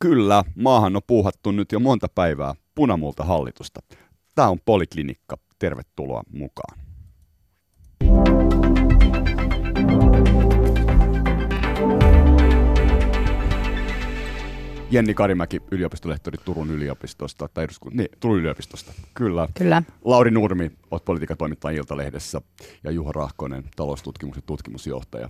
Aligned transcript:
Kyllä, 0.00 0.44
maahan 0.56 0.96
on 0.96 1.02
puuhattu 1.06 1.50
nyt 1.50 1.72
jo 1.72 1.80
monta 1.80 2.08
päivää 2.14 2.54
punamulta 2.74 3.24
hallitusta. 3.24 3.80
Tämä 4.34 4.48
on 4.48 4.58
Poliklinikka. 4.64 5.36
Tervetuloa 5.58 6.22
mukaan. 6.32 6.78
Jenni 14.90 15.14
Karimäki, 15.14 15.62
yliopistolehtori 15.70 16.38
Turun 16.44 16.70
yliopistosta, 16.70 17.48
tai 17.54 17.64
eduskunta, 17.64 17.96
niin, 17.96 18.08
Turun 18.20 18.38
yliopistosta, 18.38 18.92
kyllä. 19.14 19.48
Kyllä. 19.54 19.82
Lauri 20.04 20.30
Nurmi, 20.30 20.72
olet 20.90 21.04
politiikan 21.04 21.36
toimittaja 21.36 21.78
Iltalehdessä, 21.78 22.40
ja 22.84 22.90
Juha 22.90 23.12
Rahkonen, 23.12 23.64
taloustutkimuksen 23.76 24.42
tutkimusjohtaja. 24.46 25.28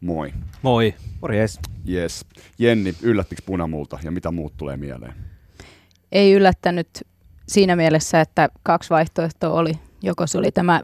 Moi. 0.00 0.32
Moi. 0.62 0.94
Morjes. 1.22 1.60
Yes. 1.88 2.26
Jenni, 2.58 2.94
yllättikö 3.02 3.42
punamulta 3.46 3.98
ja 4.02 4.10
mitä 4.10 4.30
muut 4.30 4.56
tulee 4.56 4.76
mieleen? 4.76 5.14
Ei 6.12 6.32
yllättänyt 6.32 6.88
siinä 7.46 7.76
mielessä, 7.76 8.20
että 8.20 8.48
kaksi 8.62 8.90
vaihtoehtoa 8.90 9.52
oli. 9.52 9.72
Joko 10.02 10.26
se 10.26 10.38
oli 10.38 10.52
tämä 10.52 10.82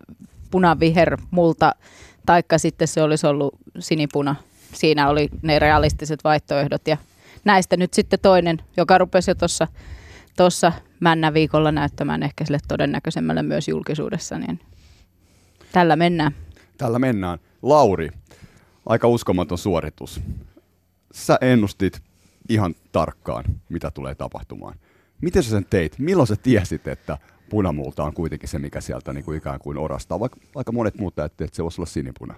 punaviher 0.50 1.16
multa, 1.30 1.74
taikka 2.26 2.58
sitten 2.58 2.88
se 2.88 3.02
olisi 3.02 3.26
ollut 3.26 3.54
sinipuna. 3.78 4.36
Siinä 4.72 5.08
oli 5.08 5.28
ne 5.42 5.58
realistiset 5.58 6.24
vaihtoehdot 6.24 6.88
ja 6.88 6.96
näistä 7.44 7.76
nyt 7.76 7.94
sitten 7.94 8.18
toinen, 8.22 8.58
joka 8.76 8.98
rupesi 8.98 9.30
jo 9.30 9.34
tuossa 9.34 9.68
tuossa 10.36 10.72
männä 11.00 11.34
viikolla 11.34 11.72
näyttämään 11.72 12.22
ehkä 12.22 12.44
sille 12.44 12.58
todennäköisemmälle 12.68 13.42
myös 13.42 13.68
julkisuudessa, 13.68 14.38
niin 14.38 14.60
tällä 15.72 15.96
mennään. 15.96 16.34
Tällä 16.78 16.98
mennään. 16.98 17.38
Lauri, 17.62 18.10
aika 18.86 19.08
uskomaton 19.08 19.58
suoritus. 19.58 20.20
Sä 21.12 21.38
ennustit 21.40 22.02
ihan 22.48 22.74
tarkkaan, 22.92 23.44
mitä 23.68 23.90
tulee 23.90 24.14
tapahtumaan. 24.14 24.78
Miten 25.20 25.42
sä 25.42 25.50
sen 25.50 25.66
teit? 25.70 25.98
Milloin 25.98 26.26
sä 26.26 26.36
tiesit, 26.36 26.86
että 26.88 27.18
punamulta 27.50 28.04
on 28.04 28.14
kuitenkin 28.14 28.48
se, 28.48 28.58
mikä 28.58 28.80
sieltä 28.80 29.12
niin 29.12 29.24
kuin 29.24 29.38
ikään 29.38 29.58
kuin 29.58 29.78
orastaa, 29.78 30.20
vaikka 30.20 30.40
aika 30.54 30.72
monet 30.72 30.98
muut 30.98 31.18
että 31.18 31.46
se 31.52 31.62
voisi 31.62 31.80
olla 31.80 31.90
sinipuna? 31.90 32.34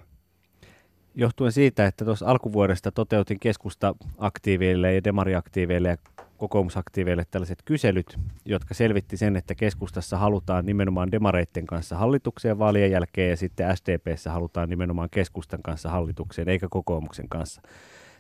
Johtuen 1.18 1.52
siitä, 1.52 1.86
että 1.86 2.04
tuossa 2.04 2.26
alkuvuodesta 2.26 2.92
toteutin 2.92 3.40
keskusta-aktiiveille 3.40 4.94
ja 4.94 5.04
demariaktiiveille 5.04 5.88
ja 5.88 5.96
kokoomusaktiiveille 6.36 7.24
tällaiset 7.30 7.58
kyselyt, 7.64 8.18
jotka 8.44 8.74
selvitti 8.74 9.16
sen, 9.16 9.36
että 9.36 9.54
keskustassa 9.54 10.18
halutaan 10.18 10.66
nimenomaan 10.66 11.12
demareitten 11.12 11.66
kanssa 11.66 11.96
hallitukseen 11.96 12.58
vaalien 12.58 12.90
jälkeen 12.90 13.30
ja 13.30 13.36
sitten 13.36 13.76
SDPssä 13.76 14.32
halutaan 14.32 14.68
nimenomaan 14.68 15.10
keskustan 15.10 15.62
kanssa 15.62 15.90
hallitukseen 15.90 16.48
eikä 16.48 16.66
kokoomuksen 16.70 17.28
kanssa. 17.28 17.62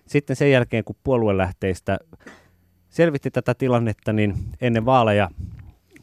Sitten 0.06 0.36
sen 0.36 0.50
jälkeen, 0.50 0.84
kun 0.84 0.96
puoluelähteistä 1.04 1.98
selvitti 2.88 3.30
tätä 3.30 3.54
tilannetta, 3.54 4.12
niin 4.12 4.34
ennen 4.60 4.84
vaaleja 4.84 5.30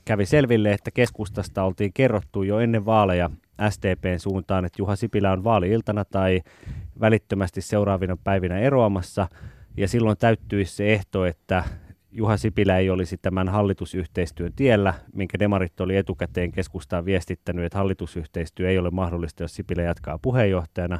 kävi 0.05 0.25
selville, 0.25 0.71
että 0.71 0.91
keskustasta 0.91 1.63
oltiin 1.63 1.93
kerrottu 1.93 2.43
jo 2.43 2.59
ennen 2.59 2.85
vaaleja 2.85 3.29
SDPn 3.69 4.19
suuntaan, 4.19 4.65
että 4.65 4.81
Juha 4.81 4.95
Sipilä 4.95 5.31
on 5.31 5.43
vaali-iltana 5.43 6.05
tai 6.05 6.41
välittömästi 6.99 7.61
seuraavina 7.61 8.17
päivinä 8.23 8.59
eroamassa, 8.59 9.27
ja 9.77 9.87
silloin 9.87 10.17
täyttyisi 10.17 10.75
se 10.75 10.93
ehto, 10.93 11.25
että 11.25 11.63
Juha 12.11 12.37
Sipilä 12.37 12.77
ei 12.77 12.89
olisi 12.89 13.17
tämän 13.17 13.49
hallitusyhteistyön 13.49 14.53
tiellä, 14.55 14.93
minkä 15.13 15.39
demarit 15.39 15.81
oli 15.81 15.97
etukäteen 15.97 16.51
keskustaan 16.51 17.05
viestittänyt, 17.05 17.65
että 17.65 17.77
hallitusyhteistyö 17.77 18.69
ei 18.69 18.77
ole 18.77 18.89
mahdollista, 18.89 19.43
jos 19.43 19.55
Sipilä 19.55 19.81
jatkaa 19.81 20.19
puheenjohtajana. 20.21 20.99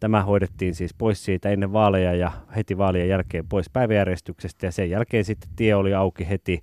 Tämä 0.00 0.22
hoidettiin 0.22 0.74
siis 0.74 0.94
pois 0.94 1.24
siitä 1.24 1.50
ennen 1.50 1.72
vaaleja 1.72 2.14
ja 2.14 2.32
heti 2.56 2.78
vaalien 2.78 3.08
jälkeen 3.08 3.48
pois 3.48 3.70
päiväjärjestyksestä 3.70 4.66
ja 4.66 4.72
sen 4.72 4.90
jälkeen 4.90 5.24
sitten 5.24 5.50
tie 5.56 5.74
oli 5.74 5.94
auki 5.94 6.28
heti, 6.28 6.62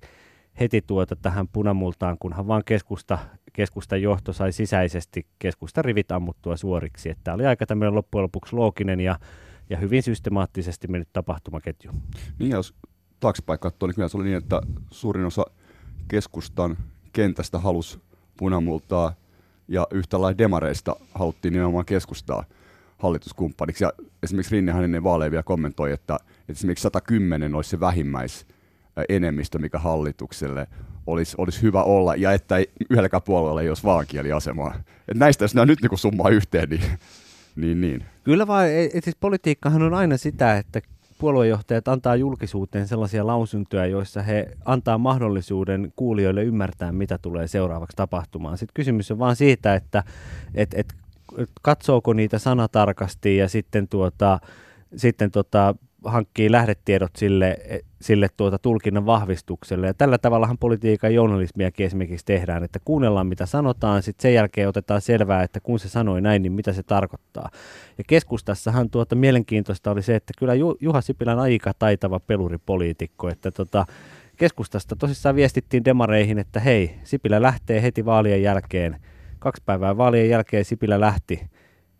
heti 0.60 0.82
tuota 0.86 1.16
tähän 1.16 1.48
punamultaan, 1.48 2.16
kunhan 2.18 2.46
vaan 2.46 2.62
keskusta, 2.64 3.18
keskustan 3.52 4.02
johto 4.02 4.32
sai 4.32 4.52
sisäisesti 4.52 5.26
keskustan 5.38 5.84
rivit 5.84 6.12
ammuttua 6.12 6.56
suoriksi. 6.56 7.14
Tämä 7.24 7.34
oli 7.34 7.46
aika 7.46 7.66
tämmöinen 7.66 7.94
loppujen 7.94 8.22
lopuksi 8.22 8.56
looginen 8.56 9.00
ja, 9.00 9.18
ja 9.70 9.76
hyvin 9.76 10.02
systemaattisesti 10.02 10.88
mennyt 10.88 11.08
tapahtumaketju. 11.12 11.90
Niin, 12.38 12.50
jos 12.50 12.74
taaksepäin 13.20 13.58
katsoo, 13.58 13.86
niin 13.86 13.94
kyllä 13.94 14.08
se 14.08 14.16
oli 14.16 14.24
niin, 14.24 14.36
että 14.36 14.60
suurin 14.90 15.24
osa 15.24 15.44
keskustan 16.08 16.76
kentästä 17.12 17.58
halusi 17.58 18.00
punamultaa 18.36 19.12
ja 19.68 19.86
yhtä 19.90 20.20
lailla 20.20 20.38
demareista 20.38 20.96
haluttiin 21.14 21.52
nimenomaan 21.52 21.84
keskustaa 21.84 22.44
hallituskumppaniksi. 22.98 23.84
Ja 23.84 23.92
esimerkiksi 24.22 24.54
Rinnehän 24.54 24.84
ennen 24.84 25.04
vaaleja 25.04 25.30
vielä 25.30 25.42
kommentoi, 25.42 25.92
että, 25.92 26.16
että 26.40 26.52
esimerkiksi 26.52 26.82
110 26.82 27.54
olisi 27.54 27.70
se 27.70 27.80
vähimmäis 27.80 28.46
enemmistö, 29.08 29.58
mikä 29.58 29.78
hallitukselle 29.78 30.66
olisi, 31.06 31.34
olisi 31.38 31.62
hyvä 31.62 31.82
olla, 31.82 32.14
ja 32.14 32.32
että 32.32 32.56
ei, 32.56 32.70
yhdelläkään 32.90 33.22
puolueella 33.22 33.62
ei 33.62 33.68
olisi 33.68 33.84
vaankieliasemaa. 33.84 34.74
Et 35.08 35.16
näistä, 35.16 35.44
jos 35.44 35.54
nämä 35.54 35.66
nyt 35.66 35.82
niin 35.82 35.98
summaa 35.98 36.28
yhteen, 36.28 36.68
niin, 36.68 36.82
niin, 37.56 37.80
niin. 37.80 38.04
Kyllä 38.24 38.46
vaan, 38.46 38.66
et 38.94 39.04
siis 39.04 39.16
politiikkahan 39.20 39.82
on 39.82 39.94
aina 39.94 40.16
sitä, 40.16 40.56
että 40.56 40.80
puoluejohtajat 41.18 41.88
antaa 41.88 42.16
julkisuuteen 42.16 42.88
sellaisia 42.88 43.26
lausuntoja, 43.26 43.86
joissa 43.86 44.22
he 44.22 44.56
antaa 44.64 44.98
mahdollisuuden 44.98 45.92
kuulijoille 45.96 46.42
ymmärtää, 46.42 46.92
mitä 46.92 47.18
tulee 47.18 47.48
seuraavaksi 47.48 47.96
tapahtumaan. 47.96 48.58
Sitten 48.58 48.74
kysymys 48.74 49.10
on 49.10 49.18
vaan 49.18 49.36
siitä, 49.36 49.74
että 49.74 50.04
et, 50.54 50.74
et, 50.74 50.94
katsooko 51.62 52.12
niitä 52.12 52.38
sanatarkasti 52.38 53.36
ja 53.36 53.48
sitten, 53.48 53.88
tuota, 53.88 54.38
sitten 54.96 55.30
tota, 55.30 55.74
hankkii 56.10 56.52
lähdetiedot 56.52 57.16
sille, 57.16 57.56
sille 58.00 58.28
tuota 58.36 58.58
tulkinnan 58.58 59.06
vahvistukselle. 59.06 59.86
Ja 59.86 59.94
tällä 59.94 60.18
tavallahan 60.18 60.58
politiikan 60.58 61.14
journalismiakin 61.14 61.86
esimerkiksi 61.86 62.26
tehdään, 62.26 62.64
että 62.64 62.78
kuunnellaan 62.84 63.26
mitä 63.26 63.46
sanotaan, 63.46 64.02
sitten 64.02 64.22
sen 64.22 64.34
jälkeen 64.34 64.68
otetaan 64.68 65.00
selvää, 65.00 65.42
että 65.42 65.60
kun 65.60 65.78
se 65.78 65.88
sanoi 65.88 66.20
näin, 66.20 66.42
niin 66.42 66.52
mitä 66.52 66.72
se 66.72 66.82
tarkoittaa. 66.82 67.50
Ja 67.98 68.04
keskustassahan 68.06 68.90
tuota 68.90 69.14
mielenkiintoista 69.14 69.90
oli 69.90 70.02
se, 70.02 70.14
että 70.14 70.32
kyllä 70.38 70.54
Juha 70.80 71.00
Sipilä 71.00 71.32
on 71.32 71.38
aika 71.38 71.72
taitava 71.78 72.20
peluripoliitikko, 72.20 73.28
että 73.28 73.50
tota, 73.50 73.86
keskustasta 74.36 74.96
tosissaan 74.96 75.36
viestittiin 75.36 75.84
demareihin, 75.84 76.38
että 76.38 76.60
hei, 76.60 76.98
Sipilä 77.04 77.42
lähtee 77.42 77.82
heti 77.82 78.04
vaalien 78.04 78.42
jälkeen, 78.42 78.96
kaksi 79.38 79.62
päivää 79.66 79.96
vaalien 79.96 80.28
jälkeen 80.28 80.64
Sipilä 80.64 81.00
lähti, 81.00 81.50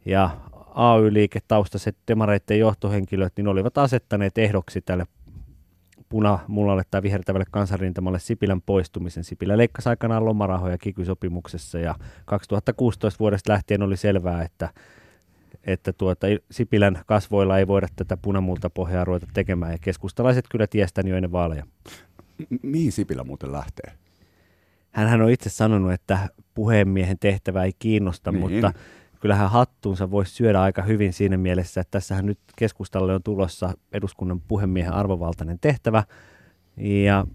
ja 0.05 0.31
AY-liike 0.75 1.39
taustaiset 1.49 1.97
demareiden 2.09 2.59
johtohenkilöt 2.59 3.33
niin 3.37 3.49
olivat 3.49 3.79
asettaneet 3.79 4.39
ehdoksi 4.39 4.81
tälle 4.81 5.07
punamullalle 6.09 6.83
tai 6.91 7.03
vihertävälle 7.03 7.45
kansanrintamalle 7.51 8.19
Sipilän 8.19 8.63
poistumisen. 8.63 9.25
Sipilä 9.25 9.57
leikkasi 9.57 9.89
aikanaan 9.89 10.25
lomarahoja 10.25 10.79
kikysopimuksessa 10.79 11.79
ja 11.79 11.95
2016 12.25 13.19
vuodesta 13.19 13.53
lähtien 13.53 13.83
oli 13.83 13.97
selvää, 13.97 14.43
että, 14.43 14.69
että 15.65 15.93
tuota, 15.93 16.27
Sipilän 16.51 17.03
kasvoilla 17.07 17.59
ei 17.59 17.67
voida 17.67 17.87
tätä 17.97 18.17
punamulta 18.17 18.71
pohjaa 18.71 19.05
ruveta 19.05 19.27
tekemään 19.35 19.73
ja 19.73 19.79
keskustalaiset 19.81 20.45
kyllä 20.51 20.67
tiestään 20.67 21.09
jo 21.09 21.17
ennen 21.17 21.33
vaaleja. 21.33 21.67
Mihin 22.63 22.93
Sipilä 22.93 23.25
muuten 23.25 23.53
lähtee? 23.53 23.93
Hän 24.91 25.23
on 25.23 25.31
itse 25.31 25.51
sanonut, 25.51 25.93
että 25.93 26.29
puhemiehen 26.55 27.19
tehtävä 27.19 27.65
ei 27.65 27.73
kiinnosta, 27.79 28.33
niin. 28.33 28.41
mutta 28.41 28.73
kyllähän 29.21 29.51
hattuunsa 29.51 30.11
voisi 30.11 30.35
syödä 30.35 30.63
aika 30.63 30.83
hyvin 30.83 31.13
siinä 31.13 31.37
mielessä, 31.37 31.81
että 31.81 31.91
tässähän 31.91 32.27
nyt 32.27 32.39
keskustalle 32.57 33.15
on 33.15 33.23
tulossa 33.23 33.75
eduskunnan 33.93 34.41
puhemiehen 34.41 34.93
arvovaltainen 34.93 35.59
tehtävä, 35.61 36.03
ja 36.77 37.27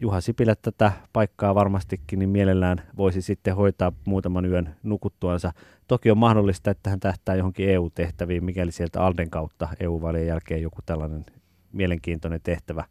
Juha 0.00 0.20
Sipilä 0.20 0.54
tätä 0.54 0.92
paikkaa 1.12 1.54
varmastikin 1.54 2.18
niin 2.18 2.28
mielellään 2.28 2.82
voisi 2.96 3.22
sitten 3.22 3.56
hoitaa 3.56 3.92
muutaman 4.04 4.44
yön 4.44 4.76
nukuttuansa. 4.82 5.52
Toki 5.88 6.10
on 6.10 6.18
mahdollista, 6.18 6.70
että 6.70 6.90
hän 6.90 7.00
tähtää 7.00 7.34
johonkin 7.34 7.68
EU-tehtäviin, 7.68 8.44
mikäli 8.44 8.72
sieltä 8.72 9.02
Alden 9.02 9.30
kautta 9.30 9.68
EU-valien 9.80 10.26
jälkeen 10.26 10.62
joku 10.62 10.78
tällainen 10.86 11.26
mielenkiintoinen 11.72 12.40
tehtävä 12.42 12.84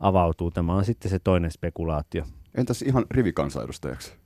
avautuu. 0.00 0.50
Tämä 0.50 0.74
on 0.74 0.84
sitten 0.84 1.10
se 1.10 1.18
toinen 1.18 1.50
spekulaatio. 1.50 2.24
Entäs 2.54 2.82
ihan 2.82 3.06
rivikansanedustajaksi? 3.10 4.19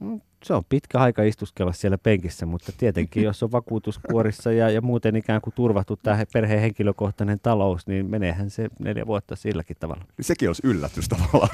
Mm, 0.00 0.20
se 0.44 0.54
on 0.54 0.62
pitkä 0.68 0.98
aika 0.98 1.22
istuskella 1.22 1.72
siellä 1.72 1.98
penkissä, 1.98 2.46
mutta 2.46 2.72
tietenkin 2.78 3.22
jos 3.22 3.42
on 3.42 3.52
vakuutuskuorissa 3.52 4.52
ja, 4.52 4.70
ja 4.70 4.80
muuten 4.80 5.16
ikään 5.16 5.40
kuin 5.40 5.54
turvattu 5.54 5.96
tämä 5.96 6.24
perheen 6.32 6.60
henkilökohtainen 6.60 7.40
talous, 7.42 7.86
niin 7.86 8.10
meneehän 8.10 8.50
se 8.50 8.68
neljä 8.78 9.06
vuotta 9.06 9.36
silläkin 9.36 9.76
tavalla. 9.80 10.04
Sekin 10.20 10.48
olisi 10.48 10.62
yllätys 10.64 11.08
tavallaan. 11.08 11.50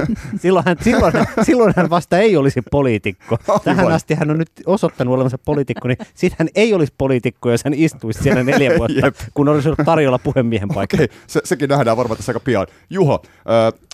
silloin, 0.42 0.64
hän, 0.66 0.76
silloin, 0.80 1.12
silloin 1.42 1.72
hän 1.76 1.90
vasta 1.90 2.18
ei 2.18 2.36
olisi 2.36 2.62
poliitikko. 2.70 3.38
Aivan. 3.48 3.60
Tähän 3.64 3.92
asti 3.92 4.14
hän 4.14 4.30
on 4.30 4.38
nyt 4.38 4.50
osoittanut 4.66 5.14
olevansa 5.14 5.38
poliitikko, 5.38 5.88
niin 5.88 5.98
sitten 6.14 6.36
hän 6.38 6.48
ei 6.54 6.74
olisi 6.74 6.94
poliitikko, 6.98 7.50
jos 7.50 7.64
hän 7.64 7.74
istuisi 7.74 8.22
siellä 8.22 8.42
neljä 8.42 8.78
vuotta, 8.78 9.06
Jep. 9.06 9.16
kun 9.34 9.48
olisi 9.48 9.68
ollut 9.68 9.84
tarjolla 9.84 10.18
puhemiehen 10.18 10.68
paikka. 10.68 10.96
Okei, 10.96 11.08
se, 11.26 11.40
sekin 11.44 11.68
nähdään 11.68 11.96
varmaan 11.96 12.16
tässä 12.16 12.30
aika 12.30 12.40
pian. 12.40 12.66
Juho, 12.90 13.22
äh, 13.38 13.87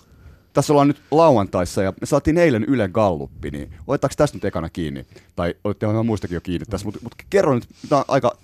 tässä 0.55 0.73
ollaan 0.73 0.87
nyt 0.87 1.01
lauantaissa 1.11 1.83
ja 1.83 1.93
me 2.01 2.05
saatiin 2.07 2.37
eilen 2.37 2.63
Ylen 2.63 2.91
galluppi, 2.91 3.51
niin 3.51 3.73
otetaanko 3.87 4.13
tästä 4.17 4.37
nyt 4.37 4.45
ekana 4.45 4.69
kiinni? 4.69 5.05
Tai 5.35 5.55
olette 5.63 5.85
ihan 5.85 6.05
muistakin 6.05 6.35
jo 6.35 6.41
kiinni 6.41 6.65
tässä, 6.65 6.85
mutta 6.85 6.99
mut 7.03 7.15
kerro 7.29 7.55
nyt, 7.55 7.67
tämä 7.89 7.99
on 7.99 8.05
aika, 8.07 8.37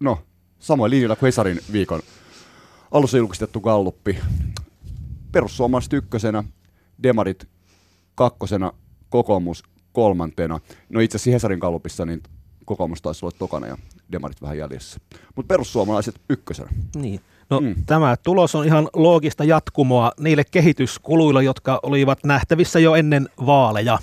no, 0.00 0.18
samoin 0.58 0.90
linjalla 0.90 1.16
kuin 1.16 1.26
Hesarin 1.26 1.60
viikon 1.72 2.00
alussa 2.90 3.18
julkistettu 3.18 3.60
galluppi. 3.60 4.18
perussuomalaiset 5.32 5.92
ykkösenä, 5.92 6.44
demarit 7.02 7.48
kakkosena, 8.14 8.72
kokoomus 9.08 9.62
kolmantena. 9.92 10.60
No 10.88 11.00
itse 11.00 11.16
asiassa 11.16 11.30
Hesarin 11.30 11.60
kallupissa 11.60 12.06
niin 12.06 12.22
kokoomus 12.64 13.02
taisi 13.02 13.24
olla 13.24 13.36
tokana 13.38 13.66
ja 13.66 13.78
demarit 14.12 14.42
vähän 14.42 14.58
jäljessä. 14.58 15.00
Mutta 15.36 15.48
perussuomalaiset 15.48 16.20
ykkösenä. 16.28 16.68
Niin. 16.96 17.20
No, 17.52 17.60
mm. 17.60 17.74
Tämä 17.86 18.16
tulos 18.22 18.54
on 18.54 18.64
ihan 18.64 18.88
loogista 18.94 19.44
jatkumoa 19.44 20.12
niille 20.20 20.44
kehityskuluille, 20.50 21.44
jotka 21.44 21.80
olivat 21.82 22.18
nähtävissä 22.24 22.78
jo 22.78 22.94
ennen 22.94 23.28
vaaleja. 23.46 23.98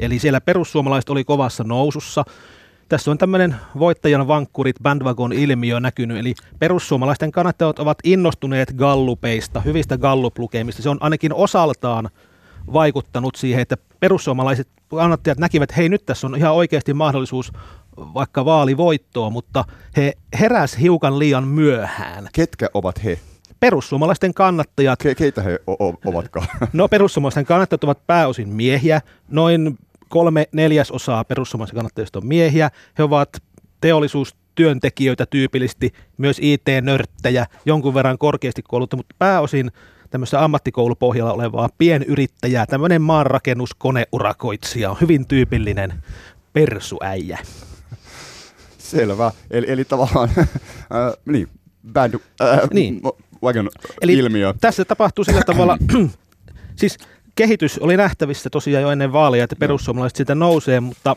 Eli 0.00 0.18
siellä 0.18 0.40
perussuomalaiset 0.40 1.10
oli 1.10 1.24
kovassa 1.24 1.64
nousussa. 1.64 2.24
Tässä 2.88 3.10
on 3.10 3.18
tämmöinen 3.18 3.56
voittajan 3.78 4.28
vankkurit 4.28 4.76
bandwagon 4.82 5.32
ilmiö 5.32 5.80
näkynyt, 5.80 6.18
eli 6.18 6.34
perussuomalaisten 6.58 7.32
kannattajat 7.32 7.78
ovat 7.78 7.98
innostuneet 8.04 8.72
gallupeista, 8.76 9.60
hyvistä 9.60 9.98
gallup-lukemista. 9.98 10.82
Se 10.82 10.88
on 10.88 10.98
ainakin 11.00 11.34
osaltaan 11.34 12.10
vaikuttanut 12.72 13.34
siihen, 13.34 13.62
että 13.62 13.76
perussuomalaiset 14.00 14.68
kannattajat 14.88 15.38
näkivät, 15.38 15.62
että 15.62 15.76
hei 15.76 15.88
nyt 15.88 16.06
tässä 16.06 16.26
on 16.26 16.36
ihan 16.36 16.54
oikeasti 16.54 16.94
mahdollisuus 16.94 17.52
vaikka 17.96 18.44
vaalivoittoa, 18.44 19.30
mutta 19.30 19.64
he 19.96 20.12
heräs 20.40 20.78
hiukan 20.80 21.18
liian 21.18 21.48
myöhään. 21.48 22.28
Ketkä 22.32 22.68
ovat 22.74 23.04
he? 23.04 23.18
Perussuomalaisten 23.60 24.34
kannattajat. 24.34 25.04
Ke- 25.04 25.14
keitä 25.14 25.42
he 25.42 25.58
o- 25.66 25.88
o- 25.88 25.98
ovatkaan? 26.04 26.46
No 26.72 26.88
perussuomalaisten 26.88 27.46
kannattajat 27.46 27.84
ovat 27.84 28.06
pääosin 28.06 28.48
miehiä. 28.48 29.00
Noin 29.28 29.78
kolme 30.08 30.48
neljäsosaa 30.52 31.24
perussuomalaisten 31.24 31.76
kannattajista 31.76 32.18
on 32.18 32.26
miehiä. 32.26 32.70
He 32.98 33.02
ovat 33.02 33.28
teollisuustyöntekijöitä 33.80 35.26
tyypillisesti, 35.26 35.92
myös 36.18 36.38
IT-nörttejä, 36.40 37.46
jonkun 37.66 37.94
verran 37.94 38.18
korkeasti 38.18 38.62
kouluttu, 38.62 38.96
mutta 38.96 39.14
pääosin 39.18 39.70
tämmöistä 40.10 40.44
ammattikoulupohjalla 40.44 41.32
olevaa 41.32 41.68
pienyrittäjää, 41.78 42.66
tämmöinen 42.66 43.02
maanrakennuskoneurakoitsija 43.02 44.90
on 44.90 44.96
hyvin 45.00 45.26
tyypillinen 45.26 45.92
persuäijä. 46.52 47.38
Selvä. 48.96 49.32
Eli, 49.50 49.66
eli 49.68 49.84
tavallaan, 49.84 50.28
äh, 50.38 50.46
niin, 51.26 51.48
band, 51.92 52.14
äh, 52.42 52.60
Niin. 52.72 53.00
wagon 53.42 53.70
Eli 54.00 54.12
ilmiö. 54.12 54.54
tässä 54.60 54.84
tapahtuu 54.84 55.24
sillä 55.24 55.42
tavalla, 55.46 55.78
siis 56.80 56.98
kehitys 57.34 57.78
oli 57.78 57.96
nähtävissä 57.96 58.50
tosiaan 58.50 58.82
jo 58.82 58.90
ennen 58.90 59.12
vaaleja, 59.12 59.44
että 59.44 59.56
perussuomalaiset 59.56 60.16
sitä 60.16 60.34
nousee, 60.34 60.80
mutta 60.80 61.16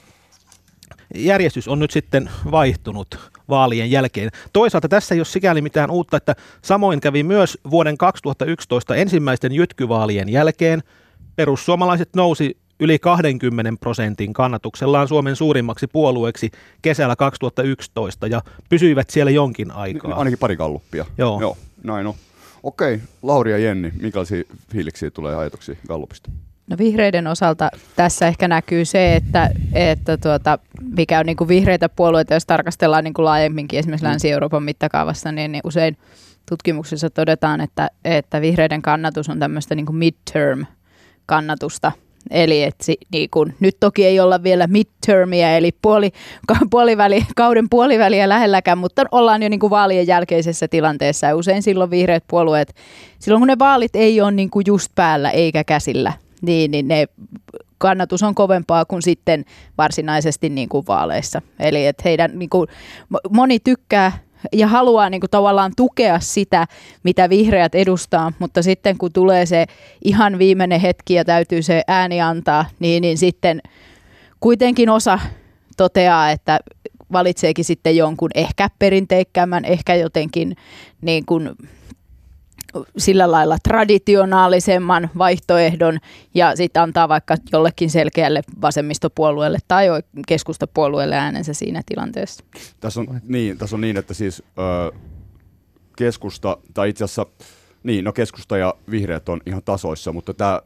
järjestys 1.15 1.67
on 1.67 1.79
nyt 1.79 1.91
sitten 1.91 2.29
vaihtunut 2.51 3.19
vaalien 3.49 3.91
jälkeen. 3.91 4.29
Toisaalta 4.53 4.89
tässä 4.89 5.15
ei 5.15 5.19
ole 5.19 5.25
sikäli 5.25 5.61
mitään 5.61 5.91
uutta, 5.91 6.17
että 6.17 6.35
samoin 6.61 7.01
kävi 7.01 7.23
myös 7.23 7.57
vuoden 7.69 7.97
2011 7.97 8.95
ensimmäisten 8.95 9.51
jytkyvaalien 9.51 10.29
jälkeen. 10.29 10.83
Perussuomalaiset 11.35 12.09
nousi 12.15 12.57
yli 12.79 12.99
20 12.99 13.73
prosentin 13.79 14.33
kannatuksellaan 14.33 15.07
Suomen 15.07 15.35
suurimmaksi 15.35 15.87
puolueeksi 15.87 16.51
kesällä 16.81 17.15
2011 17.15 18.27
ja 18.27 18.41
pysyivät 18.69 19.09
siellä 19.09 19.31
jonkin 19.31 19.71
aikaa. 19.71 20.15
Ainakin 20.15 20.39
pari 20.39 20.57
kalluppia. 20.57 21.05
Joo. 21.17 21.41
Joo, 21.41 21.57
näin 21.83 22.07
on. 22.07 22.13
Okei, 22.63 22.99
Lauri 23.21 23.51
ja 23.51 23.57
Jenni, 23.57 23.93
minkälaisia 24.01 24.43
fiiliksiä 24.71 25.11
tulee 25.11 25.35
ajatuksia 25.35 25.75
Gallupista? 25.87 26.31
No 26.69 26.77
vihreiden 26.77 27.27
osalta 27.27 27.69
tässä 27.95 28.27
ehkä 28.27 28.47
näkyy 28.47 28.85
se, 28.85 29.15
että, 29.15 29.49
että 29.73 30.17
tuota, 30.17 30.59
mikä 30.97 31.19
on 31.19 31.25
niin 31.25 31.37
kuin 31.37 31.47
vihreitä 31.47 31.89
puolueita, 31.89 32.33
jos 32.33 32.45
tarkastellaan 32.45 33.03
niin 33.03 33.13
kuin 33.13 33.25
laajemminkin 33.25 33.79
esimerkiksi 33.79 34.05
Mm. 34.05 34.09
Länsi-Euroopan 34.09 34.63
mittakaavassa, 34.63 35.31
niin, 35.31 35.51
niin 35.51 35.61
usein 35.63 35.97
tutkimuksissa 36.49 37.09
todetaan, 37.09 37.61
että, 37.61 37.89
että 38.05 38.41
vihreiden 38.41 38.81
kannatus 38.81 39.29
on 39.29 39.39
tämmöistä 39.39 39.75
niin 39.75 39.85
kuin 39.85 39.95
midterm-kannatusta. 39.95 41.91
Eli 42.31 42.69
si, 42.81 42.97
niin 43.11 43.29
kun, 43.29 43.53
nyt 43.59 43.77
toki 43.79 44.05
ei 44.05 44.19
olla 44.19 44.43
vielä 44.43 44.67
midtermia, 44.67 45.57
eli 45.57 45.71
puoli, 45.81 46.11
puoliväli, 46.69 47.25
kauden 47.35 47.69
puoliväliä 47.69 48.29
lähelläkään, 48.29 48.77
mutta 48.77 49.05
ollaan 49.11 49.43
jo 49.43 49.49
niin 49.49 49.59
kuin 49.59 49.69
vaalien 49.69 50.07
jälkeisessä 50.07 50.67
tilanteessa. 50.67 51.27
Ja 51.27 51.35
usein 51.35 51.63
silloin 51.63 51.89
vihreät 51.89 52.23
puolueet, 52.27 52.75
silloin 53.19 53.41
kun 53.41 53.47
ne 53.47 53.59
vaalit 53.59 53.95
ei 53.95 54.21
ole 54.21 54.31
niin 54.31 54.49
kuin 54.49 54.63
just 54.67 54.91
päällä 54.95 55.31
eikä 55.31 55.63
käsillä, 55.63 56.13
niin, 56.41 56.71
niin 56.71 56.87
ne 56.87 57.07
kannatus 57.77 58.23
on 58.23 58.35
kovempaa 58.35 58.85
kuin 58.85 59.01
sitten 59.01 59.45
varsinaisesti 59.77 60.49
niin 60.49 60.69
kuin 60.69 60.87
vaaleissa. 60.87 61.41
Eli 61.59 61.85
että 61.85 62.03
heidän, 62.05 62.31
niin 62.39 62.49
kuin, 62.49 62.67
mo- 63.13 63.29
moni 63.29 63.59
tykkää 63.59 64.11
ja 64.53 64.67
haluaa 64.67 65.09
niin 65.09 65.21
kuin 65.21 65.29
tavallaan 65.29 65.71
tukea 65.77 66.19
sitä, 66.19 66.67
mitä 67.03 67.29
vihreät 67.29 67.75
edustaa, 67.75 68.31
mutta 68.39 68.61
sitten 68.61 68.97
kun 68.97 69.13
tulee 69.13 69.45
se 69.45 69.65
ihan 70.03 70.39
viimeinen 70.39 70.81
hetki 70.81 71.13
ja 71.13 71.25
täytyy 71.25 71.61
se 71.61 71.81
ääni 71.87 72.21
antaa, 72.21 72.65
niin, 72.79 73.01
niin 73.01 73.17
sitten 73.17 73.61
kuitenkin 74.39 74.89
osa 74.89 75.19
toteaa, 75.77 76.31
että 76.31 76.59
valitseekin 77.11 77.65
sitten 77.65 77.95
jonkun 77.95 78.29
ehkä 78.35 78.69
perinteikkäämmän, 78.79 79.65
ehkä 79.65 79.95
jotenkin 79.95 80.55
niin 81.01 81.25
kuin 81.25 81.49
sillä 82.97 83.31
lailla 83.31 83.57
traditionaalisemman 83.63 85.09
vaihtoehdon 85.17 85.99
ja 86.33 86.55
sitten 86.55 86.81
antaa 86.83 87.09
vaikka 87.09 87.35
jollekin 87.51 87.89
selkeälle 87.89 88.41
vasemmistopuolueelle 88.61 89.57
tai 89.67 89.87
keskustapuolueelle 90.27 91.15
äänensä 91.15 91.53
siinä 91.53 91.81
tilanteessa. 91.85 92.43
Tässä 92.79 92.99
on 92.99 93.21
niin, 93.23 93.57
tässä 93.57 93.75
on 93.75 93.81
niin 93.81 93.97
että 93.97 94.13
siis 94.13 94.43
ö, 94.59 94.91
keskusta, 95.97 96.57
tai 96.73 96.89
itse 96.89 97.03
asiassa, 97.03 97.25
niin, 97.83 98.05
no 98.05 98.13
keskusta 98.13 98.57
ja 98.57 98.73
vihreät 98.91 99.29
on 99.29 99.41
ihan 99.45 99.61
tasoissa, 99.65 100.11
mutta 100.13 100.33
tämä 100.33 100.61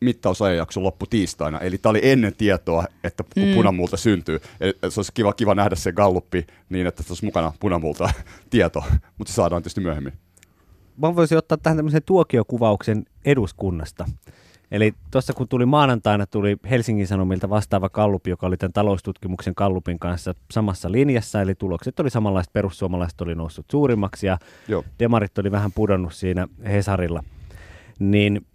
mittausajanjakso 0.00 0.82
loppu 0.82 1.06
tiistaina, 1.06 1.58
eli 1.58 1.78
tämä 1.78 1.90
oli 1.90 2.00
ennen 2.02 2.34
tietoa, 2.34 2.84
että 3.04 3.24
Mm. 3.36 3.54
punamulta 3.54 3.96
syntyy. 3.96 4.40
Eli 4.60 4.74
se 4.88 5.00
olisi 5.00 5.12
kiva, 5.14 5.32
kiva 5.32 5.54
nähdä 5.54 5.76
se 5.76 5.92
galluppi 5.92 6.46
niin, 6.68 6.86
että 6.86 6.96
tässä 6.96 7.12
olisi 7.12 7.24
mukana 7.24 7.52
punamulta 7.60 8.10
tieto, 8.50 8.84
mutta 9.18 9.32
se 9.32 9.34
saadaan 9.34 9.62
tietysti 9.62 9.80
myöhemmin. 9.80 10.12
Mä 11.02 11.16
voisin 11.16 11.38
ottaa 11.38 11.58
tähän 11.58 11.76
tämmöisen 11.76 12.02
tuokiokuvauksen 12.06 13.04
eduskunnasta. 13.24 14.04
Eli 14.70 14.94
tuossa 15.10 15.32
kun 15.32 15.48
tuli 15.48 15.66
maanantaina, 15.66 16.26
tuli 16.26 16.56
Helsingin 16.70 17.06
Sanomilta 17.06 17.50
vastaava 17.50 17.88
kallupi, 17.88 18.30
joka 18.30 18.46
oli 18.46 18.56
tämän 18.56 18.72
taloustutkimuksen 18.72 19.54
kallupin 19.54 19.98
kanssa 19.98 20.34
samassa 20.50 20.92
linjassa, 20.92 21.42
eli 21.42 21.54
tulokset 21.54 22.00
oli 22.00 22.10
samanlaiset, 22.10 22.52
perussuomalaiset 22.52 23.20
oli 23.20 23.34
noussut 23.34 23.66
suurimmaksi 23.70 24.26
ja 24.26 24.38
Joo. 24.68 24.84
demarit 24.98 25.38
oli 25.38 25.50
vähän 25.50 25.72
pudonnut 25.72 26.12
siinä 26.12 26.48
Hesarilla. 26.64 27.24
Niin 27.98 28.46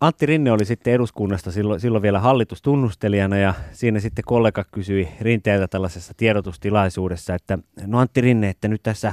Antti 0.00 0.26
Rinne 0.26 0.52
oli 0.52 0.64
sitten 0.64 0.92
eduskunnasta 0.92 1.52
silloin, 1.52 1.80
silloin 1.80 2.02
vielä 2.02 2.20
hallitustunnustelijana 2.20 3.38
ja 3.38 3.54
siinä 3.72 4.00
sitten 4.00 4.24
kollega 4.26 4.64
kysyi 4.64 5.08
Rinteeltä 5.20 5.68
tällaisessa 5.68 6.14
tiedotustilaisuudessa, 6.16 7.34
että 7.34 7.58
no 7.86 7.98
Antti 7.98 8.20
Rinne, 8.20 8.48
että 8.48 8.68
nyt 8.68 8.82
tässä 8.82 9.12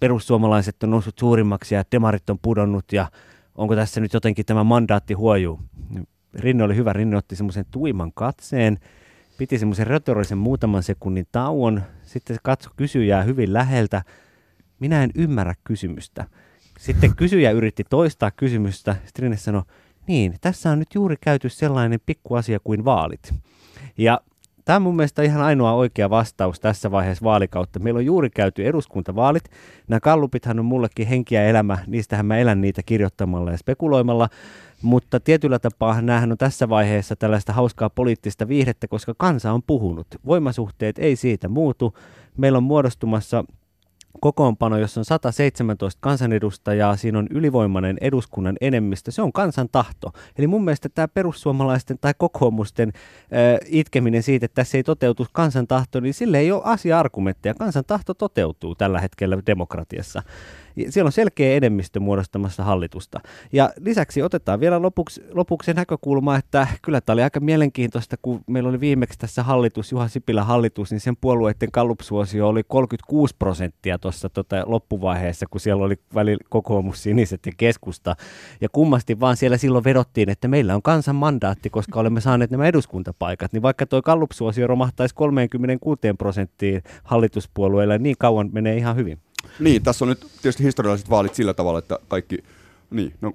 perussuomalaiset 0.00 0.82
on 0.82 0.90
noussut 0.90 1.18
suurimmaksi 1.18 1.74
ja 1.74 1.84
demarit 1.92 2.30
on 2.30 2.38
pudonnut 2.38 2.92
ja 2.92 3.10
onko 3.54 3.76
tässä 3.76 4.00
nyt 4.00 4.12
jotenkin 4.12 4.46
tämä 4.46 4.64
mandaatti 4.64 5.14
huojuu? 5.14 5.60
Rinne 6.34 6.64
oli 6.64 6.76
hyvä, 6.76 6.92
Rinne 6.92 7.16
otti 7.16 7.36
semmoisen 7.36 7.66
tuiman 7.70 8.12
katseen, 8.12 8.78
piti 9.38 9.58
semmoisen 9.58 9.86
retorisen 9.86 10.38
muutaman 10.38 10.82
sekunnin 10.82 11.26
tauon, 11.32 11.82
sitten 12.02 12.36
se 12.36 12.40
katsoi 12.42 12.72
kysyjää 12.76 13.22
hyvin 13.22 13.52
läheltä. 13.52 14.02
Minä 14.78 15.02
en 15.04 15.10
ymmärrä 15.14 15.54
kysymystä. 15.64 16.24
Sitten 16.78 17.16
kysyjä 17.16 17.50
yritti 17.50 17.84
toistaa 17.90 18.30
kysymystä, 18.30 18.96
sitten 19.04 19.22
Rinne 19.22 19.36
sanoi, 19.36 19.62
niin, 20.08 20.34
tässä 20.40 20.70
on 20.70 20.78
nyt 20.78 20.94
juuri 20.94 21.16
käyty 21.20 21.48
sellainen 21.48 22.00
pikku 22.06 22.34
asia 22.34 22.60
kuin 22.60 22.84
vaalit. 22.84 23.34
Ja 23.98 24.20
tämä 24.66 24.76
on 24.76 24.82
mun 24.82 24.96
mielestä 24.96 25.22
ihan 25.22 25.42
ainoa 25.42 25.72
oikea 25.72 26.10
vastaus 26.10 26.60
tässä 26.60 26.90
vaiheessa 26.90 27.24
vaalikautta. 27.24 27.78
Meillä 27.78 27.98
on 27.98 28.04
juuri 28.04 28.30
käyty 28.30 28.66
eduskuntavaalit. 28.66 29.44
Nämä 29.88 30.00
kallupithan 30.00 30.58
on 30.58 30.64
mullekin 30.64 31.06
henkiä 31.06 31.44
elämä, 31.44 31.78
niistähän 31.86 32.26
mä 32.26 32.38
elän 32.38 32.60
niitä 32.60 32.82
kirjoittamalla 32.82 33.50
ja 33.50 33.58
spekuloimalla. 33.58 34.28
Mutta 34.82 35.20
tietyllä 35.20 35.58
tapaa 35.58 36.00
näähän 36.02 36.32
on 36.32 36.38
tässä 36.38 36.68
vaiheessa 36.68 37.16
tällaista 37.16 37.52
hauskaa 37.52 37.90
poliittista 37.90 38.48
viihdettä, 38.48 38.88
koska 38.88 39.14
kansa 39.18 39.52
on 39.52 39.62
puhunut. 39.66 40.06
Voimasuhteet 40.26 40.98
ei 40.98 41.16
siitä 41.16 41.48
muutu. 41.48 41.94
Meillä 42.36 42.58
on 42.58 42.64
muodostumassa 42.64 43.44
kokoonpano, 44.20 44.78
jossa 44.78 45.00
on 45.00 45.04
117 45.04 45.98
kansanedustajaa, 46.00 46.96
siinä 46.96 47.18
on 47.18 47.26
ylivoimainen 47.30 47.98
eduskunnan 48.00 48.56
enemmistö, 48.60 49.10
se 49.10 49.22
on 49.22 49.32
kansan 49.32 49.68
tahto. 49.72 50.12
Eli 50.38 50.46
mun 50.46 50.64
mielestä 50.64 50.88
tämä 50.88 51.08
perussuomalaisten 51.08 51.98
tai 52.00 52.14
kokoomusten 52.18 52.92
äh, 52.94 53.58
itkeminen 53.66 54.22
siitä, 54.22 54.46
että 54.46 54.54
tässä 54.54 54.78
ei 54.78 54.82
toteutu 54.82 55.26
kansan 55.32 55.66
tahto, 55.66 56.00
niin 56.00 56.14
sille 56.14 56.38
ei 56.38 56.52
ole 56.52 56.62
asia-argumentteja. 56.64 57.54
Kansan 57.54 57.84
tahto 57.86 58.14
toteutuu 58.14 58.74
tällä 58.74 59.00
hetkellä 59.00 59.38
demokratiassa. 59.46 60.22
Siellä 60.88 61.08
on 61.08 61.12
selkeä 61.12 61.56
enemmistö 61.56 62.00
muodostamassa 62.00 62.64
hallitusta. 62.64 63.20
Ja 63.52 63.70
lisäksi 63.80 64.22
otetaan 64.22 64.60
vielä 64.60 64.82
lopuksi, 64.82 65.22
lopuksi 65.32 65.72
näkökulma, 65.72 66.36
että 66.36 66.66
kyllä 66.82 67.00
tämä 67.00 67.14
oli 67.14 67.22
aika 67.22 67.40
mielenkiintoista, 67.40 68.16
kun 68.22 68.40
meillä 68.46 68.68
oli 68.68 68.80
viimeksi 68.80 69.18
tässä 69.18 69.42
hallitus, 69.42 69.92
Juha 69.92 70.08
Sipilä 70.08 70.44
hallitus, 70.44 70.90
niin 70.90 71.00
sen 71.00 71.16
puolueiden 71.20 71.72
kallupsuosio 71.72 72.48
oli 72.48 72.62
36 72.68 73.34
prosenttia 73.38 73.98
tuossa 73.98 74.28
tota 74.28 74.62
loppuvaiheessa, 74.66 75.46
kun 75.50 75.60
siellä 75.60 75.84
oli 75.84 75.96
välillä 76.14 76.44
kokoomus, 76.48 77.02
siniset 77.02 77.46
ja 77.46 77.52
keskusta. 77.56 78.16
Ja 78.60 78.68
kummasti 78.68 79.20
vaan 79.20 79.36
siellä 79.36 79.56
silloin 79.56 79.84
vedottiin, 79.84 80.30
että 80.30 80.48
meillä 80.48 80.74
on 80.74 80.82
kansan 80.82 81.16
mandaatti, 81.16 81.70
koska 81.70 82.00
olemme 82.00 82.20
saaneet 82.20 82.50
nämä 82.50 82.66
eduskuntapaikat. 82.66 83.52
Niin 83.52 83.62
vaikka 83.62 83.86
tuo 83.86 84.02
kallupsuosio 84.02 84.66
romahtaisi 84.66 85.14
36 85.14 86.00
prosenttiin 86.18 86.82
hallituspuolueille, 87.04 87.98
niin 87.98 88.16
kauan 88.18 88.50
menee 88.52 88.76
ihan 88.76 88.96
hyvin. 88.96 89.18
Niin, 89.60 89.82
tässä 89.82 90.04
on 90.04 90.08
nyt 90.08 90.20
tietysti 90.20 90.64
historialliset 90.64 91.10
vaalit 91.10 91.34
sillä 91.34 91.54
tavalla, 91.54 91.78
että 91.78 91.98
kaikki, 92.08 92.38
niin, 92.90 93.14
no, 93.20 93.32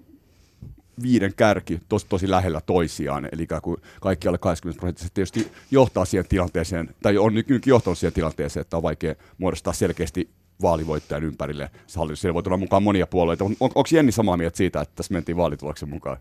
viiden 1.02 1.34
kärki 1.36 1.82
tosi, 1.90 2.06
tosi 2.10 2.30
lähellä 2.30 2.62
toisiaan, 2.66 3.30
eli 3.32 3.48
kun 3.62 3.78
kaikki 4.02 4.28
alle 4.28 4.38
80 4.38 4.80
prosenttisesti 4.80 5.14
tietysti 5.14 5.52
johtaa 5.72 6.06
siihen 6.06 6.28
tilanteeseen, 6.30 6.96
tai 7.04 7.18
on 7.18 7.34
nyt 7.34 7.66
johtanut 7.66 7.98
siihen 7.98 8.14
tilanteeseen, 8.14 8.62
että 8.62 8.78
on 8.78 8.84
vaikea 8.84 9.16
muodostaa 9.38 9.74
selkeästi 9.74 10.30
vaalivoittajan 10.62 11.24
ympärille. 11.24 11.70
Siellä 11.88 12.34
voi 12.34 12.44
tulla 12.44 12.58
mukaan 12.58 12.84
monia 12.84 13.08
puolueita. 13.08 13.44
On, 13.44 13.56
on, 13.60 13.72
onko 13.76 13.90
Jenni 13.92 14.12
samaa 14.12 14.38
mieltä 14.38 14.58
siitä, 14.58 14.82
että 14.82 14.96
tässä 14.96 15.14
mentiin 15.14 15.38
vaalituloksen 15.38 15.90
mukaan? 15.90 16.18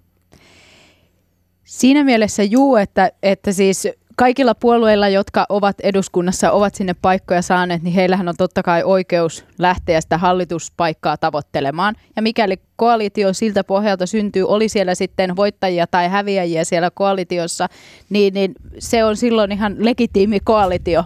Siinä 1.64 2.04
mielessä 2.04 2.42
juu, 2.42 2.76
että, 2.76 3.12
että 3.23 3.52
siis 3.52 3.88
kaikilla 4.20 4.54
puolueilla, 4.54 5.08
jotka 5.08 5.46
ovat 5.48 5.76
eduskunnassa, 5.82 6.50
ovat 6.52 6.74
sinne 6.74 6.94
paikkoja 7.02 7.42
saaneet, 7.42 7.82
niin 7.82 7.94
heillähän 7.94 8.28
on 8.28 8.34
totta 8.38 8.62
kai 8.62 8.82
oikeus 8.82 9.44
lähteä 9.58 10.00
sitä 10.00 10.18
hallituspaikkaa 10.18 11.16
tavoittelemaan. 11.16 11.94
Ja 12.16 12.22
mikäli 12.22 12.56
koalitio 12.76 13.32
siltä 13.32 13.64
pohjalta 13.64 14.06
syntyy, 14.06 14.48
oli 14.48 14.68
siellä 14.68 14.94
sitten 14.94 15.36
voittajia 15.36 15.86
tai 15.86 16.08
häviäjiä 16.08 16.64
siellä 16.64 16.90
koalitiossa, 16.94 17.68
niin, 18.10 18.34
niin 18.34 18.54
se 18.78 19.04
on 19.04 19.16
silloin 19.16 19.52
ihan 19.52 19.76
legitiimi 19.78 20.40
koalitio. 20.40 21.04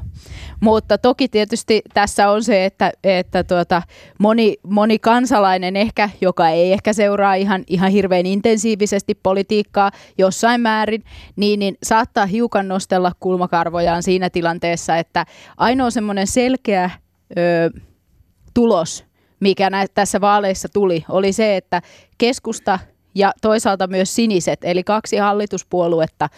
Mutta 0.61 0.99
toki 0.99 1.29
tietysti 1.29 1.83
tässä 1.95 2.31
on 2.31 2.45
se, 2.45 2.65
että, 2.65 2.93
että 3.05 3.45
tuota, 3.45 3.83
moni, 4.19 4.57
moni 4.63 4.99
kansalainen 4.99 5.77
ehkä, 5.77 6.11
joka 6.21 6.49
ei 6.49 6.73
ehkä 6.73 6.93
seuraa 6.93 7.35
ihan, 7.35 7.65
ihan 7.67 7.91
hirveän 7.91 8.27
intensiivisesti 8.27 9.15
politiikkaa 9.15 9.91
jossain 10.19 10.61
määrin, 10.61 11.05
niin, 11.37 11.59
niin 11.59 11.77
saattaa 11.83 12.27
hiukan 12.27 12.69
nostella 12.69 13.13
kulmakarvojaan 13.21 14.03
siinä 14.03 14.31
tilanteessa, 14.31 14.97
että 14.97 15.27
ainoa 15.57 15.91
semmoinen 15.91 16.27
selkeä 16.27 16.91
ö, 17.39 17.71
tulos, 18.55 19.05
mikä 19.41 19.71
nä- 19.71 19.87
tässä 19.95 20.21
vaaleissa 20.21 20.69
tuli, 20.69 21.05
oli 21.09 21.33
se, 21.33 21.57
että 21.57 21.83
keskusta 22.19 22.79
ja 23.14 23.33
toisaalta 23.42 23.87
myös 23.87 24.14
siniset, 24.14 24.59
eli 24.62 24.85
kaksi 24.85 25.16
hallituspuoluetta, 25.16 26.28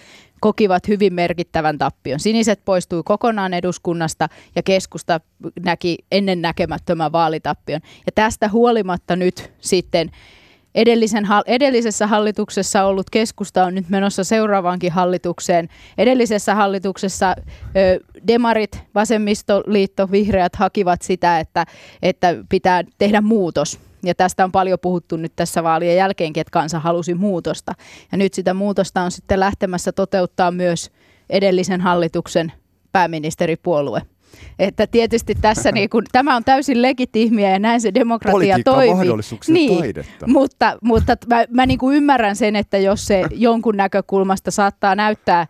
kokivat 0.40 0.88
hyvin 0.88 1.14
merkittävän 1.14 1.78
tappion. 1.78 2.21
Siniset 2.21 2.61
poistui 2.64 3.02
kokonaan 3.04 3.54
eduskunnasta 3.54 4.28
ja 4.56 4.62
keskusta 4.62 5.21
näki 5.64 5.99
ennen 6.12 6.42
näkemättömän 6.42 7.12
vaalitappion. 7.12 7.80
Ja 8.06 8.12
tästä 8.14 8.49
huolimatta 8.49 9.16
nyt 9.16 9.52
sitten 9.61 10.11
edellisen, 10.75 11.26
edellisessä 11.47 12.06
hallituksessa 12.06 12.85
ollut 12.85 13.11
keskusta 13.11 13.64
on 13.64 13.75
nyt 13.75 13.88
menossa 13.88 14.25
seuraavaankin 14.25 14.92
hallitukseen. 14.92 15.68
Edellisessä 15.99 16.54
hallituksessa 16.54 17.35
ö, 17.76 18.00
demarit, 18.26 18.80
vasemmistoliitto, 18.95 20.11
vihreät 20.11 20.56
hakivat 20.56 21.02
sitä, 21.02 21.40
että, 21.40 21.66
että 22.02 22.35
pitää 22.49 22.85
tehdä 22.99 23.21
muutos. 23.21 23.80
Ja 24.03 24.15
tästä 24.15 24.45
on 24.45 24.53
paljon 24.53 24.79
puhuttu 24.83 25.17
nyt 25.17 25.33
tässä 25.37 25.62
vaalien 25.62 25.97
jälkeenkin, 25.97 26.41
että 26.41 26.50
kansa 26.50 26.79
halusi 26.79 27.15
muutosta. 27.15 27.73
Ja 28.12 28.19
nyt 28.19 28.35
sitä 28.35 28.55
muutosta 28.55 29.03
on 29.03 29.11
sitten 29.11 29.41
lähtemässä 29.41 29.93
toteuttaa 29.93 30.50
myös 30.50 30.91
edellisen 31.31 31.81
hallituksen 31.81 32.53
pääministeripuolue. 32.93 34.03
Että 34.59 34.87
tietysti 34.87 35.35
tässä 35.41 35.73
niin 35.73 35.91
kun, 35.91 36.03
tämä 36.12 36.37
on 36.37 36.45
täysin 36.45 36.83
legitiimiä 36.83 37.50
ja 37.50 37.59
näin 37.59 37.81
se 37.81 37.95
demokratia 37.95 38.33
Politiikka 38.33 38.73
toimii. 38.73 39.12
niin, 39.49 39.79
taidetta. 39.79 40.26
Mutta, 40.26 40.79
mutta 40.83 41.17
mä, 41.29 41.45
mä 41.50 41.67
niin 41.67 41.79
kuin 41.79 41.97
ymmärrän 41.97 42.37
sen, 42.37 42.57
että 42.57 42.79
jos 42.79 43.07
se 43.07 43.25
jonkun 43.47 43.76
näkökulmasta 43.76 44.50
saattaa 44.50 44.95
näyttää 44.95 45.47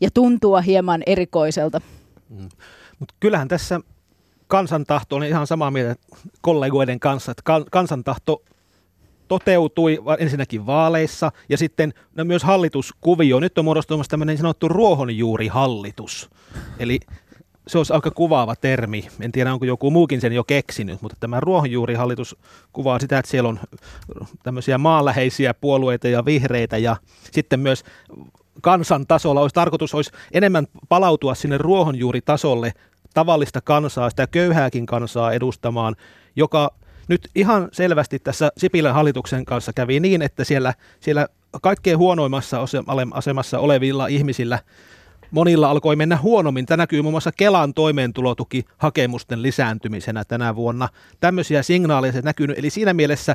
ja 0.00 0.10
tuntua 0.14 0.60
hieman 0.60 1.02
erikoiselta. 1.06 1.80
Mm. 2.28 2.48
Mutta 2.98 3.14
kyllähän 3.20 3.48
tässä 3.48 3.80
kansantahto 4.50 5.16
on 5.16 5.24
ihan 5.24 5.46
samaa 5.46 5.70
mieltä 5.70 6.02
kollegoiden 6.40 7.00
kanssa, 7.00 7.32
että 7.32 7.42
kansantahto 7.70 8.42
toteutui 9.28 9.98
ensinnäkin 10.18 10.66
vaaleissa 10.66 11.32
ja 11.48 11.58
sitten 11.58 11.92
no 12.16 12.24
myös 12.24 12.44
hallituskuvio. 12.44 13.40
Nyt 13.40 13.58
on 13.58 13.64
muodostumassa 13.64 14.10
tämmöinen 14.10 14.38
sanottu 14.38 14.68
ruohonjuurihallitus. 14.68 16.30
Eli 16.78 17.00
se 17.66 17.78
olisi 17.78 17.92
aika 17.92 18.10
kuvaava 18.10 18.56
termi. 18.56 19.08
En 19.20 19.32
tiedä, 19.32 19.52
onko 19.52 19.64
joku 19.64 19.90
muukin 19.90 20.20
sen 20.20 20.32
jo 20.32 20.44
keksinyt, 20.44 21.02
mutta 21.02 21.16
tämä 21.20 21.40
ruohonjuurihallitus 21.40 22.36
kuvaa 22.72 22.98
sitä, 22.98 23.18
että 23.18 23.30
siellä 23.30 23.48
on 23.48 23.60
tämmöisiä 24.42 24.78
maanläheisiä 24.78 25.54
puolueita 25.54 26.08
ja 26.08 26.24
vihreitä 26.24 26.78
ja 26.78 26.96
sitten 27.32 27.60
myös 27.60 27.84
kansan 28.62 29.06
tasolla 29.06 29.40
olisi 29.40 29.54
tarkoitus 29.54 29.94
olisi 29.94 30.10
enemmän 30.32 30.66
palautua 30.88 31.34
sinne 31.34 31.58
ruohonjuuritasolle 31.58 32.72
tavallista 33.14 33.60
kansaa, 33.60 34.10
sitä 34.10 34.26
köyhääkin 34.26 34.86
kansaa 34.86 35.32
edustamaan, 35.32 35.96
joka 36.36 36.70
nyt 37.08 37.28
ihan 37.34 37.68
selvästi 37.72 38.18
tässä 38.18 38.52
Sipilän 38.58 38.94
hallituksen 38.94 39.44
kanssa 39.44 39.72
kävi 39.72 40.00
niin, 40.00 40.22
että 40.22 40.44
siellä, 40.44 40.74
siellä 41.00 41.28
kaikkein 41.62 41.98
huonoimmassa 41.98 42.58
asemassa 43.12 43.58
olevilla 43.58 44.06
ihmisillä 44.06 44.58
monilla 45.30 45.70
alkoi 45.70 45.96
mennä 45.96 46.16
huonommin. 46.16 46.66
Tämä 46.66 46.76
näkyy 46.76 47.02
muun 47.02 47.12
muassa 47.12 47.32
Kelan 47.32 47.74
toimeentulotukihakemusten 47.74 49.42
lisääntymisenä 49.42 50.24
tänä 50.24 50.56
vuonna. 50.56 50.88
Tämmöisiä 51.20 51.62
signaaleja 51.62 52.12
se 52.12 52.20
näkyy. 52.22 52.46
Eli 52.56 52.70
siinä 52.70 52.94
mielessä 52.94 53.34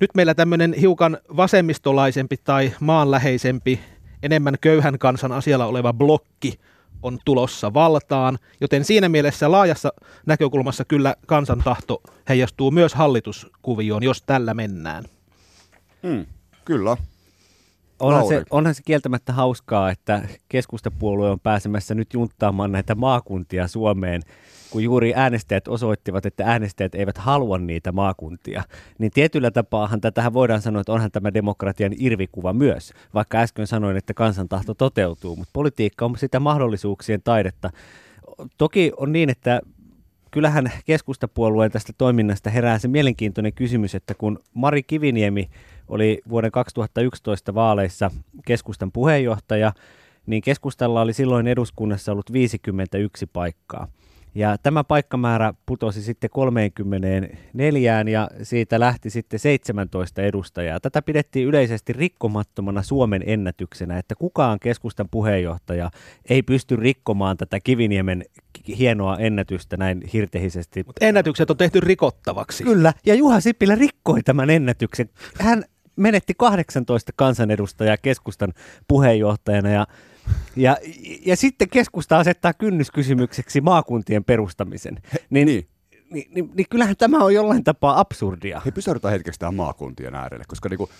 nyt 0.00 0.10
meillä 0.14 0.34
tämmöinen 0.34 0.72
hiukan 0.72 1.18
vasemmistolaisempi 1.36 2.36
tai 2.36 2.72
maanläheisempi, 2.80 3.80
enemmän 4.22 4.56
köyhän 4.60 4.98
kansan 4.98 5.32
asialla 5.32 5.66
oleva 5.66 5.92
blokki 5.92 6.58
on 7.02 7.18
tulossa 7.24 7.74
valtaan, 7.74 8.38
joten 8.60 8.84
siinä 8.84 9.08
mielessä 9.08 9.50
laajassa 9.52 9.92
näkökulmassa 10.26 10.84
kyllä 10.84 11.14
kansan 11.26 11.62
tahto 11.64 12.02
heijastuu 12.28 12.70
myös 12.70 12.94
hallituskuvioon, 12.94 14.02
jos 14.02 14.22
tällä 14.22 14.54
mennään. 14.54 15.04
Hmm, 16.02 16.26
kyllä. 16.64 16.96
Onhan 18.02 18.28
se, 18.28 18.42
onhan 18.50 18.74
se 18.74 18.82
kieltämättä 18.82 19.32
hauskaa, 19.32 19.90
että 19.90 20.22
keskustapuolue 20.48 21.30
on 21.30 21.40
pääsemässä 21.40 21.94
nyt 21.94 22.14
junttaamaan 22.14 22.72
näitä 22.72 22.94
maakuntia 22.94 23.68
Suomeen 23.68 24.22
kun 24.72 24.82
juuri 24.82 25.12
äänestäjät 25.16 25.68
osoittivat, 25.68 26.26
että 26.26 26.44
äänestäjät 26.46 26.94
eivät 26.94 27.18
halua 27.18 27.58
niitä 27.58 27.92
maakuntia, 27.92 28.62
niin 28.98 29.12
tietyllä 29.14 29.50
tapaahan 29.50 30.00
tätähän 30.00 30.32
voidaan 30.32 30.62
sanoa, 30.62 30.80
että 30.80 30.92
onhan 30.92 31.10
tämä 31.10 31.34
demokratian 31.34 31.92
irvikuva 31.98 32.52
myös, 32.52 32.92
vaikka 33.14 33.38
äsken 33.38 33.66
sanoin, 33.66 33.96
että 33.96 34.14
kansantahto 34.14 34.74
toteutuu, 34.74 35.36
mutta 35.36 35.50
politiikka 35.52 36.04
on 36.04 36.18
sitä 36.18 36.40
mahdollisuuksien 36.40 37.22
taidetta. 37.24 37.70
Toki 38.58 38.92
on 38.96 39.12
niin, 39.12 39.30
että 39.30 39.60
kyllähän 40.32 40.72
keskustapuolueen 40.84 41.70
tästä 41.70 41.92
toiminnasta 41.98 42.50
herää 42.50 42.78
se 42.78 42.88
mielenkiintoinen 42.88 43.52
kysymys, 43.52 43.94
että 43.94 44.14
kun 44.14 44.38
Mari 44.54 44.82
Kiviniemi 44.82 45.50
oli 45.88 46.22
vuoden 46.28 46.50
2011 46.50 47.54
vaaleissa 47.54 48.10
keskustan 48.46 48.92
puheenjohtaja, 48.92 49.72
niin 50.26 50.42
keskustalla 50.42 51.00
oli 51.00 51.12
silloin 51.12 51.46
eduskunnassa 51.46 52.12
ollut 52.12 52.32
51 52.32 53.26
paikkaa. 53.26 53.88
Ja 54.34 54.56
tämä 54.62 54.84
paikkamäärä 54.84 55.54
putosi 55.66 56.02
sitten 56.02 56.30
34 56.30 58.04
ja 58.12 58.28
siitä 58.42 58.80
lähti 58.80 59.10
sitten 59.10 59.38
17 59.38 60.22
edustajaa. 60.22 60.80
Tätä 60.80 61.02
pidettiin 61.02 61.46
yleisesti 61.46 61.92
rikkomattomana 61.92 62.82
Suomen 62.82 63.22
ennätyksenä, 63.26 63.98
että 63.98 64.14
kukaan 64.14 64.58
keskustan 64.60 65.08
puheenjohtaja 65.10 65.90
ei 66.28 66.42
pysty 66.42 66.76
rikkomaan 66.76 67.36
tätä 67.36 67.60
Kiviniemen 67.64 68.24
hienoa 68.78 69.16
ennätystä 69.18 69.76
näin 69.76 70.02
hirtehisesti. 70.12 70.82
Mutta 70.86 71.06
ennätykset 71.06 71.50
on 71.50 71.56
tehty 71.56 71.80
rikottavaksi. 71.80 72.64
Kyllä, 72.64 72.92
ja 73.06 73.14
Juha 73.14 73.40
Sipilä 73.40 73.74
rikkoi 73.74 74.22
tämän 74.22 74.50
ennätyksen. 74.50 75.08
Hän 75.40 75.64
menetti 75.96 76.34
18 76.38 77.12
kansanedustajaa 77.16 77.96
keskustan 77.96 78.52
puheenjohtajana 78.88 79.68
ja 79.68 79.86
ja, 80.56 80.76
ja 81.26 81.36
sitten 81.36 81.68
keskusta 81.68 82.18
asettaa 82.18 82.52
kynnyskysymykseksi 82.52 83.60
maakuntien 83.60 84.24
perustamisen. 84.24 84.98
Niin, 85.30 85.46
niin. 85.46 85.68
Niin, 86.10 86.28
niin, 86.34 86.50
niin 86.54 86.66
kyllähän 86.70 86.96
tämä 86.96 87.24
on 87.24 87.34
jollain 87.34 87.64
tapaa 87.64 88.00
absurdia. 88.00 88.62
He 88.66 88.70
pysäytetään 88.70 89.12
hetkeksi 89.12 89.40
tähän 89.40 89.54
maakuntien 89.54 90.14
äärelle, 90.14 90.44
koska 90.48 90.68
niinku, 90.68 90.90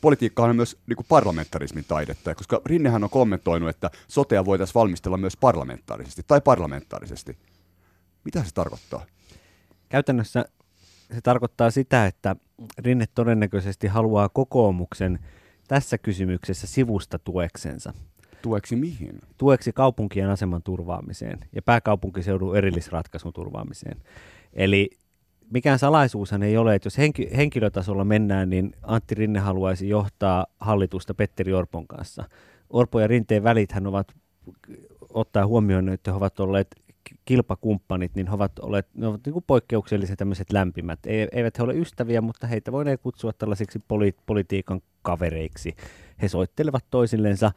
politiikka 0.00 0.44
on 0.44 0.56
myös 0.56 0.78
niinku 0.86 1.04
parlamentarismin 1.08 1.84
taidetta, 1.88 2.34
koska 2.34 2.60
Rinnehän 2.66 3.04
on 3.04 3.10
kommentoinut, 3.10 3.68
että 3.68 3.90
sotea 4.08 4.44
voitaisiin 4.44 4.74
valmistella 4.74 5.16
myös 5.16 5.36
parlamentaarisesti 5.36 6.22
tai 6.26 6.40
parlamentaarisesti. 6.40 7.36
Mitä 8.24 8.44
se 8.44 8.54
tarkoittaa? 8.54 9.06
Käytännössä 9.88 10.44
se 11.14 11.20
tarkoittaa 11.20 11.70
sitä, 11.70 12.06
että 12.06 12.36
Rinne 12.78 13.04
todennäköisesti 13.14 13.86
haluaa 13.86 14.28
kokoomuksen 14.28 15.18
tässä 15.68 15.98
kysymyksessä 15.98 16.66
sivusta 16.66 17.18
tueksensa. 17.18 17.94
Tueksi 18.42 18.76
mihin? 18.76 19.18
Tueksi 19.38 19.72
kaupunkien 19.72 20.30
aseman 20.30 20.62
turvaamiseen 20.62 21.38
ja 21.54 21.62
pääkaupunkiseudun 21.62 22.56
erillisratkaisun 22.56 23.32
turvaamiseen. 23.32 24.02
Eli 24.52 24.90
mikään 25.50 25.78
salaisuushan 25.78 26.42
ei 26.42 26.56
ole, 26.56 26.74
että 26.74 26.86
jos 26.86 26.98
henki, 26.98 27.28
henkilötasolla 27.36 28.04
mennään, 28.04 28.50
niin 28.50 28.72
Antti 28.82 29.14
Rinne 29.14 29.40
haluaisi 29.40 29.88
johtaa 29.88 30.46
hallitusta 30.60 31.14
Petteri 31.14 31.52
Orpon 31.52 31.86
kanssa. 31.86 32.24
Orpo 32.70 33.00
ja 33.00 33.06
Rinteen 33.06 33.42
välithän 33.42 33.86
ovat, 33.86 34.14
ottaa 35.08 35.46
huomioon, 35.46 35.88
että 35.88 36.10
he 36.10 36.16
ovat 36.16 36.40
olleet 36.40 36.76
kilpakumppanit, 37.24 38.14
niin 38.14 38.26
he 38.26 38.34
ovat, 38.34 38.58
olleet, 38.58 38.86
ne 38.94 39.06
ovat 39.06 39.20
niin 39.26 39.32
kuin 39.32 39.44
poikkeuksellisen 39.46 40.16
tämmöiset 40.16 40.52
lämpimät. 40.52 40.98
E, 41.06 41.26
eivät 41.32 41.58
he 41.58 41.62
ole 41.62 41.74
ystäviä, 41.74 42.20
mutta 42.20 42.46
heitä 42.46 42.72
voineet 42.72 43.00
kutsua 43.00 43.32
tällaisiksi 43.32 43.78
poli, 43.88 44.14
politiikan 44.26 44.80
kavereiksi. 45.02 45.74
He 46.22 46.28
soittelevat 46.28 46.84
toisillensa 46.90 47.52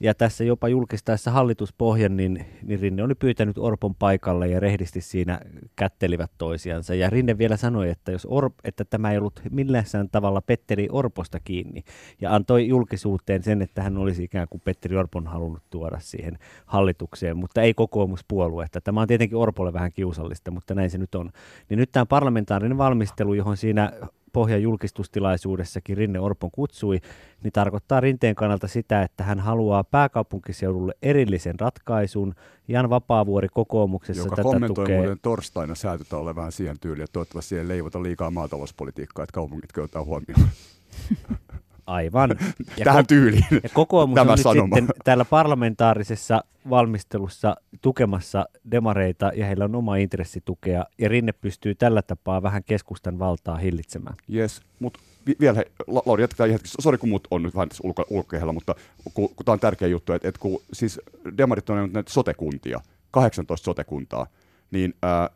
ja 0.00 0.14
tässä 0.14 0.44
jopa 0.44 0.68
julkistaessa 0.68 1.30
hallituspohjan, 1.30 2.16
niin, 2.16 2.44
niin 2.62 2.80
Rinne 2.80 3.02
oli 3.02 3.14
pyytänyt 3.14 3.58
Orpon 3.58 3.94
paikalle 3.94 4.48
ja 4.48 4.60
rehdisti 4.60 5.00
siinä 5.00 5.40
kättelivät 5.76 6.30
toisiansa. 6.38 6.94
Ja 6.94 7.10
Rinne 7.10 7.38
vielä 7.38 7.56
sanoi, 7.56 7.90
että, 7.90 8.12
jos 8.12 8.26
Orp, 8.30 8.54
että 8.64 8.84
tämä 8.84 9.12
ei 9.12 9.18
ollut 9.18 9.40
millään 9.50 9.84
tavalla 10.12 10.40
Petteri 10.40 10.88
Orposta 10.92 11.40
kiinni. 11.44 11.82
Ja 12.20 12.34
antoi 12.34 12.68
julkisuuteen 12.68 13.42
sen, 13.42 13.62
että 13.62 13.82
hän 13.82 13.98
olisi 13.98 14.24
ikään 14.24 14.48
kuin 14.50 14.60
Petteri 14.64 14.96
Orpon 14.96 15.26
halunnut 15.26 15.62
tuoda 15.70 15.98
siihen 16.00 16.38
hallitukseen, 16.66 17.36
mutta 17.36 17.62
ei 17.62 17.74
kokoomuspuoluetta. 17.74 18.80
Tämä 18.80 19.00
on 19.00 19.08
tietenkin 19.08 19.38
Orpolle 19.38 19.72
vähän 19.72 19.92
kiusallista, 19.92 20.50
mutta 20.50 20.74
näin 20.74 20.90
se 20.90 20.98
nyt 20.98 21.14
on. 21.14 21.30
Niin 21.68 21.78
nyt 21.78 21.92
tämä 21.92 22.06
parlamentaarinen 22.06 22.78
valmistelu, 22.78 23.34
johon 23.34 23.56
siinä 23.56 23.92
pohjan 24.38 24.62
julkistustilaisuudessakin 24.62 25.96
Rinne 25.96 26.20
Orpon 26.20 26.50
kutsui, 26.50 27.00
niin 27.42 27.52
tarkoittaa 27.52 28.00
Rinteen 28.00 28.34
kannalta 28.34 28.68
sitä, 28.68 29.02
että 29.02 29.24
hän 29.24 29.40
haluaa 29.40 29.84
pääkaupunkiseudulle 29.84 30.94
erillisen 31.02 31.60
ratkaisun. 31.60 32.34
Jan 32.68 32.90
Vapaavuori 32.90 33.48
kokoomuksessa 33.48 34.22
Joka 34.22 34.36
tätä 34.36 34.42
kommentoi 34.42 34.84
tukee. 34.84 34.96
muuten 34.96 35.18
torstaina 35.22 35.74
säätötalolle 35.74 36.36
vähän 36.36 36.52
siihen 36.52 36.78
tyyliin, 36.80 37.04
että 37.04 37.12
toivottavasti 37.12 37.48
siihen 37.48 37.64
ei 37.64 37.68
leivota 37.68 38.02
liikaa 38.02 38.30
maatalouspolitiikkaa, 38.30 39.22
että 39.22 39.34
kaupungit 39.34 39.78
ottaa 39.78 40.04
huomioon. 40.04 40.48
Aivan. 41.88 42.30
Ja 42.76 42.84
Tähän 42.84 43.04
ko- 43.04 43.06
tyyliin. 43.08 43.44
Ja 43.62 43.68
kokoomus 43.74 44.14
Tämä 44.14 44.32
on 44.32 44.36
nyt 44.38 44.42
sanoma. 44.42 44.76
sitten 44.76 44.94
täällä 45.04 45.24
parlamentaarisessa 45.24 46.44
valmistelussa 46.70 47.56
tukemassa 47.82 48.46
demareita 48.70 49.30
ja 49.34 49.46
heillä 49.46 49.64
on 49.64 49.74
oma 49.74 49.96
intressi 49.96 50.42
tukea 50.44 50.84
ja 50.98 51.08
Rinne 51.08 51.32
pystyy 51.32 51.74
tällä 51.74 52.02
tapaa 52.02 52.42
vähän 52.42 52.64
keskustan 52.64 53.18
valtaa 53.18 53.56
hillitsemään. 53.56 54.16
Yes, 54.34 54.62
mutta 54.80 55.00
vi- 55.26 55.36
vielä, 55.40 55.62
Lauri, 55.86 56.22
jatketaan 56.22 56.50
hetki. 56.50 56.68
Sori, 56.80 56.98
kun 56.98 57.08
mut 57.08 57.28
on 57.30 57.42
nyt 57.42 57.54
vähän 57.54 57.68
tässä 57.68 57.82
ulko- 57.86 58.06
ulkokehällä, 58.10 58.52
mutta 58.52 58.74
kun, 59.14 59.28
kun 59.28 59.44
tämä 59.44 59.52
on 59.52 59.60
tärkeä 59.60 59.88
juttu, 59.88 60.12
että, 60.12 60.28
että 60.28 60.40
kun 60.40 60.60
siis 60.72 61.00
demarit 61.38 61.70
on 61.70 61.90
näitä 61.92 62.12
sotekuntia, 62.12 62.80
18 63.10 63.64
sotekuntaa, 63.64 64.26
niin 64.70 64.94
ää, 65.02 65.30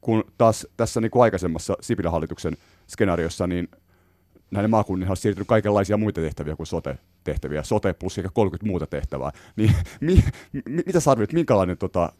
kun 0.00 0.24
taas 0.38 0.66
tässä 0.76 1.00
niin 1.00 1.10
kuin 1.10 1.22
aikaisemmassa 1.22 1.76
Sipilän 1.80 2.12
hallituksen 2.12 2.56
skenaariossa, 2.86 3.46
niin 3.46 3.68
näiden 4.54 4.70
maakunnille 4.70 5.10
on 5.10 5.16
siirtynyt 5.16 5.48
kaikenlaisia 5.48 5.96
muita 5.96 6.20
tehtäviä 6.20 6.56
kuin 6.56 6.66
sote-tehtäviä, 6.66 7.62
sote 7.62 7.92
plus 7.92 8.14
sekä 8.14 8.28
30 8.34 8.66
muuta 8.66 8.86
tehtävää, 8.86 9.32
niin 9.56 9.72
mi, 10.00 10.24
mi, 10.52 10.62
mitä 10.86 11.00
sä 11.00 11.10
arvioit, 11.10 11.32
minkälainen 11.32 11.78
tota, 11.78 12.12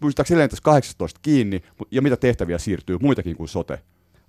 pystytäänkö 0.00 0.34
edelleen 0.34 0.50
tässä 0.50 0.62
18 0.62 1.20
kiinni, 1.22 1.62
ja 1.90 2.02
mitä 2.02 2.16
tehtäviä 2.16 2.58
siirtyy 2.58 2.98
muitakin 3.02 3.36
kuin 3.36 3.48
sote? 3.48 3.78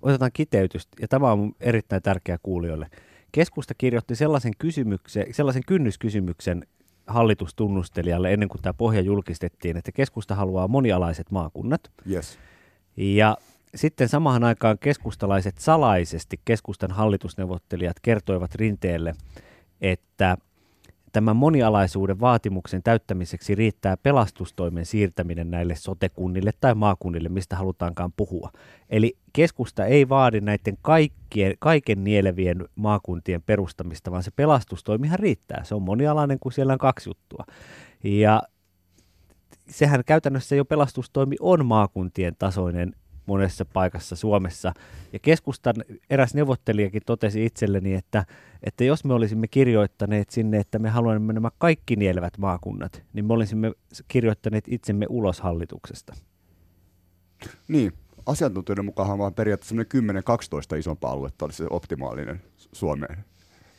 Otetaan 0.02 0.30
kiteytystä, 0.32 0.96
ja 1.00 1.08
tämä 1.08 1.32
on 1.32 1.52
erittäin 1.60 2.02
tärkeä 2.02 2.38
kuulijoille. 2.42 2.90
Keskusta 3.32 3.74
kirjoitti 3.74 4.14
sellaisen, 4.14 4.52
kysymyksen, 4.58 5.26
sellaisen 5.30 5.62
kynnyskysymyksen 5.66 6.66
hallitustunnustelijalle 7.06 8.32
ennen 8.32 8.48
kuin 8.48 8.62
tämä 8.62 8.72
pohja 8.72 9.00
julkistettiin, 9.00 9.76
että 9.76 9.92
keskusta 9.92 10.34
haluaa 10.34 10.68
monialaiset 10.68 11.30
maakunnat. 11.30 11.90
Yes. 12.10 12.38
Ja 12.96 13.36
sitten 13.74 14.08
samaan 14.08 14.44
aikaan 14.44 14.78
keskustalaiset 14.78 15.58
salaisesti, 15.58 16.40
keskustan 16.44 16.90
hallitusneuvottelijat 16.90 17.96
kertoivat 18.02 18.54
rinteelle, 18.54 19.14
että 19.80 20.36
tämän 21.12 21.36
monialaisuuden 21.36 22.20
vaatimuksen 22.20 22.82
täyttämiseksi 22.82 23.54
riittää 23.54 23.96
pelastustoimen 23.96 24.86
siirtäminen 24.86 25.50
näille 25.50 25.74
sotekunnille 25.76 26.50
tai 26.60 26.74
maakunnille, 26.74 27.28
mistä 27.28 27.56
halutaankaan 27.56 28.12
puhua. 28.16 28.50
Eli 28.90 29.16
keskusta 29.32 29.86
ei 29.86 30.08
vaadi 30.08 30.40
näiden 30.40 30.78
kaikkien, 30.82 31.54
kaiken 31.58 32.04
nielevien 32.04 32.68
maakuntien 32.74 33.42
perustamista, 33.42 34.10
vaan 34.10 34.22
se 34.22 34.30
pelastustoimihan 34.30 35.18
riittää. 35.18 35.64
Se 35.64 35.74
on 35.74 35.82
monialainen, 35.82 36.38
kun 36.40 36.52
siellä 36.52 36.72
on 36.72 36.78
kaksi 36.78 37.10
juttua. 37.10 37.44
Ja 38.04 38.42
sehän 39.68 40.02
käytännössä 40.06 40.56
jo 40.56 40.64
pelastustoimi 40.64 41.36
on 41.40 41.66
maakuntien 41.66 42.36
tasoinen 42.38 42.92
monessa 43.28 43.64
paikassa 43.64 44.16
Suomessa. 44.16 44.72
Ja 45.12 45.18
keskustan 45.18 45.74
eräs 46.10 46.34
neuvottelijakin 46.34 47.02
totesi 47.06 47.44
itselleni, 47.44 47.94
että, 47.94 48.24
että 48.62 48.84
jos 48.84 49.04
me 49.04 49.14
olisimme 49.14 49.48
kirjoittaneet 49.48 50.30
sinne, 50.30 50.58
että 50.58 50.78
me 50.78 50.88
haluamme 50.88 51.32
nämä 51.32 51.50
kaikki 51.58 51.96
nielevät 51.96 52.38
maakunnat, 52.38 53.02
niin 53.12 53.24
me 53.24 53.32
olisimme 53.32 53.72
kirjoittaneet 54.08 54.64
itsemme 54.68 55.06
ulos 55.08 55.40
hallituksesta. 55.40 56.14
Niin, 57.68 57.92
asiantuntijoiden 58.26 58.84
mukaan 58.84 59.18
vaan 59.18 59.34
periaatteessa 59.34 59.74
semmoinen 59.92 60.22
10-12 60.74 60.78
isompaa 60.78 61.12
aluetta 61.12 61.44
olisi 61.44 61.56
se 61.56 61.66
optimaalinen 61.70 62.42
Su- 62.56 62.68
Suomeen. 62.72 63.24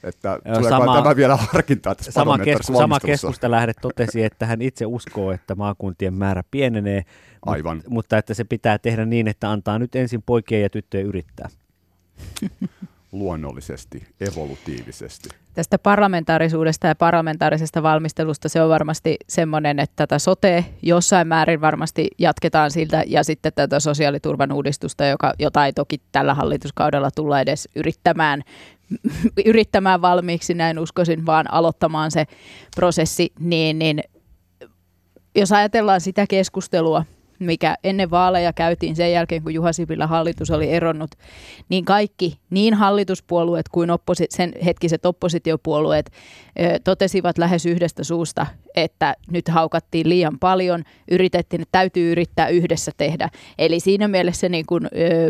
Että 0.04 0.40
tuleeko 0.44 0.70
sama- 0.70 1.02
tämä 1.02 1.16
vielä 1.16 1.36
harkintaa 1.36 1.96
tässä 1.96 2.12
Sama, 2.12 2.38
kesku, 2.38 2.64
sama 2.64 2.80
valmistelussa? 2.80 3.28
keskustalähde 3.28 3.74
totesi, 3.82 4.24
että 4.24 4.46
hän 4.46 4.62
itse 4.62 4.86
uskoo, 4.86 5.32
että 5.32 5.56
maakuntien 5.56 6.14
määrä 6.14 6.44
pienenee, 6.52 7.04
Aivan. 7.46 7.78
Mutta, 7.78 7.90
mutta 7.90 8.18
että 8.18 8.34
se 8.34 8.44
pitää 8.44 8.78
tehdä 8.78 9.06
niin, 9.06 9.28
että 9.28 9.52
antaa 9.52 9.80
nyt 9.80 9.96
ensin 9.96 10.22
poikien 10.22 10.62
ja 10.62 10.70
tyttöjen 10.70 11.06
yrittää. 11.06 11.50
Luonnollisesti, 13.12 14.08
evolutiivisesti. 14.22 15.30
Tästä 15.54 15.80
parlamentaarisuudesta 15.80 16.88
ja 16.88 16.96
parlamentaarisesta 16.96 17.84
valmistelusta 17.84 18.50
se 18.50 18.62
on 18.62 18.70
varmasti 18.70 19.18
semmoinen, 19.28 19.80
että 19.80 19.96
tätä 19.96 20.20
sote 20.20 20.66
jossain 20.82 21.28
määrin 21.28 21.62
varmasti 21.62 22.08
jatketaan 22.18 22.72
siltä 22.72 23.04
ja 23.08 23.24
sitten 23.24 23.52
tätä 23.56 23.80
sosiaaliturvan 23.80 24.52
uudistusta, 24.52 25.06
joka, 25.06 25.34
jota 25.40 25.66
ei 25.66 25.74
toki 25.74 26.02
tällä 26.12 26.34
hallituskaudella 26.34 27.10
tulla 27.16 27.42
edes 27.42 27.70
yrittämään, 27.76 28.44
yrittämään 29.46 30.02
valmiiksi, 30.02 30.54
näin 30.54 30.80
uskoisin, 30.80 31.26
vaan 31.26 31.54
aloittamaan 31.54 32.12
se 32.12 32.26
prosessi, 32.76 33.32
niin, 33.40 33.80
niin 33.80 34.04
jos 35.36 35.52
ajatellaan 35.52 36.02
sitä 36.02 36.26
keskustelua, 36.30 37.06
mikä 37.40 37.76
ennen 37.84 38.12
vaaleja 38.12 38.54
käytiin 38.54 38.96
sen 38.96 39.12
jälkeen, 39.12 39.44
kun 39.44 39.54
Juha 39.54 39.74
Sipilän 39.74 40.10
hallitus 40.10 40.52
oli 40.52 40.70
eronnut, 40.70 41.12
niin 41.70 41.86
kaikki, 41.86 42.40
niin 42.50 42.74
hallituspuolueet 42.74 43.70
kuin 43.70 43.90
opposi- 43.90 44.28
sen 44.30 44.54
hetkiset 44.66 45.06
oppositiopuolueet 45.06 46.12
totesivat 46.84 47.38
lähes 47.38 47.66
yhdestä 47.66 48.04
suusta, 48.04 48.48
että 48.76 49.16
nyt 49.32 49.48
haukattiin 49.48 50.10
liian 50.10 50.40
paljon, 50.40 50.84
yritettiin, 51.12 51.62
että 51.62 51.72
täytyy 51.72 52.12
yrittää 52.12 52.48
yhdessä 52.48 52.92
tehdä. 52.98 53.30
Eli 53.58 53.80
siinä 53.80 54.08
mielessä 54.08 54.50
niin 54.50 54.66
kuin, 54.66 54.86
ö, 54.86 55.30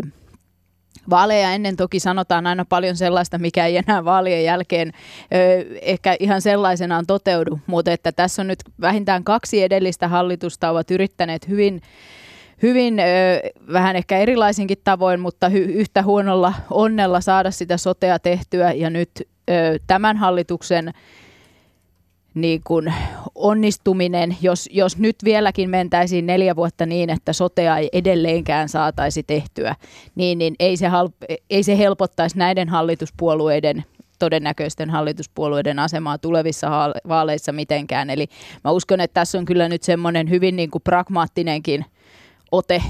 Vaaleja 1.10 1.52
ennen 1.52 1.76
toki 1.76 2.00
sanotaan 2.00 2.46
aina 2.46 2.64
paljon 2.64 2.96
sellaista, 2.96 3.38
mikä 3.38 3.66
ei 3.66 3.76
enää 3.76 4.04
vaalien 4.04 4.44
jälkeen 4.44 4.88
ö, 4.88 5.64
ehkä 5.82 6.16
ihan 6.20 6.42
sellaisenaan 6.42 7.06
toteudu, 7.06 7.60
mutta 7.66 7.92
että 7.92 8.12
tässä 8.12 8.42
on 8.42 8.48
nyt 8.48 8.58
vähintään 8.80 9.24
kaksi 9.24 9.62
edellistä 9.62 10.08
hallitusta 10.08 10.70
ovat 10.70 10.90
yrittäneet 10.90 11.48
hyvin 11.48 11.80
hyvin 12.62 12.98
ö, 13.00 13.02
vähän 13.72 13.96
ehkä 13.96 14.18
erilaisinkin 14.18 14.78
tavoin, 14.84 15.20
mutta 15.20 15.48
hy, 15.48 15.58
yhtä 15.58 16.02
huonolla 16.02 16.52
onnella 16.70 17.20
saada 17.20 17.50
sitä 17.50 17.76
sotea 17.76 18.18
tehtyä. 18.18 18.72
Ja 18.72 18.90
nyt 18.90 19.10
ö, 19.20 19.78
tämän 19.86 20.16
hallituksen 20.16 20.92
niin 22.34 22.60
kuin 22.64 22.94
onnistuminen, 23.34 24.36
jos, 24.40 24.68
jos 24.72 24.98
nyt 24.98 25.16
vieläkin 25.24 25.70
mentäisiin 25.70 26.26
neljä 26.26 26.56
vuotta 26.56 26.86
niin, 26.86 27.10
että 27.10 27.32
sotea 27.32 27.78
ei 27.78 27.88
edelleenkään 27.92 28.68
saataisi 28.68 29.22
tehtyä, 29.22 29.76
niin, 30.14 30.38
niin 30.38 30.54
ei, 30.58 30.76
se 30.76 30.88
hal, 30.88 31.08
ei 31.50 31.62
se 31.62 31.78
helpottaisi 31.78 32.38
näiden 32.38 32.68
hallituspuolueiden 32.68 33.84
todennäköisten 34.18 34.90
hallituspuolueiden 34.90 35.78
asemaa 35.78 36.18
tulevissa 36.18 36.70
vaaleissa 37.08 37.52
mitenkään. 37.52 38.10
Eli 38.10 38.26
mä 38.64 38.70
uskon, 38.70 39.00
että 39.00 39.14
tässä 39.14 39.38
on 39.38 39.44
kyllä 39.44 39.68
nyt 39.68 39.82
semmoinen 39.82 40.30
hyvin 40.30 40.56
niin 40.56 40.70
kuin 40.70 40.82
pragmaattinenkin 40.82 41.84
ote 42.52 42.82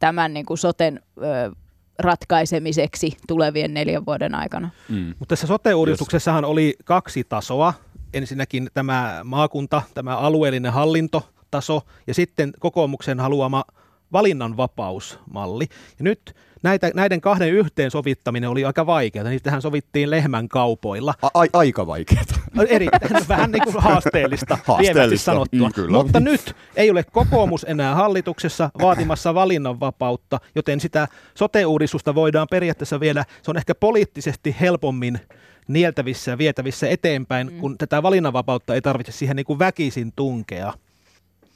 tämän 0.00 0.34
niin 0.34 0.46
kuin 0.46 0.58
soten 0.58 1.00
ö, 1.18 1.52
ratkaisemiseksi 1.98 3.16
tulevien 3.28 3.74
neljän 3.74 4.06
vuoden 4.06 4.34
aikana. 4.34 4.70
Mm. 4.88 5.14
Mutta 5.18 5.32
tässä 5.32 5.46
sote-uudistuksessahan 5.46 6.44
oli 6.44 6.74
kaksi 6.84 7.24
tasoa. 7.24 7.74
Ensinnäkin 8.14 8.68
tämä 8.74 9.20
maakunta, 9.24 9.82
tämä 9.94 10.16
alueellinen 10.16 10.72
hallintotaso 10.72 11.82
ja 12.06 12.14
sitten 12.14 12.52
kokoomuksen 12.60 13.20
haluama 13.20 13.64
valinnanvapausmalli. 14.12 15.66
Ja 15.98 16.04
nyt 16.04 16.34
näitä, 16.62 16.90
näiden 16.94 17.20
kahden 17.20 17.50
yhteensovittaminen 17.52 18.50
oli 18.50 18.64
aika 18.64 18.86
vaikeaa. 18.86 19.28
Niitähän 19.28 19.62
sovittiin 19.62 20.10
lehmän 20.10 20.48
kaupoilla. 20.48 21.14
A- 21.22 21.44
aika 21.52 21.86
vaikeaa. 21.86 22.24
Erittäin 22.68 23.28
vähän 23.28 23.52
niin 23.52 23.64
kuin 23.64 23.82
haasteellista, 23.82 24.58
haasteellista. 24.64 25.00
lievästi 25.00 25.18
sanottua. 25.18 25.68
Mm, 25.68 25.74
kyllä. 25.74 26.02
Mutta 26.02 26.20
nyt 26.20 26.56
ei 26.76 26.90
ole 26.90 27.04
kokoomus 27.12 27.66
enää 27.68 27.94
hallituksessa 27.94 28.70
vaatimassa 28.80 29.34
valinnanvapautta, 29.34 30.40
joten 30.54 30.80
sitä 30.80 31.08
sote-uudistusta 31.34 32.14
voidaan 32.14 32.46
periaatteessa 32.50 33.00
vielä, 33.00 33.24
se 33.42 33.50
on 33.50 33.56
ehkä 33.56 33.74
poliittisesti 33.74 34.56
helpommin 34.60 35.20
nieltävissä 35.68 36.30
ja 36.30 36.38
vietävissä 36.38 36.88
eteenpäin, 36.88 37.52
mm. 37.52 37.58
kun 37.58 37.78
tätä 37.78 38.02
valinnanvapautta 38.02 38.74
ei 38.74 38.82
tarvitse 38.82 39.12
siihen 39.12 39.36
niin 39.36 39.46
kuin 39.46 39.58
väkisin 39.58 40.12
tunkea. 40.16 40.72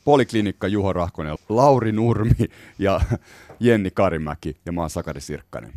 Poliklinikka 0.04 0.68
Juho 0.68 0.92
Rahkonen, 0.92 1.36
Lauri 1.48 1.92
Nurmi 1.92 2.34
ja 2.78 3.00
Jenni 3.60 3.90
Karimäki 3.90 4.56
ja 4.66 4.72
mä 4.72 4.80
oon 4.80 4.90
Sakari 4.90 5.20
Sirkkanen. 5.20 5.72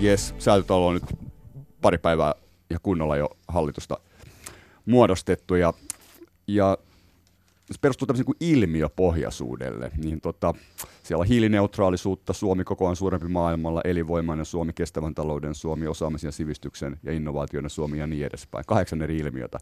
Jes, 0.00 0.34
säätötalo 0.38 0.86
on 0.86 0.94
nyt 0.94 1.04
pari 1.80 1.98
päivää 1.98 2.34
ja 2.70 2.78
kunnolla 2.82 3.16
jo 3.16 3.30
hallitusta 3.48 3.98
muodostettu 4.86 5.54
ja, 5.54 5.72
ja 6.46 6.78
se 7.70 7.78
perustuu 7.80 8.06
tämmöisen 8.06 8.26
kuin 8.26 8.36
ilmiöpohjaisuudelle. 8.40 9.90
Niin 9.96 10.20
tota, 10.20 10.54
siellä 11.02 11.20
on 11.20 11.26
hiilineutraalisuutta, 11.26 12.32
Suomi 12.32 12.64
kokoaan 12.64 12.96
suurempi 12.96 13.28
maailmalla, 13.28 13.80
elinvoimainen 13.84 14.46
Suomi, 14.46 14.72
kestävän 14.72 15.14
talouden 15.14 15.54
Suomi, 15.54 15.86
osaamisen, 15.86 16.32
sivistyksen 16.32 16.98
ja 17.02 17.12
innovaatioiden 17.12 17.70
Suomi 17.70 17.98
ja 17.98 18.06
niin 18.06 18.26
edespäin. 18.26 18.64
Kahdeksan 18.66 19.02
eri 19.02 19.16
ilmiötä. 19.16 19.58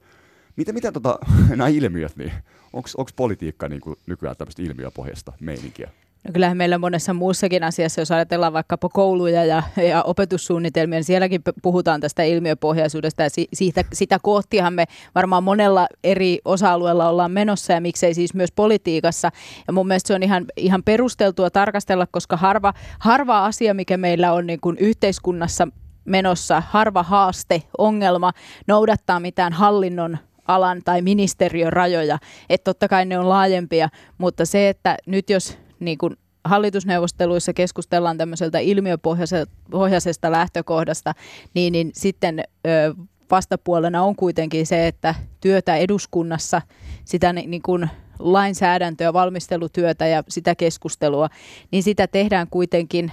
Miten, 0.56 0.74
miten 0.74 0.92
tota, 0.92 1.18
nämä 1.50 1.68
ilmiöt, 1.68 2.16
niin 2.16 2.32
onko 2.72 3.10
politiikka 3.16 3.68
niin 3.68 3.80
kuin 3.80 3.96
nykyään 4.06 4.36
tämmöistä 4.36 4.62
ilmiöpohjasta 4.62 5.32
meininkiä? 5.40 5.90
No 6.24 6.32
kyllähän 6.32 6.56
meillä 6.56 6.78
monessa 6.78 7.14
muussakin 7.14 7.64
asiassa, 7.64 8.00
jos 8.00 8.10
ajatellaan 8.10 8.52
vaikkapa 8.52 8.88
kouluja 8.88 9.44
ja, 9.44 9.62
ja 9.88 10.02
opetussuunnitelmia, 10.02 10.96
niin 10.96 11.04
sielläkin 11.04 11.42
puhutaan 11.62 12.00
tästä 12.00 12.22
ilmiöpohjaisuudesta 12.22 13.22
ja 13.22 13.30
si, 13.30 13.48
siitä, 13.52 13.84
sitä 13.92 14.18
kohtihan 14.22 14.74
me 14.74 14.84
varmaan 15.14 15.44
monella 15.44 15.86
eri 16.04 16.38
osa-alueella 16.44 17.08
ollaan 17.08 17.32
menossa 17.32 17.72
ja 17.72 17.80
miksei 17.80 18.14
siis 18.14 18.34
myös 18.34 18.52
politiikassa. 18.52 19.30
Ja 19.66 19.72
mun 19.72 19.86
mielestä 19.86 20.08
se 20.08 20.14
on 20.14 20.22
ihan, 20.22 20.44
ihan 20.56 20.82
perusteltua 20.82 21.50
tarkastella, 21.50 22.06
koska 22.10 22.36
harva, 22.36 22.72
harva 22.98 23.44
asia, 23.44 23.74
mikä 23.74 23.96
meillä 23.96 24.32
on 24.32 24.46
niin 24.46 24.60
kuin 24.60 24.76
yhteiskunnassa 24.78 25.68
menossa, 26.04 26.62
harva 26.70 27.02
haaste, 27.02 27.62
ongelma, 27.78 28.32
noudattaa 28.66 29.20
mitään 29.20 29.52
hallinnon 29.52 30.18
alan 30.48 30.82
tai 30.84 31.02
ministeriön 31.02 31.72
rajoja. 31.72 32.18
Että 32.50 32.64
totta 32.64 32.88
kai 32.88 33.04
ne 33.04 33.18
on 33.18 33.28
laajempia, 33.28 33.88
mutta 34.18 34.46
se, 34.46 34.68
että 34.68 34.96
nyt 35.06 35.30
jos 35.30 35.63
niin 35.84 35.98
kuin 35.98 36.16
hallitusneuvosteluissa 36.44 37.52
keskustellaan 37.52 38.18
tämmöiseltä 38.18 38.58
ilmiöpohjaisesta 38.58 40.30
lähtökohdasta, 40.30 41.14
niin, 41.54 41.72
niin 41.72 41.90
sitten 41.94 42.40
ö, 42.66 42.94
vastapuolena 43.30 44.02
on 44.02 44.16
kuitenkin 44.16 44.66
se, 44.66 44.86
että 44.86 45.14
työtä 45.40 45.76
eduskunnassa, 45.76 46.62
sitä 47.04 47.32
niin 47.32 47.62
kuin 47.62 47.90
lainsäädäntöä, 48.18 49.12
valmistelutyötä 49.12 50.06
ja 50.06 50.22
sitä 50.28 50.54
keskustelua, 50.54 51.28
niin 51.70 51.82
sitä 51.82 52.06
tehdään 52.06 52.46
kuitenkin 52.50 53.12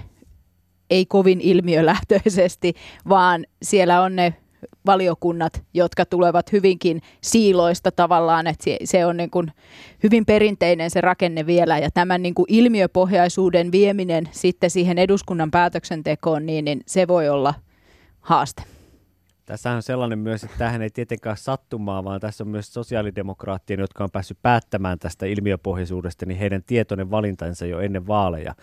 ei 0.89 1.05
kovin 1.05 1.41
ilmiölähtöisesti, 1.41 2.73
vaan 3.09 3.45
siellä 3.61 4.01
on 4.01 4.15
ne 4.15 4.33
valiokunnat, 4.85 5.63
jotka 5.73 6.05
tulevat 6.05 6.51
hyvinkin 6.51 7.01
siiloista 7.21 7.91
tavallaan, 7.91 8.47
että 8.47 8.63
se 8.83 9.05
on 9.05 9.17
niin 9.17 9.29
kuin 9.29 9.51
hyvin 10.03 10.25
perinteinen 10.25 10.89
se 10.89 11.01
rakenne 11.01 11.45
vielä 11.45 11.77
ja 11.77 11.91
tämän 11.91 12.21
niin 12.21 12.33
kuin 12.33 12.45
ilmiöpohjaisuuden 12.49 13.71
vieminen 13.71 14.29
sitten 14.31 14.69
siihen 14.69 14.97
eduskunnan 14.97 15.51
päätöksentekoon, 15.51 16.45
niin, 16.45 16.65
niin 16.65 16.81
se 16.85 17.07
voi 17.07 17.29
olla 17.29 17.53
haaste. 18.21 18.63
Tässä 19.45 19.71
on 19.71 19.83
sellainen 19.83 20.19
myös, 20.19 20.43
että 20.43 20.57
tähän 20.57 20.81
ei 20.81 20.89
tietenkään 20.89 21.37
sattumaa, 21.37 22.03
vaan 22.03 22.19
tässä 22.19 22.43
on 22.43 22.47
myös 22.47 22.73
sosiaalidemokraattien, 22.73 23.79
jotka 23.79 24.03
on 24.03 24.11
päässyt 24.11 24.37
päättämään 24.41 24.99
tästä 24.99 25.25
ilmiöpohjaisuudesta, 25.25 26.25
niin 26.25 26.37
heidän 26.37 26.63
tietoinen 26.63 27.11
valintansa 27.11 27.65
jo 27.65 27.79
ennen 27.79 28.07
vaaleja. 28.07 28.55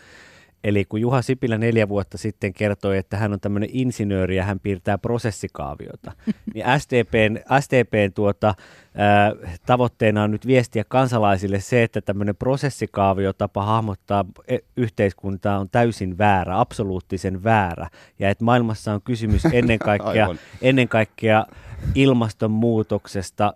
Eli 0.65 0.85
kun 0.85 1.01
Juha 1.01 1.23
Sipilä 1.23 1.59
neljä 1.59 1.89
vuotta 1.89 2.19
sitten 2.19 2.53
kertoi, 2.53 2.99
että 2.99 3.17
hän 3.17 3.33
on 3.33 3.41
tämmöinen 3.41 3.69
insinööri 3.73 4.37
ja 4.37 4.45
hän 4.45 4.61
piirtää 4.61 4.99
prosessikaaviota, 4.99 6.13
niin 6.55 6.67
SDPn, 6.79 7.39
SDPn 7.61 8.13
tuota, 8.15 8.55
ää, 8.95 9.33
tavoitteena 9.67 10.23
on 10.23 10.31
nyt 10.31 10.47
viestiä 10.47 10.85
kansalaisille 10.89 11.61
se, 11.61 11.83
että 11.83 12.01
tämmöinen 12.01 12.37
prosessikaaviotapa 12.37 13.65
hahmottaa 13.65 14.25
e, 14.49 14.59
yhteiskuntaa 14.77 15.59
on 15.59 15.69
täysin 15.71 16.19
väärä, 16.19 16.61
absoluuttisen 16.61 17.45
väärä, 17.45 17.89
ja 18.19 18.31
että 18.31 18.45
maailmassa 18.45 18.93
on 18.93 19.03
kysymys 19.03 19.43
ennen 19.53 19.79
kaikkea, 19.79 20.35
ennen 20.63 20.89
kaikkea 20.89 21.47
ilmastonmuutoksesta, 21.95 23.55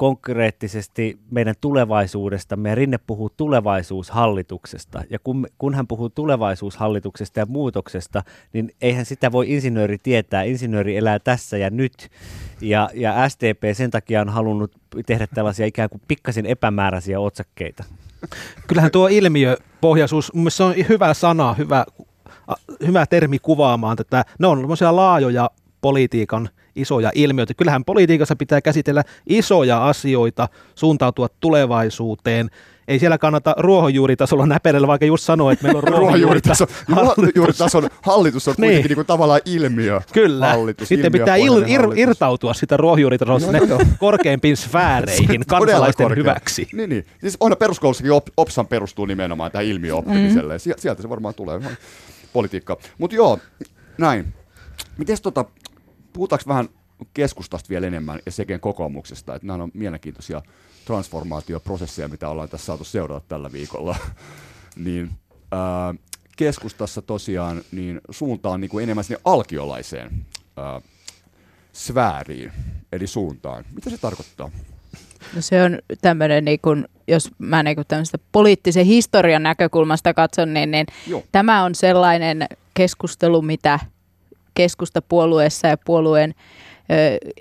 konkreettisesti 0.00 1.18
meidän 1.30 1.54
tulevaisuudesta. 1.60 2.56
Meidän 2.56 2.76
Rinne 2.76 2.98
puhuu 3.06 3.30
tulevaisuushallituksesta. 3.36 5.02
Ja 5.10 5.18
kun, 5.18 5.46
kun 5.58 5.74
hän 5.74 5.86
puhuu 5.86 6.10
tulevaisuushallituksesta 6.10 7.40
ja 7.40 7.46
muutoksesta, 7.46 8.22
niin 8.52 8.74
eihän 8.80 9.06
sitä 9.06 9.32
voi 9.32 9.52
insinööri 9.52 9.98
tietää. 9.98 10.42
Insinööri 10.42 10.96
elää 10.96 11.18
tässä 11.18 11.58
ja 11.58 11.70
nyt. 11.70 12.08
Ja, 12.60 12.90
ja 12.94 13.28
SDP 13.28 13.62
sen 13.72 13.90
takia 13.90 14.20
on 14.20 14.28
halunnut 14.28 14.72
tehdä 15.06 15.26
tällaisia 15.26 15.66
ikään 15.66 15.90
kuin 15.90 16.02
pikkasen 16.08 16.46
epämääräisiä 16.46 17.20
otsakkeita. 17.20 17.84
Kyllähän 18.66 18.90
tuo 18.90 19.08
ilmiöpohjaisuus, 19.08 20.34
mun 20.34 20.50
se 20.50 20.62
on 20.62 20.74
hyvä 20.88 21.14
sana, 21.14 21.54
hyvä, 21.54 21.84
hyvä 22.86 23.06
termi 23.06 23.38
kuvaamaan 23.38 23.96
tätä. 23.96 24.24
Ne 24.38 24.46
on 24.46 24.68
laajoja 24.90 25.50
politiikan 25.80 26.48
isoja 26.76 27.10
ilmiöitä. 27.14 27.54
Kyllähän 27.54 27.84
politiikassa 27.84 28.36
pitää 28.36 28.60
käsitellä 28.60 29.04
isoja 29.26 29.88
asioita, 29.88 30.48
suuntautua 30.74 31.28
tulevaisuuteen. 31.40 32.50
Ei 32.88 32.98
siellä 32.98 33.18
kannata 33.18 33.54
ruohonjuuritasolla 33.58 34.46
näperellä, 34.46 34.86
vaikka 34.86 35.06
just 35.06 35.24
sanoa, 35.24 35.52
että 35.52 35.64
meillä 35.64 35.78
on 35.78 35.88
ruohonjuuritaso. 35.98 36.66
ruohonjuuritason 36.88 37.90
hallitus 38.02 38.48
on 38.48 38.54
kuitenkin 38.56 38.78
niin. 38.78 38.88
niin 38.88 38.94
kuin 38.94 39.06
tavallaan 39.06 39.40
ilmiö. 39.44 40.00
Kyllä. 40.12 40.48
Hallitus, 40.48 40.88
Sitten 40.88 41.12
pitää 41.12 41.36
il, 41.36 41.64
ir, 41.66 41.80
irtautua 41.96 42.54
sitä 42.54 42.76
ruohonjuuritasosta 42.76 43.52
no, 43.52 43.66
no. 43.66 43.78
korkeimpiin 43.98 44.56
sfääreihin 44.56 45.46
kansalaisten 45.46 46.16
hyväksi. 46.16 46.68
Niin, 46.72 46.90
niin. 46.90 47.06
Siis 47.20 47.36
on 47.40 47.56
peruskoulussakin 47.58 48.12
op, 48.12 48.26
OPSAN 48.36 48.66
perustuu 48.66 49.06
nimenomaan 49.06 49.50
tähän 49.50 49.66
ilmiöoppimiselle. 49.66 50.54
Mm. 50.54 50.74
Sieltä 50.78 51.02
se 51.02 51.08
varmaan 51.08 51.34
tulee 51.34 51.60
politiikka. 52.32 52.76
Mutta 52.98 53.16
joo, 53.16 53.38
näin. 53.98 54.34
Miten 54.98 55.16
tota, 55.22 55.44
puhutaanko 56.12 56.44
vähän 56.48 56.68
keskustasta 57.14 57.68
vielä 57.68 57.86
enemmän 57.86 58.20
ja 58.26 58.32
sekin 58.32 58.60
kokoomuksesta, 58.60 59.34
että 59.34 59.46
nämä 59.46 59.62
on 59.62 59.70
mielenkiintoisia 59.74 60.42
transformaatioprosesseja, 60.84 62.08
mitä 62.08 62.28
ollaan 62.28 62.48
tässä 62.48 62.66
saatu 62.66 62.84
seurata 62.84 63.26
tällä 63.28 63.52
viikolla. 63.52 63.96
niin, 64.84 65.10
ää, 65.52 65.94
keskustassa 66.36 67.02
tosiaan 67.02 67.62
niin 67.72 68.00
suuntaan 68.10 68.60
niin 68.60 68.68
kuin 68.68 68.82
enemmän 68.82 69.04
sinne 69.04 69.20
alkiolaiseen 69.24 70.26
ää, 70.56 70.80
sfääriin, 71.72 72.52
eli 72.92 73.06
suuntaan. 73.06 73.64
Mitä 73.74 73.90
se 73.90 73.98
tarkoittaa? 73.98 74.50
No 75.34 75.40
se 75.40 75.62
on 75.62 75.78
tämmöinen, 76.00 76.44
niin 76.44 76.60
kun, 76.60 76.88
jos 77.08 77.30
mä 77.38 77.62
niin 77.62 77.76
tämmöistä 77.88 78.18
poliittisen 78.32 78.86
historian 78.86 79.42
näkökulmasta 79.42 80.14
katson, 80.14 80.54
niin, 80.54 80.70
niin 80.70 80.86
tämä 81.32 81.64
on 81.64 81.74
sellainen 81.74 82.46
keskustelu, 82.74 83.42
mitä 83.42 83.78
keskustapuolueessa 84.54 85.68
ja 85.68 85.76
puolueen 85.84 86.34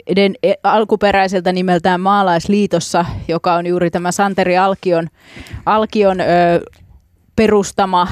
eden, 0.08 0.36
e, 0.43 0.54
alkuperäiseltä 0.63 1.52
nimeltään 1.52 2.02
Maalaisliitossa, 2.02 3.06
joka 3.28 3.54
on 3.54 3.65
juuri 3.65 3.91
tämä 3.91 4.12
Santeri 4.12 4.58
Alkion, 4.58 5.08
Alkion 5.65 6.22
ö, 6.22 6.26
perustama. 7.36 8.08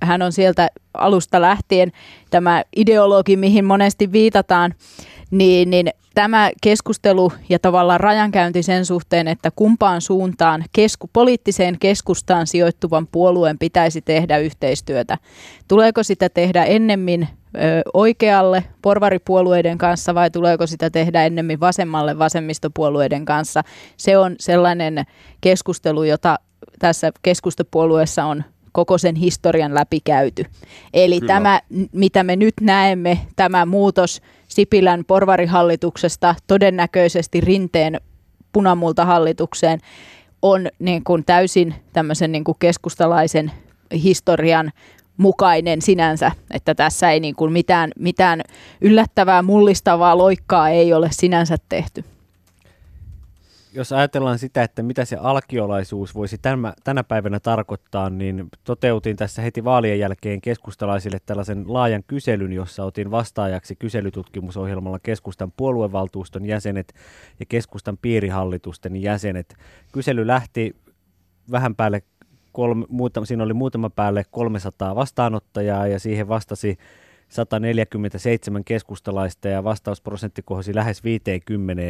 Hän 0.00 0.22
on 0.22 0.32
sieltä 0.32 0.68
alusta 0.94 1.40
lähtien 1.40 1.92
tämä 2.30 2.64
ideologi, 2.76 3.36
mihin 3.36 3.64
monesti 3.64 4.12
viitataan 4.12 4.74
niin, 5.30 5.70
niin 5.70 5.90
tämä 6.14 6.50
keskustelu 6.62 7.32
ja 7.48 7.58
tavallaan 7.58 8.00
rajankäynti 8.00 8.62
sen 8.62 8.86
suhteen, 8.86 9.28
että 9.28 9.50
kumpaan 9.56 10.00
suuntaan 10.00 10.64
kesku, 10.72 11.10
poliittiseen 11.12 11.78
keskustaan 11.78 12.46
sijoittuvan 12.46 13.06
puolueen 13.06 13.58
pitäisi 13.58 14.02
tehdä 14.02 14.38
yhteistyötä. 14.38 15.18
Tuleeko 15.68 16.02
sitä 16.02 16.28
tehdä 16.28 16.64
ennemmin 16.64 17.28
oikealle 17.94 18.64
porvaripuolueiden 18.82 19.78
kanssa 19.78 20.14
vai 20.14 20.30
tuleeko 20.30 20.66
sitä 20.66 20.90
tehdä 20.90 21.26
ennemmin 21.26 21.60
vasemmalle 21.60 22.18
vasemmistopuolueiden 22.18 23.24
kanssa? 23.24 23.62
Se 23.96 24.18
on 24.18 24.36
sellainen 24.40 25.04
keskustelu, 25.40 26.02
jota 26.02 26.36
tässä 26.78 27.12
keskustapuolueessa 27.22 28.24
on 28.24 28.44
koko 28.72 28.98
sen 28.98 29.14
historian 29.14 29.74
läpi 29.74 30.00
käyty. 30.04 30.44
Eli 30.94 31.20
Kyllä. 31.20 31.32
tämä, 31.32 31.60
mitä 31.92 32.22
me 32.22 32.36
nyt 32.36 32.54
näemme, 32.60 33.18
tämä 33.36 33.66
muutos 33.66 34.22
Sipilän 34.48 35.04
porvarihallituksesta 35.04 36.34
todennäköisesti 36.46 37.40
rinteen 37.40 38.00
punamultahallitukseen 38.52 39.80
on 40.42 40.68
niin 40.78 41.04
kuin 41.04 41.24
täysin 41.24 41.74
tämmöisen 41.92 42.32
niin 42.32 42.44
kuin 42.44 42.56
keskustalaisen 42.58 43.52
historian 44.02 44.72
mukainen 45.16 45.82
sinänsä, 45.82 46.32
että 46.50 46.74
tässä 46.74 47.10
ei 47.10 47.20
niin 47.20 47.36
kuin 47.36 47.52
mitään, 47.52 47.90
mitään 47.98 48.42
yllättävää, 48.80 49.42
mullistavaa 49.42 50.18
loikkaa 50.18 50.68
ei 50.68 50.92
ole 50.92 51.08
sinänsä 51.12 51.56
tehty. 51.68 52.04
Jos 53.76 53.92
ajatellaan 53.92 54.38
sitä, 54.38 54.62
että 54.62 54.82
mitä 54.82 55.04
se 55.04 55.16
alkiolaisuus 55.16 56.14
voisi 56.14 56.38
tänä, 56.38 56.74
tänä 56.84 57.04
päivänä 57.04 57.40
tarkoittaa, 57.40 58.10
niin 58.10 58.48
toteutin 58.64 59.16
tässä 59.16 59.42
heti 59.42 59.64
vaalien 59.64 59.98
jälkeen 59.98 60.40
keskustalaisille 60.40 61.18
tällaisen 61.26 61.64
laajan 61.68 62.02
kyselyn, 62.06 62.52
jossa 62.52 62.84
otin 62.84 63.10
vastaajaksi 63.10 63.76
kyselytutkimusohjelmalla 63.76 64.98
keskustan 64.98 65.52
puoluevaltuuston 65.56 66.44
jäsenet 66.44 66.94
ja 67.40 67.46
keskustan 67.48 67.98
piirihallitusten 68.02 68.96
jäsenet. 68.96 69.56
Kysely 69.92 70.26
lähti 70.26 70.76
vähän 71.50 71.74
päälle 71.74 72.02
kolme, 72.56 72.86
muutama, 72.88 73.26
siinä 73.26 73.44
oli 73.44 73.54
muutama 73.54 73.90
päälle 73.90 74.24
300 74.30 74.94
vastaanottajaa 74.94 75.86
ja 75.86 75.98
siihen 75.98 76.28
vastasi 76.28 76.78
147 77.28 78.64
keskustalaista 78.64 79.48
ja 79.48 79.64
vastausprosentti 79.64 80.42
kohosi 80.42 80.74
lähes 80.74 81.04
50. 81.04 81.82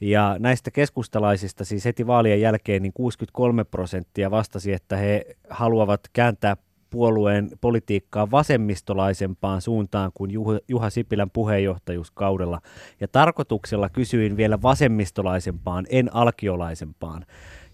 Ja 0.00 0.36
näistä 0.38 0.70
keskustalaisista 0.70 1.64
siis 1.64 1.84
heti 1.84 2.06
vaalien 2.06 2.40
jälkeen 2.40 2.82
niin 2.82 2.92
63 2.92 3.64
prosenttia 3.64 4.30
vastasi, 4.30 4.72
että 4.72 4.96
he 4.96 5.24
haluavat 5.50 6.00
kääntää 6.12 6.56
puolueen 6.90 7.50
politiikkaa 7.60 8.30
vasemmistolaisempaan 8.30 9.62
suuntaan 9.62 10.10
kuin 10.14 10.30
Juha 10.68 10.90
Sipilän 10.90 11.30
puheenjohtajuuskaudella. 11.30 12.60
Ja 13.00 13.08
tarkoituksella 13.08 13.88
kysyin 13.88 14.36
vielä 14.36 14.62
vasemmistolaisempaan, 14.62 15.86
en 15.90 16.14
alkiolaisempaan. 16.14 17.26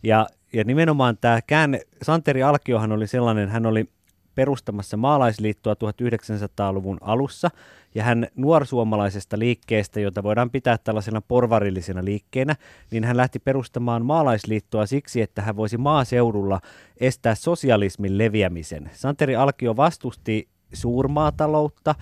Ja, 0.06 0.26
ja 0.52 0.64
nimenomaan 0.64 1.18
tämä 1.20 1.40
käänne, 1.46 1.80
Santeri 2.02 2.42
Alkiohan 2.42 2.92
oli 2.92 3.06
sellainen, 3.06 3.48
hän 3.48 3.66
oli 3.66 3.88
perustamassa 4.34 4.96
maalaisliittoa 4.96 5.74
1900-luvun 5.74 6.98
alussa, 7.00 7.50
ja 7.94 8.04
hän 8.04 8.26
nuorsuomalaisesta 8.36 9.38
liikkeestä, 9.38 10.00
jota 10.00 10.22
voidaan 10.22 10.50
pitää 10.50 10.78
tällaisena 10.78 11.20
porvarillisena 11.20 12.04
liikkeenä, 12.04 12.56
niin 12.90 13.04
hän 13.04 13.16
lähti 13.16 13.38
perustamaan 13.38 14.04
maalaisliittoa 14.04 14.86
siksi, 14.86 15.22
että 15.22 15.42
hän 15.42 15.56
voisi 15.56 15.76
maaseudulla 15.76 16.60
estää 17.00 17.34
sosialismin 17.34 18.18
leviämisen. 18.18 18.90
Santeri 18.92 19.36
Alkio 19.36 19.76
vastusti 19.76 20.48
suurmaataloutta, 20.76 21.94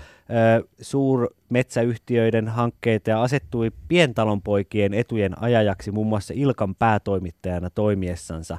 suurmetsäyhtiöiden 0.81 2.49
hankkeita 2.49 3.11
ja 3.11 3.23
asettui 3.23 3.73
pientalonpoikien 3.89 4.95
etujen 4.95 5.43
ajajaksi 5.43 5.91
muun 5.91 6.07
muassa 6.07 6.35
Ilkan 6.37 6.75
päätoimittajana 6.75 7.71
toimiessansa. 7.71 8.59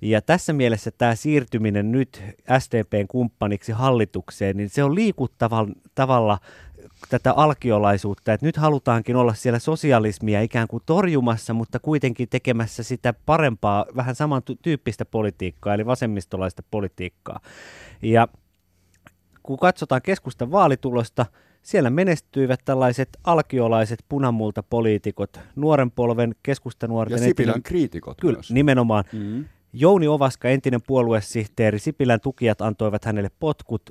Ja 0.00 0.22
tässä 0.22 0.52
mielessä 0.52 0.90
tämä 0.90 1.14
siirtyminen 1.14 1.92
nyt 1.92 2.22
SDPn 2.58 3.08
kumppaniksi 3.08 3.72
hallitukseen, 3.72 4.56
niin 4.56 4.68
se 4.68 4.84
on 4.84 4.94
liikuttavalla 4.94 5.72
tavalla 5.94 6.38
tätä 7.08 7.32
alkiolaisuutta, 7.32 8.32
että 8.32 8.46
nyt 8.46 8.56
halutaankin 8.56 9.16
olla 9.16 9.34
siellä 9.34 9.58
sosialismia 9.58 10.40
ikään 10.40 10.68
kuin 10.68 10.82
torjumassa, 10.86 11.54
mutta 11.54 11.78
kuitenkin 11.78 12.28
tekemässä 12.28 12.82
sitä 12.82 13.14
parempaa, 13.26 13.86
vähän 13.96 14.14
samantyyppistä 14.14 15.04
politiikkaa, 15.04 15.74
eli 15.74 15.86
vasemmistolaista 15.86 16.62
politiikkaa. 16.70 17.40
Ja 18.02 18.28
kun 19.48 19.58
katsotaan 19.58 20.02
keskustan 20.02 20.50
vaalitulosta, 20.50 21.26
siellä 21.62 21.90
menestyivät 21.90 22.60
tällaiset 22.64 23.08
alkiolaiset 23.24 24.04
punamulta-poliitikot, 24.08 25.40
nuoren 25.56 25.90
polven 25.90 26.34
keskustanuorten... 26.42 27.16
Ja 27.16 27.24
Sipilän 27.24 27.50
entinen, 27.50 27.62
kriitikot 27.62 28.20
Kyllä, 28.20 28.36
myös. 28.36 28.50
nimenomaan. 28.50 29.04
Mm-hmm. 29.12 29.44
Jouni 29.72 30.08
Ovaska, 30.08 30.48
entinen 30.48 30.80
puoluesihteeri, 30.86 31.78
Sipilän 31.78 32.20
tukijat 32.20 32.60
antoivat 32.60 33.04
hänelle 33.04 33.30
potkut 33.40 33.90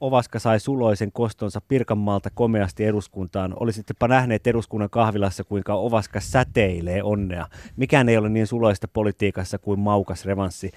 Ovaska 0.00 0.38
sai 0.38 0.60
suloisen 0.60 1.12
kostonsa 1.12 1.60
Pirkanmaalta 1.68 2.30
komeasti 2.34 2.84
eduskuntaan. 2.84 3.54
Olisittepa 3.60 4.08
nähneet 4.08 4.46
eduskunnan 4.46 4.90
kahvilassa, 4.90 5.44
kuinka 5.44 5.74
Ovaska 5.74 6.20
säteilee 6.20 7.02
onnea. 7.02 7.46
Mikään 7.76 8.08
ei 8.08 8.16
ole 8.16 8.28
niin 8.28 8.46
suloista 8.46 8.88
politiikassa 8.88 9.58
kuin 9.58 9.80
maukas 9.80 10.24
revanssi. 10.24 10.70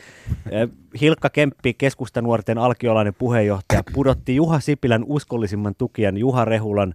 Hilkka 1.02 1.30
Kemppi, 1.30 1.74
keskustanuorten 1.74 2.58
alkiolainen 2.58 3.14
puheenjohtaja, 3.14 3.84
pudotti 3.94 4.36
Juha 4.36 4.60
Sipilän 4.60 5.04
uskollisimman 5.08 5.76
tukijan 5.78 6.18
Juha 6.18 6.46
Rehulan 6.46 6.94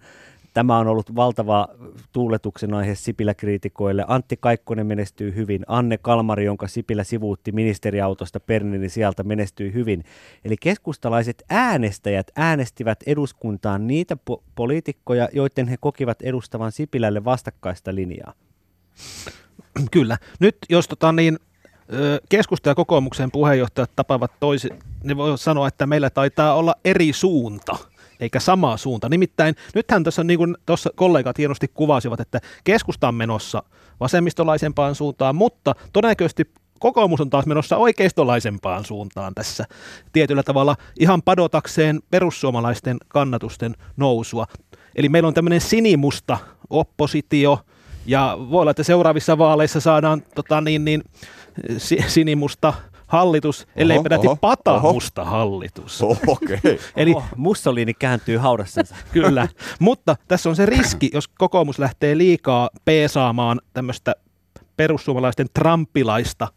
Tämä 0.54 0.78
on 0.78 0.86
ollut 0.86 1.16
valtava 1.16 1.68
tuuletuksen 2.12 2.74
aihe 2.74 2.94
Sipilä-kriitikoille. 2.94 4.04
Antti 4.08 4.36
Kaikkonen 4.40 4.86
menestyy 4.86 5.34
hyvin. 5.34 5.64
Anne 5.66 5.98
Kalmari, 5.98 6.44
jonka 6.44 6.68
Sipilä 6.68 7.04
sivuutti 7.04 7.52
ministeriautosta 7.52 8.40
Perninin 8.40 8.90
sieltä, 8.90 9.22
menestyy 9.22 9.72
hyvin. 9.72 10.04
Eli 10.44 10.56
keskustalaiset 10.56 11.44
äänestäjät 11.50 12.30
äänestivät 12.36 12.98
eduskuntaan 13.06 13.86
niitä 13.86 14.16
po- 14.30 14.42
poliitikkoja, 14.54 15.28
joiden 15.32 15.68
he 15.68 15.76
kokivat 15.80 16.22
edustavan 16.22 16.72
Sipilälle 16.72 17.24
vastakkaista 17.24 17.94
linjaa. 17.94 18.32
Kyllä. 19.90 20.18
Nyt 20.40 20.56
jos 20.70 20.88
tota 20.88 21.12
niin, 21.12 21.38
keskusta 22.28 22.68
ja 22.68 22.74
kokoomuksen 22.74 23.30
puheenjohtajat 23.30 23.90
tapaavat 23.96 24.32
toisi, 24.40 24.68
niin 25.02 25.16
voi 25.16 25.38
sanoa, 25.38 25.68
että 25.68 25.86
meillä 25.86 26.10
taitaa 26.10 26.54
olla 26.54 26.74
eri 26.84 27.12
suunta– 27.12 27.76
eikä 28.20 28.40
samaa 28.40 28.76
suunta. 28.76 29.08
Nimittäin 29.08 29.54
nythän 29.74 30.04
tässä 30.04 30.24
niin 30.24 30.38
kuin 30.38 30.56
tuossa 30.66 30.90
kollegat 30.94 31.38
hienosti 31.38 31.68
kuvasivat, 31.68 32.20
että 32.20 32.40
keskusta 32.64 33.08
on 33.08 33.14
menossa 33.14 33.62
vasemmistolaisempaan 34.00 34.94
suuntaan, 34.94 35.36
mutta 35.36 35.74
todennäköisesti 35.92 36.50
kokoomus 36.78 37.20
on 37.20 37.30
taas 37.30 37.46
menossa 37.46 37.76
oikeistolaisempaan 37.76 38.84
suuntaan 38.84 39.34
tässä 39.34 39.64
tietyllä 40.12 40.42
tavalla 40.42 40.76
ihan 41.00 41.22
padotakseen 41.22 42.00
perussuomalaisten 42.10 42.96
kannatusten 43.08 43.74
nousua. 43.96 44.46
Eli 44.96 45.08
meillä 45.08 45.26
on 45.26 45.34
tämmöinen 45.34 45.60
sinimusta 45.60 46.38
oppositio, 46.70 47.58
ja 48.06 48.36
voi 48.50 48.60
olla, 48.60 48.70
että 48.70 48.82
seuraavissa 48.82 49.38
vaaleissa 49.38 49.80
saadaan 49.80 50.22
tota, 50.34 50.60
niin, 50.60 50.84
niin, 50.84 51.02
sinimusta 52.06 52.74
hallitus, 53.06 53.66
ellei 53.76 54.02
peräti 54.02 54.26
patamusta 54.40 55.22
oho. 55.22 55.30
hallitus. 55.30 56.02
Oh, 56.02 56.18
okay. 56.26 56.58
Eli 56.96 57.14
oho, 57.14 57.24
Mussolini 57.36 57.94
kääntyy 57.94 58.36
haudassansa. 58.36 58.94
Kyllä, 59.12 59.48
mutta 59.78 60.16
tässä 60.28 60.48
on 60.48 60.56
se 60.56 60.66
riski, 60.66 61.10
jos 61.12 61.28
kokoomus 61.28 61.78
lähtee 61.78 62.18
liikaa 62.18 62.70
peesaamaan 62.84 63.60
tämmöistä 63.72 64.14
perussuomalaisten 64.76 65.46
trampilaista 65.54 66.48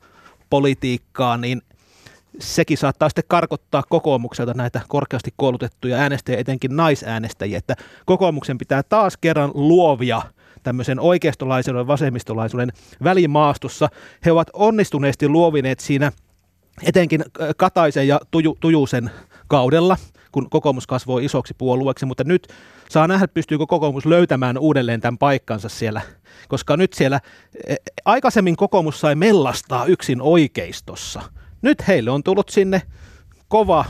politiikkaa, 0.49 1.37
niin 1.37 1.61
sekin 2.39 2.77
saattaa 2.77 3.09
sitten 3.09 3.23
karkottaa 3.27 3.83
kokoomukselta 3.89 4.53
näitä 4.53 4.81
korkeasti 4.87 5.33
koulutettuja 5.35 5.97
äänestäjiä, 5.97 6.39
etenkin 6.39 6.75
naisäänestäjiä, 6.75 7.57
että 7.57 7.75
kokoomuksen 8.05 8.57
pitää 8.57 8.83
taas 8.83 9.17
kerran 9.17 9.51
luovia 9.53 10.21
tämmöisen 10.63 10.99
oikeistolaisuuden 10.99 11.79
ja 11.79 11.87
vasemmistolaisuuden 11.87 12.71
välimaastossa. 13.03 13.89
He 14.25 14.31
ovat 14.31 14.47
onnistuneesti 14.53 15.29
luovineet 15.29 15.79
siinä– 15.79 16.11
etenkin 16.83 17.23
Kataisen 17.57 18.07
ja 18.07 18.19
Tuju, 18.31 18.57
Tujusen 18.59 19.11
kaudella, 19.47 19.97
kun 20.31 20.49
kokoomus 20.49 20.87
kasvoi 20.87 21.25
isoksi 21.25 21.53
puolueeksi, 21.57 22.05
mutta 22.05 22.23
nyt 22.23 22.47
saa 22.89 23.07
nähdä, 23.07 23.27
pystyykö 23.27 23.65
kokoomus 23.65 24.05
löytämään 24.05 24.57
uudelleen 24.57 25.01
tämän 25.01 25.17
paikkansa 25.17 25.69
siellä, 25.69 26.01
koska 26.47 26.77
nyt 26.77 26.93
siellä 26.93 27.19
e, 27.67 27.75
aikaisemmin 28.05 28.55
kokoomus 28.55 29.01
sai 29.01 29.15
mellastaa 29.15 29.85
yksin 29.85 30.21
oikeistossa. 30.21 31.21
Nyt 31.61 31.87
heille 31.87 32.11
on 32.11 32.23
tullut 32.23 32.49
sinne 32.49 32.81
kova 33.47 33.85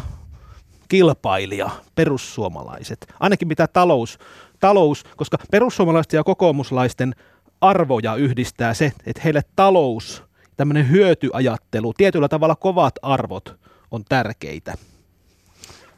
kilpailija, 0.90 1.70
perussuomalaiset, 1.96 3.14
ainakin 3.20 3.48
mitä 3.48 3.68
talous, 3.68 4.20
talous 4.60 5.04
koska 5.18 5.38
perussuomalaisten 5.52 6.18
ja 6.18 6.24
kokoomuslaisten 6.24 7.16
arvoja 7.62 8.16
yhdistää 8.16 8.74
se, 8.74 8.92
että 9.06 9.22
heille 9.24 9.42
talous 9.56 10.27
tämmöinen 10.58 10.90
hyötyajattelu, 10.90 11.94
tietyllä 11.94 12.28
tavalla 12.28 12.56
kovat 12.56 12.96
arvot 13.02 13.56
on 13.92 14.04
tärkeitä. 14.10 14.74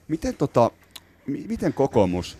Miten, 0.07 0.35
tota, 0.35 0.71
miten 1.27 1.73
kokoomus, 1.73 2.37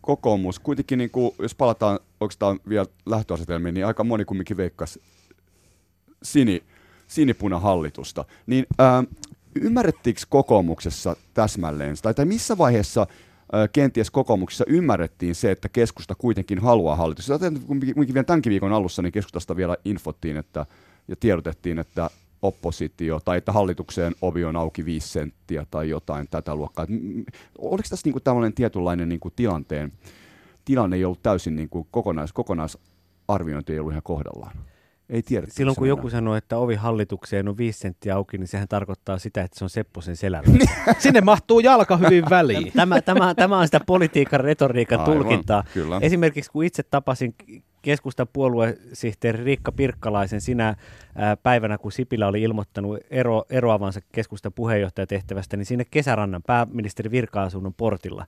kokoomus 0.00 0.58
kuitenkin, 0.58 0.98
niin 0.98 1.10
kuin, 1.10 1.34
jos 1.38 1.54
palataan 1.54 1.98
oikeastaan 2.20 2.60
vielä 2.68 2.86
lähtöasetelmiin, 3.06 3.74
niin 3.74 3.86
aika 3.86 4.04
moni 4.04 4.24
kumminkin 4.24 4.56
veikkasi 4.56 5.02
sini, 6.22 6.62
sinipunahallitusta, 7.06 8.24
niin 8.46 8.66
ää, 8.78 9.04
ymmärrettiinkö 9.54 10.20
kokoomuksessa 10.28 11.16
täsmälleen, 11.34 11.96
tai 12.02 12.24
missä 12.24 12.58
vaiheessa 12.58 13.06
ää, 13.52 13.68
kenties 13.68 14.10
kokoomuksessa 14.10 14.64
ymmärrettiin 14.68 15.34
se, 15.34 15.50
että 15.50 15.68
keskusta 15.68 16.14
kuitenkin 16.14 16.58
haluaa 16.58 16.96
hallitusta. 16.96 17.38
Kuitenkin 17.66 18.14
vielä 18.14 18.24
tämänkin 18.24 18.50
viikon 18.50 18.72
alussa 18.72 19.02
niin 19.02 19.12
keskustasta 19.12 19.56
vielä 19.56 19.76
infottiin, 19.84 20.36
että 20.36 20.66
ja 21.08 21.16
tiedotettiin, 21.16 21.78
että 21.78 22.10
oppositio, 22.42 23.20
tai 23.24 23.38
että 23.38 23.52
hallitukseen 23.52 24.14
ovi 24.22 24.44
on 24.44 24.56
auki 24.56 24.84
viisi 24.84 25.08
senttiä 25.08 25.66
tai 25.70 25.88
jotain 25.88 26.28
tätä 26.30 26.54
luokkaa. 26.54 26.86
Oliko 27.58 27.88
tässä 27.90 28.06
niinku 28.06 28.20
tällainen 28.20 28.54
tietynlainen 28.54 29.08
niinku 29.08 29.30
tilanteen, 29.30 29.92
tilanne 30.64 30.96
ei 30.96 31.04
ollut 31.04 31.22
täysin 31.22 31.56
niinku 31.56 31.86
kokonais, 31.90 32.32
kokonaisarviointi 32.32 33.72
ei 33.72 33.78
ollut 33.78 33.92
ihan 33.92 34.02
kohdallaan? 34.02 34.56
Ei 35.08 35.22
tiedä. 35.22 35.46
Silloin 35.50 35.76
kun 35.76 35.88
joku 35.88 36.10
sanoo, 36.10 36.34
että 36.34 36.58
ovi 36.58 36.74
hallitukseen 36.74 37.48
on 37.48 37.56
viisi 37.58 37.78
senttiä 37.78 38.16
auki, 38.16 38.38
niin 38.38 38.48
sehän 38.48 38.68
tarkoittaa 38.68 39.18
sitä, 39.18 39.42
että 39.42 39.58
se 39.58 39.64
on 39.64 39.70
Sepposen 39.70 40.16
selällä. 40.16 40.48
Sinne 40.98 41.20
mahtuu 41.20 41.60
jalka 41.60 41.96
hyvin 41.96 42.24
väliin. 42.30 42.72
Tämä, 42.72 43.00
tämä, 43.00 43.34
tämä 43.34 43.58
on 43.58 43.66
sitä 43.66 43.80
politiikan 43.86 44.40
retoriikan 44.40 45.00
Aivan, 45.00 45.14
tulkintaa. 45.14 45.64
Kyllä. 45.74 45.98
Esimerkiksi 46.02 46.50
kun 46.50 46.64
itse 46.64 46.82
tapasin 46.82 47.34
keskustan 47.82 48.28
puoluesihteeri 48.32 49.44
Riikka 49.44 49.72
Pirkkalaisen 49.72 50.40
sinä 50.40 50.74
ää, 51.14 51.36
päivänä, 51.36 51.78
kun 51.78 51.92
Sipilä 51.92 52.26
oli 52.26 52.42
ilmoittanut 52.42 52.98
ero, 53.10 53.44
eroavansa 53.50 54.00
keskustan 54.12 54.52
puheenjohtajatehtävästä, 54.52 55.56
niin 55.56 55.66
sinne 55.66 55.84
kesärannan 55.90 56.42
pääministeri 56.42 57.10
virka-asunnon 57.10 57.74
portilla 57.74 58.26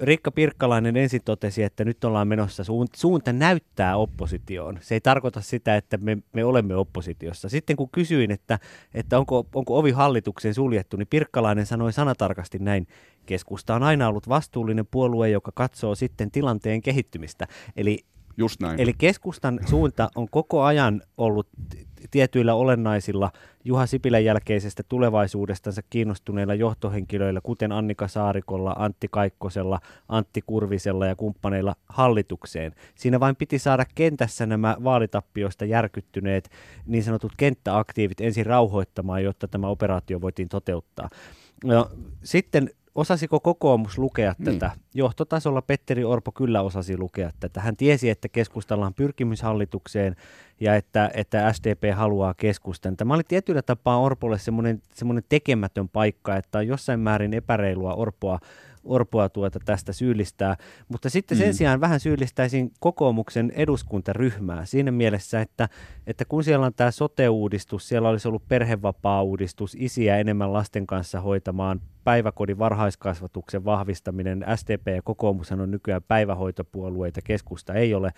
Rikka 0.00 0.30
Pirkkalainen 0.30 0.96
ensin 0.96 1.20
totesi, 1.24 1.62
että 1.62 1.84
nyt 1.84 2.04
ollaan 2.04 2.28
menossa, 2.28 2.62
suunta 2.94 3.32
näyttää 3.32 3.96
oppositioon. 3.96 4.78
Se 4.80 4.94
ei 4.94 5.00
tarkoita 5.00 5.40
sitä, 5.40 5.76
että 5.76 5.96
me, 5.96 6.18
me 6.32 6.44
olemme 6.44 6.76
oppositiossa. 6.76 7.48
Sitten 7.48 7.76
kun 7.76 7.88
kysyin, 7.92 8.30
että, 8.30 8.58
että 8.94 9.18
onko, 9.18 9.46
onko 9.54 9.78
ovi 9.78 9.90
hallitukseen 9.90 10.54
suljettu, 10.54 10.96
niin 10.96 11.08
Pirkkalainen 11.10 11.66
sanoi 11.66 11.92
sanatarkasti 11.92 12.58
näin, 12.58 12.86
keskusta 13.26 13.74
on 13.74 13.82
aina 13.82 14.08
ollut 14.08 14.28
vastuullinen 14.28 14.86
puolue, 14.90 15.28
joka 15.28 15.52
katsoo 15.54 15.94
sitten 15.94 16.30
tilanteen 16.30 16.82
kehittymistä. 16.82 17.46
Eli 17.76 18.04
Just 18.36 18.60
näin. 18.60 18.80
Eli 18.80 18.92
keskustan 18.98 19.60
suunta 19.66 20.08
on 20.14 20.28
koko 20.30 20.62
ajan 20.62 21.02
ollut 21.18 21.48
tietyillä 22.10 22.54
olennaisilla 22.54 23.30
Juha 23.64 23.86
Sipilän 23.86 24.24
jälkeisestä 24.24 24.82
tulevaisuudestansa 24.88 25.82
kiinnostuneilla 25.90 26.54
johtohenkilöillä, 26.54 27.40
kuten 27.42 27.72
Annika 27.72 28.08
Saarikolla, 28.08 28.74
Antti 28.78 29.08
Kaikkosella, 29.10 29.80
Antti 30.08 30.42
Kurvisella 30.46 31.06
ja 31.06 31.16
kumppaneilla 31.16 31.74
hallitukseen. 31.88 32.72
Siinä 32.94 33.20
vain 33.20 33.36
piti 33.36 33.58
saada 33.58 33.84
kentässä 33.94 34.46
nämä 34.46 34.76
vaalitappioista 34.84 35.64
järkyttyneet 35.64 36.50
niin 36.86 37.04
sanotut 37.04 37.32
kenttäaktiivit 37.36 38.20
ensin 38.20 38.46
rauhoittamaan, 38.46 39.24
jotta 39.24 39.48
tämä 39.48 39.68
operaatio 39.68 40.20
voitiin 40.20 40.48
toteuttaa. 40.48 41.08
No, 41.64 41.90
sitten 42.24 42.70
osasiko 42.94 43.40
kokoomus 43.40 43.98
lukea 43.98 44.34
niin. 44.38 44.44
tätä? 44.44 44.70
Johtotasolla 44.94 45.62
Petteri 45.62 46.04
Orpo 46.04 46.32
kyllä 46.32 46.62
osasi 46.62 46.98
lukea 46.98 47.30
tätä. 47.40 47.60
Hän 47.60 47.76
tiesi, 47.76 48.10
että 48.10 48.28
keskustalla 48.28 48.86
on 48.86 48.94
pyrkimys 48.94 49.42
hallitukseen 49.42 50.16
ja 50.60 50.76
että, 50.76 51.10
että 51.14 51.52
SDP 51.52 51.82
haluaa 51.94 52.34
keskustan. 52.34 52.96
Tämä 52.96 53.14
oli 53.14 53.22
tietyllä 53.28 53.62
tapaa 53.62 54.00
Orpolle 54.00 54.38
semmoinen, 54.38 54.82
semmoinen 54.94 55.24
tekemätön 55.28 55.88
paikka, 55.88 56.36
että 56.36 56.58
on 56.58 56.66
jossain 56.66 57.00
määrin 57.00 57.34
epäreilua 57.34 57.94
Orpoa 57.94 58.38
Orpoa 58.84 59.28
tuota 59.28 59.58
tästä 59.64 59.92
syyllistää, 59.92 60.56
mutta 60.88 61.10
sitten 61.10 61.38
sen 61.38 61.48
mm. 61.48 61.52
sijaan 61.52 61.80
vähän 61.80 62.00
syyllistäisin 62.00 62.70
kokoomuksen 62.80 63.52
eduskuntaryhmää 63.54 64.64
siinä 64.64 64.90
mielessä, 64.90 65.40
että, 65.40 65.68
että 66.06 66.24
kun 66.24 66.44
siellä 66.44 66.66
on 66.66 66.74
tämä 66.74 66.90
sote-uudistus, 66.90 67.88
siellä 67.88 68.08
olisi 68.08 68.28
ollut 68.28 68.48
perhevapaa-uudistus, 68.48 69.76
isiä 69.78 70.18
enemmän 70.18 70.52
lasten 70.52 70.86
kanssa 70.86 71.20
hoitamaan, 71.20 71.80
päiväkodin 72.04 72.58
varhaiskasvatuksen 72.58 73.64
vahvistaminen, 73.64 74.44
SDP 74.56 74.86
ja 74.86 75.02
kokoomus 75.02 75.52
on 75.52 75.70
nykyään 75.70 76.02
päivähoitopuolueita, 76.02 77.20
keskusta 77.24 77.74
ei 77.74 77.94
ole, 77.94 78.10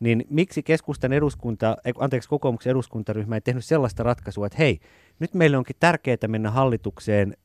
niin 0.00 0.24
miksi 0.30 0.62
keskustan 0.62 1.12
eduskunta, 1.12 1.76
anteeksi 1.98 2.28
kokoomuksen 2.28 2.70
eduskuntaryhmä 2.70 3.34
ei 3.34 3.40
tehnyt 3.40 3.64
sellaista 3.64 4.02
ratkaisua, 4.02 4.46
että 4.46 4.58
hei, 4.58 4.80
nyt 5.18 5.34
meille 5.34 5.56
onkin 5.56 5.76
tärkeää 5.80 6.28
mennä 6.28 6.50
hallitukseen 6.50 7.36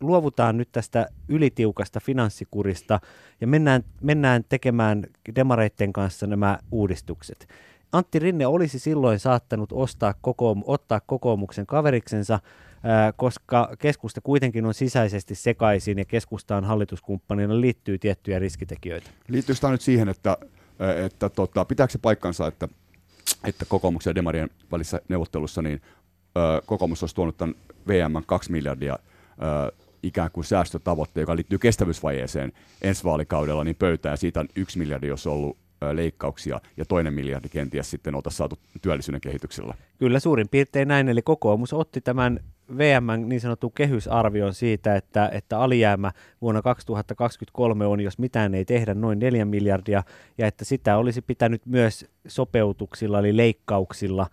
luovutaan 0.00 0.56
nyt 0.56 0.68
tästä 0.72 1.06
ylitiukasta 1.28 2.00
finanssikurista 2.00 3.00
ja 3.40 3.46
mennään, 3.46 3.84
mennään 4.02 4.44
tekemään 4.48 5.06
demareitten 5.34 5.92
kanssa 5.92 6.26
nämä 6.26 6.58
uudistukset. 6.70 7.48
Antti 7.92 8.18
Rinne 8.18 8.46
olisi 8.46 8.78
silloin 8.78 9.18
saattanut 9.18 9.72
ostaa 9.72 10.12
kokoom- 10.12 10.64
ottaa 10.66 11.00
kokoomuksen 11.06 11.66
kaveriksensa, 11.66 12.40
ää, 12.82 13.12
koska 13.12 13.70
keskusta 13.78 14.20
kuitenkin 14.20 14.66
on 14.66 14.74
sisäisesti 14.74 15.34
sekaisin 15.34 15.98
ja 15.98 16.04
keskustaan 16.04 16.64
hallituskumppanina 16.64 17.60
liittyy 17.60 17.98
tiettyjä 17.98 18.38
riskitekijöitä. 18.38 19.10
Liittyy 19.28 19.54
sitä 19.54 19.70
nyt 19.70 19.80
siihen, 19.80 20.08
että, 20.08 20.36
että 21.04 21.28
tota, 21.28 21.64
pitääkö 21.64 21.92
se 21.92 21.98
paikkansa, 21.98 22.46
että, 22.46 22.68
että 23.44 23.64
kokoomuksen 23.68 24.10
ja 24.10 24.14
demarien 24.14 24.50
välissä 24.72 25.00
neuvottelussa 25.08 25.62
niin, 25.62 25.82
ö, 26.36 26.62
kokoomus 26.66 27.02
olisi 27.02 27.14
tuonut 27.14 27.36
tämän 27.36 27.54
VM 27.88 28.22
2 28.26 28.52
miljardia 28.52 28.98
ö, 28.98 29.85
ikään 30.06 30.30
kuin 30.30 30.44
säästötavoitteen, 30.44 31.22
joka 31.22 31.36
liittyy 31.36 31.58
kestävyysvajeeseen 31.58 32.52
ensi 32.82 33.04
vaalikaudella, 33.04 33.64
niin 33.64 33.76
pöytää 33.76 34.12
ja 34.12 34.16
siitä 34.16 34.40
on 34.40 34.48
yksi 34.56 34.78
miljardi, 34.78 35.06
jos 35.06 35.26
on 35.26 35.32
ollut 35.32 35.56
leikkauksia 35.92 36.60
ja 36.76 36.84
toinen 36.84 37.14
miljardi 37.14 37.48
kenties 37.48 37.90
sitten 37.90 38.14
oltaisiin 38.14 38.38
saatu 38.38 38.58
työllisyyden 38.82 39.20
kehityksellä. 39.20 39.74
Kyllä 39.98 40.20
suurin 40.20 40.48
piirtein 40.48 40.88
näin, 40.88 41.08
eli 41.08 41.22
kokoomus 41.22 41.72
otti 41.72 42.00
tämän 42.00 42.40
VM 42.78 43.06
niin 43.26 43.40
sanotun 43.40 43.72
kehysarvion 43.72 44.54
siitä, 44.54 44.96
että, 44.96 45.28
että 45.32 45.58
alijäämä 45.58 46.12
vuonna 46.40 46.62
2023 46.62 47.86
on, 47.86 48.00
jos 48.00 48.18
mitään 48.18 48.54
ei 48.54 48.64
tehdä, 48.64 48.94
noin 48.94 49.18
4 49.18 49.44
miljardia, 49.44 50.02
ja 50.38 50.46
että 50.46 50.64
sitä 50.64 50.96
olisi 50.96 51.22
pitänyt 51.22 51.66
myös 51.66 52.06
sopeutuksilla, 52.26 53.18
eli 53.18 53.36
leikkauksilla 53.36 54.26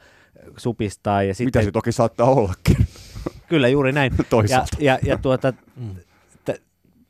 supistaa. 0.57 1.23
Ja 1.23 1.33
sitten, 1.33 1.47
Mitä 1.59 1.61
se 1.61 1.71
toki 1.71 1.91
saattaa 1.91 2.29
ollakin. 2.29 2.77
Kyllä, 3.53 3.67
juuri 3.67 3.91
näin. 3.91 4.13
Ja, 4.49 4.65
ja, 4.79 4.99
ja 5.03 5.17
tuota, 5.17 5.53
mm. 5.75 5.95
t- 6.45 6.61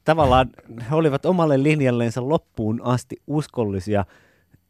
tavallaan 0.04 0.50
he 0.90 0.96
olivat 0.96 1.26
omalle 1.26 1.64
linjalleensa 1.64 2.30
loppuun 2.30 2.82
asti 2.84 3.22
uskollisia, 3.28 4.06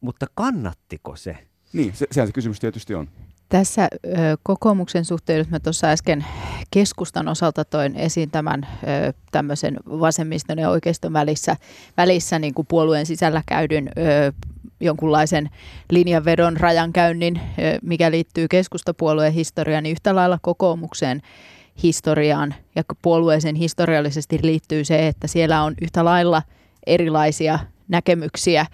mutta 0.02 0.26
kannattiko 0.36 1.16
se? 1.16 1.38
Niin, 1.74 1.94
se, 1.96 2.08
sehän 2.12 2.28
se 2.28 2.34
kysymys 2.34 2.60
tietysti 2.60 2.96
on. 2.96 3.08
Tässä 3.50 3.88
ö, 4.06 4.10
kokoomuksen 4.44 5.06
suhteen, 5.06 5.38
jos 5.38 5.50
mä 5.50 5.60
tuossa 5.60 5.88
äsken 5.88 6.26
keskustan 6.72 7.28
osalta 7.28 7.66
toin 7.66 7.96
esiin 7.96 8.32
tämän 8.32 8.68
ö, 9.08 9.14
tämmöisen 9.32 9.80
vasemmiston 9.86 10.58
ja 10.58 10.70
oikeiston 10.70 11.14
välissä, 11.14 11.58
välissä 11.98 12.40
niin 12.40 12.54
kuin 12.54 12.68
puolueen 12.68 13.06
sisällä 13.06 13.44
käydyn 13.46 13.88
ö, 13.88 14.32
jonkunlaisen 14.80 15.50
linjanvedon 15.90 16.58
rajankäynnin, 16.58 17.42
mikä 17.82 18.12
liittyy 18.12 18.48
keskustapuolueen 18.48 19.34
historiaan, 19.34 19.84
niin 19.84 19.92
yhtä 19.92 20.16
lailla 20.16 20.40
kokoomukseen 20.42 21.22
historiaan 21.84 22.56
ja 22.76 22.84
puolueeseen 23.02 23.56
historiallisesti 23.56 24.40
liittyy 24.42 24.84
se, 24.84 25.08
että 25.08 25.28
siellä 25.28 25.64
on 25.64 25.74
yhtä 25.82 26.06
lailla 26.06 26.42
erilaisia 26.88 27.60
näkemyksiä. 27.88 28.66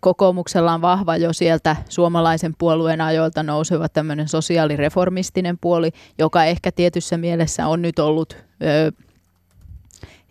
Kokoomuksella 0.00 0.72
on 0.72 0.82
vahva 0.82 1.16
jo 1.16 1.32
sieltä 1.32 1.76
suomalaisen 1.88 2.54
puolueen 2.58 3.00
ajoilta 3.00 3.42
nouseva 3.42 3.88
tämmöinen 3.88 4.28
sosiaalireformistinen 4.28 5.58
puoli, 5.60 5.90
joka 6.18 6.44
ehkä 6.44 6.72
tietyssä 6.72 7.16
mielessä 7.16 7.66
on 7.66 7.82
nyt 7.82 7.98
ollut 7.98 8.36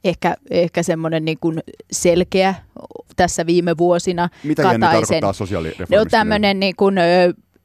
ehkä, 0.03 0.35
ehkä 0.49 0.83
semmoinen 0.83 1.25
niin 1.25 1.37
kuin 1.41 1.59
selkeä 1.91 2.55
tässä 3.15 3.45
viime 3.45 3.77
vuosina. 3.77 4.29
Mitä 4.43 4.61
Kataisen. 4.63 4.81
tarkoittaa 4.81 5.33
sosiaalireformistinen? 5.33 5.99
No 5.99 6.05
tämmöinen 6.11 6.59
niin 6.59 6.75
kuin, 6.75 6.95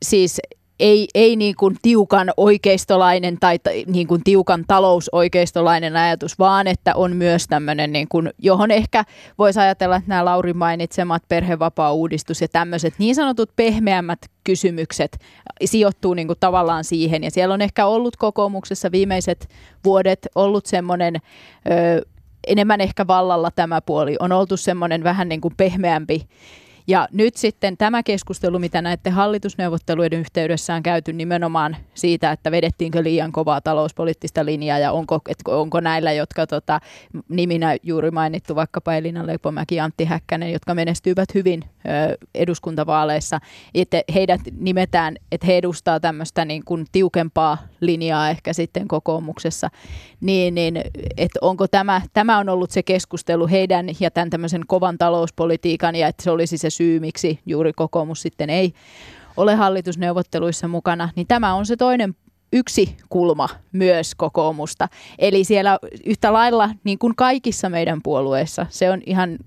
siis 0.03 0.41
ei, 0.81 1.09
ei 1.15 1.37
niin 1.37 1.57
kuin 1.57 1.77
tiukan 1.83 2.31
oikeistolainen 2.37 3.37
tai 3.41 3.59
niin 3.87 4.07
kuin 4.07 4.25
tiukan 4.25 4.65
talousoikeistolainen 4.67 5.97
ajatus, 5.97 6.39
vaan 6.39 6.67
että 6.67 6.95
on 6.95 7.17
myös 7.17 7.47
tämmöinen, 7.47 7.93
niin 7.93 8.09
kuin, 8.09 8.31
johon 8.39 8.71
ehkä 8.71 9.05
voisi 9.39 9.61
ajatella, 9.61 9.97
että 9.97 10.09
nämä 10.09 10.25
Lauri 10.25 10.53
mainitsemat 10.53 11.23
perhevapaa-uudistus 11.29 12.41
ja 12.41 12.49
tämmöiset 12.49 12.95
niin 12.99 13.15
sanotut 13.15 13.51
pehmeämmät 13.57 14.19
kysymykset 14.45 15.19
sijoittuu 15.65 16.15
niin 16.15 16.27
kuin 16.27 16.41
tavallaan 16.41 16.85
siihen. 16.85 17.25
Ja 17.25 17.31
siellä 17.31 17.55
on 17.55 17.63
ehkä 17.63 17.87
ollut 17.87 18.17
kokoomuksessa 18.17 18.93
viimeiset 18.93 19.49
vuodet 19.85 20.27
ollut 20.35 20.67
semmoinen... 20.67 21.17
Ö, 21.71 22.07
enemmän 22.47 22.81
ehkä 22.81 23.07
vallalla 23.07 23.51
tämä 23.51 23.81
puoli. 23.81 24.17
On 24.21 24.33
oltu 24.33 24.57
semmoinen 24.57 25.05
vähän 25.05 25.29
niin 25.29 25.41
kuin 25.41 25.55
pehmeämpi 25.57 26.29
ja 26.87 27.09
nyt 27.13 27.37
sitten 27.37 27.77
tämä 27.77 28.03
keskustelu, 28.03 28.59
mitä 28.59 28.83
näiden 28.83 29.13
hallitusneuvotteluiden 29.13 30.21
yhteydessä 30.21 30.75
on 30.75 30.83
käyty 30.83 31.13
nimenomaan 31.13 31.77
siitä, 31.95 32.33
että 32.33 32.51
vedettiinkö 32.51 33.03
liian 33.03 33.33
kovaa 33.33 33.61
talouspoliittista 33.61 34.45
linjaa 34.45 34.79
ja 34.79 34.93
onko, 34.93 35.21
et, 35.29 35.39
onko 35.49 35.81
näillä, 35.81 36.13
jotka 36.13 36.47
tota, 36.47 36.81
niminä 37.29 37.77
juuri 37.83 38.11
mainittu 38.11 38.55
vaikkapa 38.55 38.95
Elina 38.95 39.27
Leipomäki 39.27 39.75
ja 39.75 39.85
Antti 39.85 40.05
Häkkänen, 40.05 40.53
jotka 40.53 40.75
menestyivät 40.75 41.35
hyvin 41.35 41.63
ö, 41.65 42.17
eduskuntavaaleissa, 42.35 43.39
että 43.75 44.03
heidät 44.15 44.41
nimetään, 44.61 45.17
että 45.33 45.47
he 45.47 45.57
edustaa 45.57 46.01
tämmöistä 46.01 46.45
niin 46.45 46.65
kuin 46.65 46.87
tiukempaa 46.93 47.59
linjaa 47.81 48.31
ehkä 48.31 48.53
sitten 48.53 48.89
kokoomuksessa, 48.89 49.69
niin, 50.21 50.55
niin 50.55 50.77
että 51.17 51.39
onko 51.43 51.69
tämä, 51.69 52.03
tämä 52.13 52.39
on 52.39 52.49
ollut 52.49 52.71
se 52.71 52.83
keskustelu 52.83 53.47
heidän 53.47 53.87
ja 54.01 54.11
tämän 54.11 54.31
tämmöisen 54.31 54.63
kovan 54.67 54.99
talouspolitiikan 54.99 55.95
ja 55.95 56.09
että 56.09 56.23
se 56.23 56.31
olisi 56.31 56.59
se 56.59 56.71
syy, 56.77 57.01
miksi 57.01 57.41
juuri 57.47 57.73
kokoomus 57.73 58.23
sitten 58.23 58.51
ei 58.51 58.73
ole 59.37 59.55
hallitusneuvotteluissa 59.55 60.69
mukana, 60.69 61.09
niin 61.17 61.27
tämä 61.27 61.55
on 61.55 61.67
se 61.67 61.77
toinen 61.77 62.15
yksi 62.53 62.97
kulma 63.09 63.49
myös 63.73 64.15
kokoomusta. 64.15 64.89
Eli 65.19 65.45
siellä 65.45 65.79
yhtä 66.07 66.33
lailla, 66.33 66.71
niin 66.85 66.99
kuin 66.99 67.17
kaikissa 67.17 67.69
meidän 67.69 68.01
puolueissa, 68.03 68.67
se 68.69 68.91
on 68.91 69.03
ihan 69.07 69.39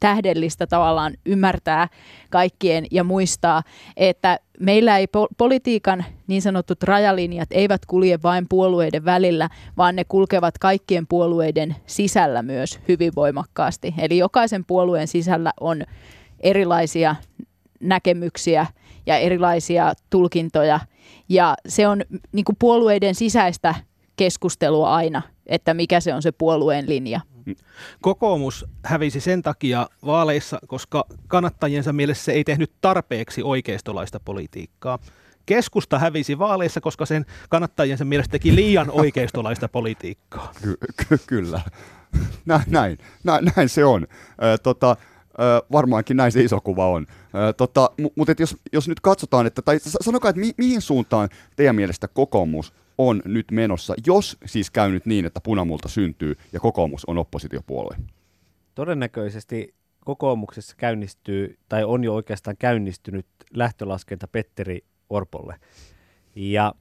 tähdellistä 0.00 0.66
tavallaan 0.66 1.14
ymmärtää 1.26 1.88
kaikkien 2.30 2.86
ja 2.90 3.04
muistaa, 3.04 3.62
että 3.96 4.38
meillä 4.60 4.98
ei 4.98 5.06
po- 5.06 5.34
politiikan 5.38 6.04
niin 6.26 6.42
sanotut 6.42 6.82
rajalinjat 6.82 7.48
eivät 7.50 7.86
kulje 7.86 8.18
vain 8.22 8.46
puolueiden 8.48 9.04
välillä, 9.04 9.48
vaan 9.76 9.96
ne 9.96 10.04
kulkevat 10.04 10.58
kaikkien 10.58 11.06
puolueiden 11.06 11.76
sisällä 11.86 12.42
myös 12.42 12.78
hyvin 12.88 13.12
voimakkaasti. 13.16 13.94
Eli 13.98 14.18
jokaisen 14.18 14.64
puolueen 14.64 15.08
sisällä 15.08 15.52
on 15.60 15.82
erilaisia 16.42 17.16
näkemyksiä 17.80 18.66
ja 19.06 19.16
erilaisia 19.18 19.92
tulkintoja. 20.10 20.80
Ja 21.28 21.54
se 21.68 21.88
on 21.88 22.02
niin 22.32 22.44
kuin 22.44 22.56
puolueiden 22.58 23.14
sisäistä 23.14 23.74
keskustelua 24.16 24.94
aina, 24.94 25.22
että 25.46 25.74
mikä 25.74 26.00
se 26.00 26.14
on 26.14 26.22
se 26.22 26.32
puolueen 26.32 26.88
linja. 26.88 27.20
Kokoomus 28.00 28.66
hävisi 28.84 29.20
sen 29.20 29.42
takia 29.42 29.88
vaaleissa, 30.06 30.58
koska 30.66 31.04
kannattajiensa 31.28 31.92
mielessä 31.92 32.24
se 32.24 32.32
ei 32.32 32.44
tehnyt 32.44 32.72
tarpeeksi 32.80 33.42
oikeistolaista 33.42 34.20
politiikkaa. 34.20 34.98
Keskusta 35.46 35.98
hävisi 35.98 36.38
vaaleissa, 36.38 36.80
koska 36.80 37.06
sen 37.06 37.26
kannattajiensa 37.48 38.04
mielestä 38.04 38.32
teki 38.32 38.54
liian 38.54 38.90
oikeistolaista 39.00 39.68
politiikkaa. 39.68 40.52
Ky- 40.62 40.76
ky- 41.08 41.18
kyllä. 41.26 41.60
Näin, 42.46 42.62
näin, 42.66 42.98
näin, 43.24 43.44
näin 43.56 43.68
se 43.68 43.84
on. 43.84 44.06
Ö, 44.42 44.58
tota, 44.58 44.96
ö, 45.38 45.66
varmaankin 45.72 46.16
näin 46.16 46.32
se 46.32 46.40
iso 46.40 46.60
kuva 46.60 46.88
on. 46.88 47.06
Ö, 47.08 47.52
tota, 47.52 47.90
mutta 48.16 48.34
jos, 48.38 48.56
jos 48.72 48.88
nyt 48.88 49.00
katsotaan, 49.00 49.46
että, 49.46 49.62
tai 49.62 49.78
sanokaa, 49.80 50.28
että 50.28 50.40
mi- 50.40 50.54
mihin 50.56 50.80
suuntaan 50.80 51.28
teidän 51.56 51.76
mielestä 51.76 52.08
kokoomus 52.08 52.72
on 52.98 53.22
nyt 53.24 53.50
menossa, 53.50 53.94
jos 54.06 54.36
siis 54.46 54.70
käy 54.70 54.90
nyt 54.90 55.06
niin, 55.06 55.24
että 55.24 55.40
punamulta 55.40 55.88
syntyy 55.88 56.36
ja 56.52 56.60
kokoomus 56.60 57.04
on 57.04 57.18
oppositiopuolue? 57.18 57.96
Todennäköisesti 58.74 59.74
kokoomuksessa 60.04 60.76
käynnistyy, 60.76 61.58
tai 61.68 61.84
on 61.84 62.04
jo 62.04 62.14
oikeastaan 62.14 62.56
käynnistynyt 62.56 63.26
lähtölaskenta 63.54 64.28
Petteri 64.28 64.84
Orpolle. 65.10 65.56
Ja 66.34 66.74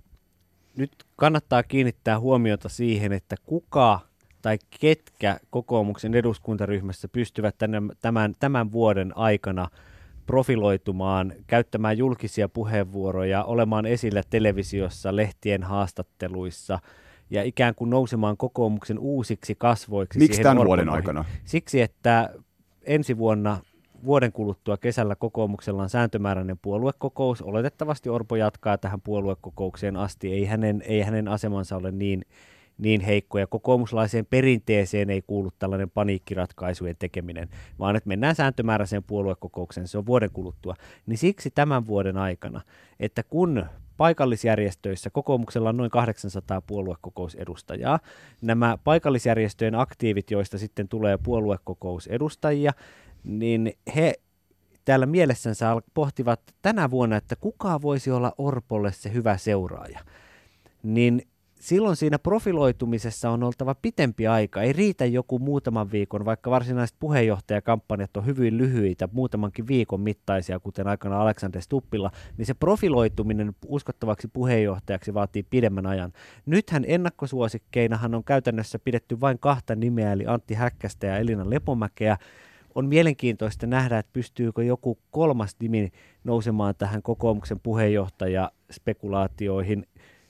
nyt 0.77 0.91
kannattaa 1.15 1.63
kiinnittää 1.63 2.19
huomiota 2.19 2.69
siihen, 2.69 3.11
että 3.11 3.35
kuka 3.43 3.99
tai 4.41 4.57
ketkä 4.79 5.39
kokoomuksen 5.49 6.15
eduskuntaryhmässä 6.15 7.07
pystyvät 7.07 7.55
tämän, 7.57 7.91
tämän, 8.01 8.35
tämän 8.39 8.71
vuoden 8.71 9.17
aikana 9.17 9.67
profiloitumaan, 10.25 11.33
käyttämään 11.47 11.97
julkisia 11.97 12.49
puheenvuoroja, 12.49 13.43
olemaan 13.43 13.85
esillä 13.85 14.21
televisiossa, 14.29 15.15
lehtien 15.15 15.63
haastatteluissa 15.63 16.79
ja 17.29 17.43
ikään 17.43 17.75
kuin 17.75 17.89
nousemaan 17.89 18.37
kokoomuksen 18.37 18.99
uusiksi 18.99 19.55
kasvoiksi. 19.55 20.19
Miksi 20.19 20.41
tämän 20.41 20.65
vuoden 20.65 20.89
aikana? 20.89 21.25
Siksi, 21.45 21.81
että 21.81 22.29
ensi 22.83 23.17
vuonna 23.17 23.57
vuoden 24.05 24.31
kuluttua 24.31 24.77
kesällä 24.77 25.15
kokoomuksella 25.15 25.83
on 25.83 25.89
sääntömääräinen 25.89 26.57
puoluekokous. 26.61 27.41
Oletettavasti 27.41 28.09
Orpo 28.09 28.35
jatkaa 28.35 28.77
tähän 28.77 29.01
puoluekokoukseen 29.01 29.97
asti. 29.97 30.33
Ei 30.33 30.45
hänen, 30.45 30.83
ei 30.85 31.01
hänen 31.01 31.27
asemansa 31.27 31.77
ole 31.77 31.91
niin, 31.91 32.25
niin 32.81 33.01
heikko 33.01 33.39
ja 33.39 33.47
kokoomuslaiseen 33.47 34.25
perinteeseen 34.25 35.09
ei 35.09 35.21
kuulu 35.21 35.51
tällainen 35.59 35.89
paniikkiratkaisujen 35.89 36.95
tekeminen, 36.99 37.49
vaan 37.79 37.95
että 37.95 38.07
mennään 38.07 38.35
sääntömääräiseen 38.35 39.03
puoluekokoukseen, 39.03 39.87
se 39.87 39.97
on 39.97 40.05
vuoden 40.05 40.29
kuluttua. 40.33 40.75
Niin 41.05 41.17
siksi 41.17 41.51
tämän 41.51 41.87
vuoden 41.87 42.17
aikana, 42.17 42.61
että 42.99 43.23
kun 43.23 43.65
paikallisjärjestöissä 43.97 45.09
kokoomuksella 45.09 45.69
on 45.69 45.77
noin 45.77 45.91
800 45.91 46.61
puoluekokousedustajaa. 46.61 47.99
Nämä 48.41 48.77
paikallisjärjestöjen 48.83 49.75
aktiivit, 49.75 50.31
joista 50.31 50.57
sitten 50.57 50.87
tulee 50.87 51.17
puoluekokousedustajia, 51.23 52.73
niin 53.23 53.73
he 53.95 54.13
täällä 54.85 55.05
mielessänsä 55.05 55.81
pohtivat 55.93 56.41
tänä 56.61 56.91
vuonna, 56.91 57.15
että 57.15 57.35
kuka 57.35 57.81
voisi 57.81 58.11
olla 58.11 58.33
Orpolle 58.37 58.91
se 58.91 59.13
hyvä 59.13 59.37
seuraaja. 59.37 59.99
Niin 60.83 61.21
silloin 61.61 61.95
siinä 61.95 62.19
profiloitumisessa 62.19 63.29
on 63.29 63.43
oltava 63.43 63.75
pitempi 63.75 64.27
aika. 64.27 64.61
Ei 64.61 64.73
riitä 64.73 65.05
joku 65.05 65.39
muutaman 65.39 65.91
viikon, 65.91 66.25
vaikka 66.25 66.51
varsinaiset 66.51 66.97
puheenjohtajakampanjat 66.99 68.17
on 68.17 68.25
hyvin 68.25 68.57
lyhyitä, 68.57 69.09
muutamankin 69.11 69.67
viikon 69.67 70.01
mittaisia, 70.01 70.59
kuten 70.59 70.87
aikana 70.87 71.21
Alexander 71.21 71.61
Stuppilla, 71.61 72.11
niin 72.37 72.45
se 72.45 72.53
profiloituminen 72.53 73.55
uskottavaksi 73.67 74.27
puheenjohtajaksi 74.27 75.13
vaatii 75.13 75.43
pidemmän 75.43 75.85
ajan. 75.85 76.13
Nythän 76.45 76.83
ennakkosuosikkeinahan 76.87 78.15
on 78.15 78.23
käytännössä 78.23 78.79
pidetty 78.79 79.21
vain 79.21 79.39
kahta 79.39 79.75
nimeä, 79.75 80.11
eli 80.11 80.25
Antti 80.27 80.53
Häkkästä 80.53 81.07
ja 81.07 81.17
Elina 81.17 81.49
Lepomäkeä, 81.49 82.17
on 82.75 82.87
mielenkiintoista 82.87 83.67
nähdä, 83.67 83.99
että 83.99 84.13
pystyykö 84.13 84.63
joku 84.63 84.97
kolmas 85.11 85.55
nimi 85.59 85.91
nousemaan 86.23 86.75
tähän 86.77 87.01
kokoomuksen 87.01 87.59
puheenjohtajaspekulaatioihin 87.59 89.87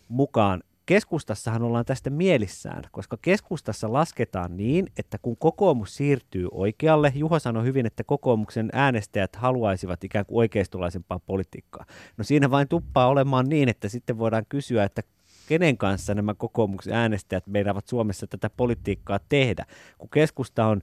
mukaan. 0.08 0.64
Keskustassahan 0.92 1.62
ollaan 1.64 1.86
tästä 1.86 2.10
mielissään, 2.10 2.84
koska 2.92 3.18
keskustassa 3.22 3.94
lasketaan 3.94 4.58
niin, 4.58 4.88
että 4.98 5.18
kun 5.22 5.38
kokoomus 5.38 5.96
siirtyy 5.96 6.48
oikealle, 6.52 7.12
Juho 7.16 7.40
sanoi 7.40 7.64
hyvin, 7.64 7.86
että 7.86 8.04
kokoomuksen 8.04 8.70
äänestäjät 8.74 9.36
haluaisivat 9.36 10.04
ikään 10.04 10.26
kuin 10.26 10.38
oikeistolaisempaa 10.38 11.20
politiikkaa. 11.20 11.86
No 12.18 12.24
siinä 12.24 12.52
vain 12.52 12.68
tuppaa 12.68 13.08
olemaan 13.08 13.50
niin, 13.50 13.70
että 13.70 13.90
sitten 13.90 14.18
voidaan 14.18 14.46
kysyä, 14.50 14.84
että 14.84 15.02
kenen 15.48 15.78
kanssa 15.78 16.14
nämä 16.14 16.34
kokoomuksen 16.34 16.94
äänestäjät 16.94 17.48
meidät 17.48 17.88
Suomessa 17.88 18.28
tätä 18.28 18.50
politiikkaa 18.50 19.20
tehdä. 19.30 19.66
Kun 19.98 20.10
keskusta 20.10 20.66
on 20.66 20.82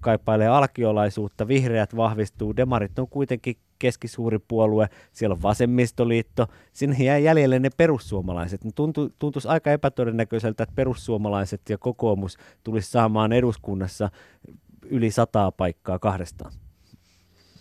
kaipailee 0.00 0.48
alkiolaisuutta, 0.48 1.48
vihreät 1.48 1.96
vahvistuu, 1.96 2.56
demarit 2.56 2.98
on 2.98 3.08
kuitenkin 3.08 3.56
keskisuuri 3.78 4.38
puolue, 4.38 4.88
siellä 5.12 5.34
on 5.34 5.42
vasemmistoliitto, 5.42 6.46
sinne 6.72 7.04
jää 7.04 7.18
jäljelle 7.18 7.58
ne 7.58 7.70
perussuomalaiset. 7.76 8.64
Ne 8.64 8.70
tuntu, 8.74 9.12
tuntuisi 9.18 9.48
aika 9.48 9.72
epätodennäköiseltä, 9.72 10.62
että 10.62 10.74
perussuomalaiset 10.74 11.60
ja 11.68 11.78
kokoomus 11.78 12.38
tulisi 12.64 12.90
saamaan 12.90 13.32
eduskunnassa 13.32 14.10
yli 14.82 15.10
sataa 15.10 15.52
paikkaa 15.52 15.98
kahdestaan. 15.98 16.52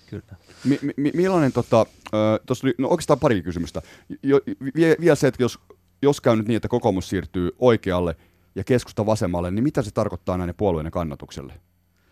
Kyllä. 0.10 0.36
Mi- 0.64 0.80
mi- 0.98 1.12
millainen, 1.16 1.52
tota, 1.52 1.82
äh, 1.82 2.64
oli, 2.64 2.74
no 2.78 2.88
oikeastaan 2.88 3.20
pari 3.20 3.42
kysymystä. 3.42 3.82
Jo, 4.24 4.40
vie, 4.76 4.96
vielä 5.00 5.16
se, 5.16 5.28
että 5.28 5.44
jos, 5.44 5.60
jos 6.02 6.22
käy 6.22 6.36
nyt 6.36 6.48
niin, 6.48 6.56
että 6.56 6.68
kokoomus 6.68 7.10
siirtyy 7.10 7.52
oikealle 7.60 8.16
ja 8.56 8.64
keskusta 8.64 9.06
vasemmalle, 9.06 9.52
niin 9.52 9.64
mitä 9.64 9.82
se 9.82 9.92
tarkoittaa 9.92 10.38
näiden 10.38 10.56
puolueiden 10.56 10.92
kannatukselle? 10.92 11.54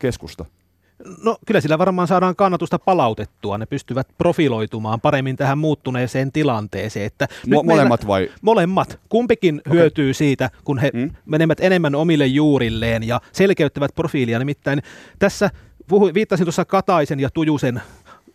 Keskusta. 0.04 0.46
No 1.24 1.38
kyllä 1.46 1.62
sillä 1.62 1.78
varmaan 1.78 2.08
saadaan 2.08 2.36
kannatusta 2.36 2.80
palautettua. 2.80 3.58
Ne 3.58 3.66
pystyvät 3.66 4.08
profiloitumaan 4.18 5.02
paremmin 5.02 5.36
tähän 5.36 5.58
muuttuneeseen 5.58 6.32
tilanteeseen. 6.32 7.06
Että 7.06 7.28
Mo- 7.32 7.38
nyt 7.46 7.64
molemmat 7.66 8.02
meillä, 8.02 8.08
vai? 8.08 8.30
Molemmat. 8.42 9.00
Kumpikin 9.10 9.62
okay. 9.68 9.74
hyötyy 9.74 10.14
siitä, 10.14 10.50
kun 10.64 10.80
he 10.80 10.92
hmm? 10.94 11.12
menevät 11.26 11.60
enemmän 11.60 11.96
omille 11.96 12.28
juurilleen 12.28 13.04
ja 13.04 13.22
selkeyttävät 13.32 13.96
profiilia. 13.96 14.40
Nimittäin 14.40 14.82
tässä 15.20 15.50
puhuin, 15.88 16.14
viittasin 16.14 16.46
tuossa 16.46 16.66
Kataisen 16.66 17.20
ja 17.20 17.30
Tujusen 17.30 17.82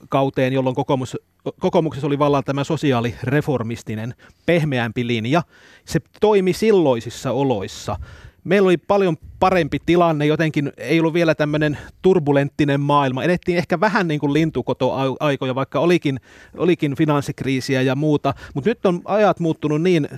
kauteen, 0.08 0.52
jolloin 0.52 0.76
kokoomus, 0.76 1.16
kokoomuksessa 1.60 2.06
oli 2.06 2.18
vallan 2.18 2.44
tämä 2.44 2.64
sosiaalireformistinen 2.64 4.14
pehmeämpi 4.46 5.06
linja. 5.06 5.42
Se 5.84 6.00
toimi 6.20 6.52
silloisissa 6.52 7.32
oloissa 7.32 7.96
meillä 8.45 8.66
oli 8.66 8.76
paljon 8.76 9.16
parempi 9.41 9.78
tilanne, 9.86 10.26
jotenkin 10.26 10.72
ei 10.76 11.01
ollut 11.01 11.14
vielä 11.14 11.34
tämmöinen 11.34 11.78
turbulenttinen 12.03 12.80
maailma. 12.80 13.22
Edettiin 13.22 13.59
ehkä 13.59 13.80
vähän 13.80 14.09
niin 14.09 14.20
kuin 14.20 14.32
lintukotoaikoja, 14.32 15.55
vaikka 15.55 15.80
olikin, 15.80 16.20
olikin 16.57 16.97
finanssikriisiä 16.97 17.82
ja 17.82 17.97
muuta, 17.97 18.34
mutta 18.55 18.70
nyt 18.70 18.86
on 18.86 19.01
ajat 19.05 19.41
muuttunut 19.41 19.82
niin 19.82 20.09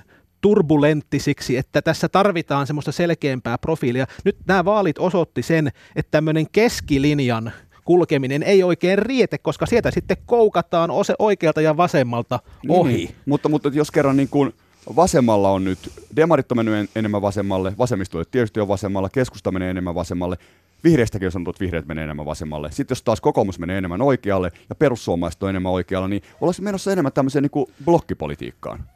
turbulenttisiksi, 0.41 1.57
että 1.57 1.81
tässä 1.81 2.09
tarvitaan 2.09 2.67
semmoista 2.67 2.91
selkeämpää 2.91 3.57
profiilia. 3.57 4.07
Nyt 4.25 4.37
nämä 4.47 4.65
vaalit 4.65 4.97
osoitti 4.99 5.43
sen, 5.43 5.67
että 5.95 6.11
tämmöinen 6.11 6.45
keskilinjan 6.51 7.51
kulkeminen 7.85 8.43
ei 8.43 8.63
oikein 8.63 8.99
riete, 8.99 9.37
koska 9.37 9.65
sieltä 9.65 9.91
sitten 9.91 10.17
koukataan 10.25 10.89
oikealta 11.19 11.61
ja 11.61 11.77
vasemmalta 11.77 12.39
ohi. 12.69 12.93
Niin, 12.93 13.15
mutta, 13.25 13.49
mutta 13.49 13.69
jos 13.73 13.91
kerran 13.91 14.17
niin 14.17 14.29
kuin 14.29 14.53
vasemmalla 14.95 15.49
on 15.49 15.63
nyt, 15.63 15.79
demarit 16.15 16.51
on 16.51 16.57
mennyt 16.57 16.89
enemmän 16.95 17.21
vasemmalle, 17.21 17.73
vasemmisto 17.77 18.25
tietysti 18.25 18.59
on 18.59 18.67
vasemmalla, 18.67 19.09
keskusta 19.09 19.51
menee 19.51 19.69
enemmän 19.69 19.95
vasemmalle, 19.95 20.37
vihreistäkin 20.83 21.27
on 21.27 21.31
sanottu, 21.31 21.49
että 21.49 21.61
vihreät 21.61 21.87
menee 21.87 22.03
enemmän 22.03 22.25
vasemmalle. 22.25 22.71
Sitten 22.71 22.95
jos 22.95 23.03
taas 23.03 23.21
kokoomus 23.21 23.59
menee 23.59 23.77
enemmän 23.77 24.01
oikealle 24.01 24.51
ja 24.69 24.75
perussuomalaiset 24.75 25.43
on 25.43 25.49
enemmän 25.49 25.71
oikealla, 25.71 26.07
niin 26.07 26.23
ollaan 26.41 26.55
menossa 26.61 26.91
enemmän 26.91 27.13
tämmöiseen 27.13 27.43
niin 27.43 27.51
kuin 27.51 27.65
blokkipolitiikkaan. 27.85 28.77
Kyllä. 28.77 28.89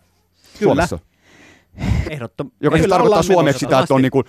Suomessa. 0.59 0.99
Ehdottom- 2.09 2.51
Joka 2.61 2.77
siis 2.77 2.89
tarkoittaa 2.89 3.23
suomeksi 3.23 3.59
sitä, 3.59 3.79
että 3.79 3.93
on 3.93 4.01
niin 4.01 4.11
kuin 4.11 4.25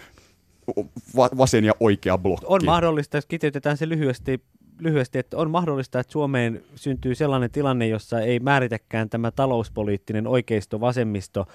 vasen 1.16 1.64
ja 1.64 1.72
oikea 1.80 2.18
blokki. 2.18 2.46
On 2.48 2.64
mahdollista, 2.64 3.16
jos 3.16 3.26
kiteytetään 3.26 3.76
se 3.76 3.88
lyhyesti, 3.88 4.40
lyhyesti, 4.80 5.18
että 5.18 5.36
on 5.36 5.50
mahdollista, 5.50 6.00
että 6.00 6.12
Suomeen 6.12 6.62
syntyy 6.74 7.14
sellainen 7.14 7.50
tilanne, 7.50 7.86
jossa 7.86 8.20
ei 8.20 8.40
määritäkään 8.40 9.10
tämä 9.10 9.30
talouspoliittinen 9.30 10.26
oikeisto-vasemmisto 10.26 11.46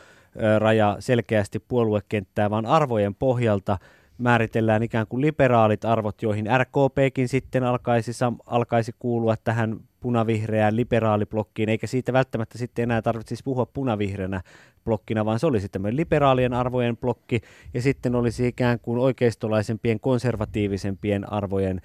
raja 0.59 0.97
selkeästi 0.99 1.59
puoluekenttää, 1.59 2.49
vaan 2.49 2.65
arvojen 2.65 3.15
pohjalta 3.15 3.77
määritellään 4.17 4.83
ikään 4.83 5.07
kuin 5.07 5.21
liberaalit 5.21 5.85
arvot, 5.85 6.21
joihin 6.21 6.45
RKPkin 6.57 7.27
sitten 7.27 7.63
alkaisi, 7.63 8.11
alkaisi 8.45 8.95
kuulua 8.99 9.35
tähän 9.43 9.79
punavihreään 9.99 10.75
liberaaliblokkiin, 10.75 11.69
eikä 11.69 11.87
siitä 11.87 12.13
välttämättä 12.13 12.57
sitten 12.57 12.83
enää 12.83 13.01
tarvitsisi 13.01 13.43
puhua 13.43 13.65
punavihreänä 13.65 14.41
blokkina, 14.85 15.25
vaan 15.25 15.39
se 15.39 15.47
olisi 15.47 15.69
tämmöinen 15.69 15.97
liberaalien 15.97 16.53
arvojen 16.53 16.97
blokki, 16.97 17.41
ja 17.73 17.81
sitten 17.81 18.15
olisi 18.15 18.47
ikään 18.47 18.79
kuin 18.79 18.99
oikeistolaisempien, 18.99 19.99
konservatiivisempien 19.99 21.33
arvojen 21.33 21.81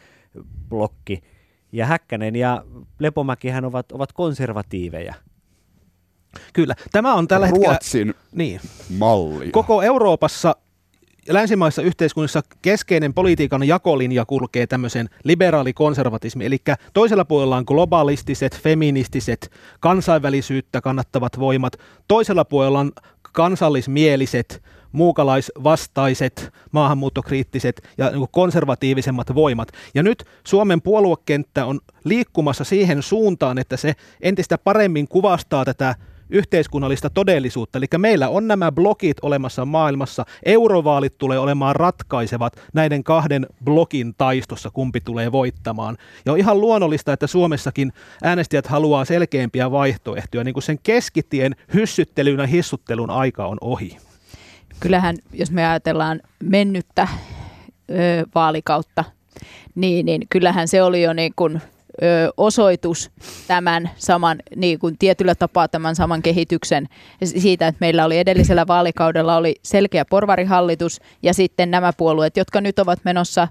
blokki. 0.68 1.22
Ja 1.72 1.86
Häkkänen 1.86 2.36
ja 2.36 2.64
Lepomäkihän 2.98 3.64
ovat, 3.64 3.92
ovat 3.92 4.12
konservatiiveja. 4.12 5.14
Kyllä. 6.52 6.74
Tämä 6.92 7.14
on 7.14 7.28
tällä 7.28 7.46
Ruotsin 7.50 8.06
hetkellä... 8.06 8.28
Niin. 8.32 8.60
malli. 8.98 9.50
Koko 9.50 9.82
Euroopassa 9.82 10.56
länsimaissa 11.28 11.82
yhteiskunnissa 11.82 12.42
keskeinen 12.62 13.14
politiikan 13.14 13.62
jakolinja 13.62 14.24
kulkee 14.24 14.66
tämmöisen 14.66 15.08
liberaalikonservatismi, 15.24 16.46
eli 16.46 16.58
toisella 16.94 17.24
puolella 17.24 17.56
on 17.56 17.64
globalistiset, 17.66 18.60
feministiset, 18.62 19.50
kansainvälisyyttä 19.80 20.80
kannattavat 20.80 21.38
voimat, 21.38 21.72
toisella 22.08 22.44
puolella 22.44 22.80
on 22.80 22.92
kansallismieliset, 23.32 24.62
muukalaisvastaiset, 24.92 26.52
maahanmuuttokriittiset 26.72 27.88
ja 27.98 28.10
niin 28.10 28.28
konservatiivisemmat 28.30 29.34
voimat. 29.34 29.68
Ja 29.94 30.02
nyt 30.02 30.24
Suomen 30.44 30.82
puoluekenttä 30.82 31.66
on 31.66 31.80
liikkumassa 32.04 32.64
siihen 32.64 33.02
suuntaan, 33.02 33.58
että 33.58 33.76
se 33.76 33.94
entistä 34.20 34.58
paremmin 34.58 35.08
kuvastaa 35.08 35.64
tätä 35.64 35.94
yhteiskunnallista 36.30 37.10
todellisuutta. 37.10 37.78
Eli 37.78 37.86
meillä 37.98 38.28
on 38.28 38.48
nämä 38.48 38.72
blokit 38.72 39.16
olemassa 39.22 39.64
maailmassa. 39.64 40.24
Eurovaalit 40.44 41.18
tulee 41.18 41.38
olemaan 41.38 41.76
ratkaisevat 41.76 42.56
näiden 42.74 43.04
kahden 43.04 43.46
blokin 43.64 44.14
taistossa, 44.18 44.70
kumpi 44.70 45.00
tulee 45.00 45.32
voittamaan. 45.32 45.96
Ja 46.26 46.32
on 46.32 46.38
ihan 46.38 46.60
luonnollista, 46.60 47.12
että 47.12 47.26
Suomessakin 47.26 47.92
äänestäjät 48.22 48.66
haluaa 48.66 49.04
selkeämpiä 49.04 49.70
vaihtoehtoja. 49.70 50.44
Niin 50.44 50.54
kuin 50.54 50.62
sen 50.62 50.78
keskitien 50.82 51.56
hyssyttelyn 51.74 52.38
ja 52.38 52.46
hissuttelun 52.46 53.10
aika 53.10 53.46
on 53.46 53.58
ohi. 53.60 53.96
Kyllähän, 54.80 55.16
jos 55.32 55.50
me 55.50 55.66
ajatellaan 55.66 56.20
mennyttä 56.42 57.08
ö, 57.90 57.94
vaalikautta, 58.34 59.04
niin, 59.74 60.06
niin 60.06 60.22
kyllähän 60.30 60.68
se 60.68 60.82
oli 60.82 61.02
jo 61.02 61.12
niin 61.12 61.32
kuin 61.36 61.62
ö, 62.02 62.32
osoitus 62.36 63.10
tämän 63.46 63.90
saman, 63.96 64.38
niin 64.56 64.78
kuin 64.78 64.98
tietyllä 64.98 65.34
tapaa 65.34 65.68
tämän 65.68 65.96
saman 65.96 66.22
kehityksen 66.22 66.88
siitä, 67.24 67.66
että 67.66 67.80
meillä 67.80 68.04
oli 68.04 68.18
edellisellä 68.18 68.66
vaalikaudella 68.66 69.36
oli 69.36 69.54
selkeä 69.62 70.04
porvarihallitus 70.04 71.00
ja 71.22 71.34
sitten 71.34 71.70
nämä 71.70 71.92
puolueet, 71.92 72.36
jotka 72.36 72.60
nyt 72.60 72.78
ovat 72.78 72.98
menossa 73.04 73.48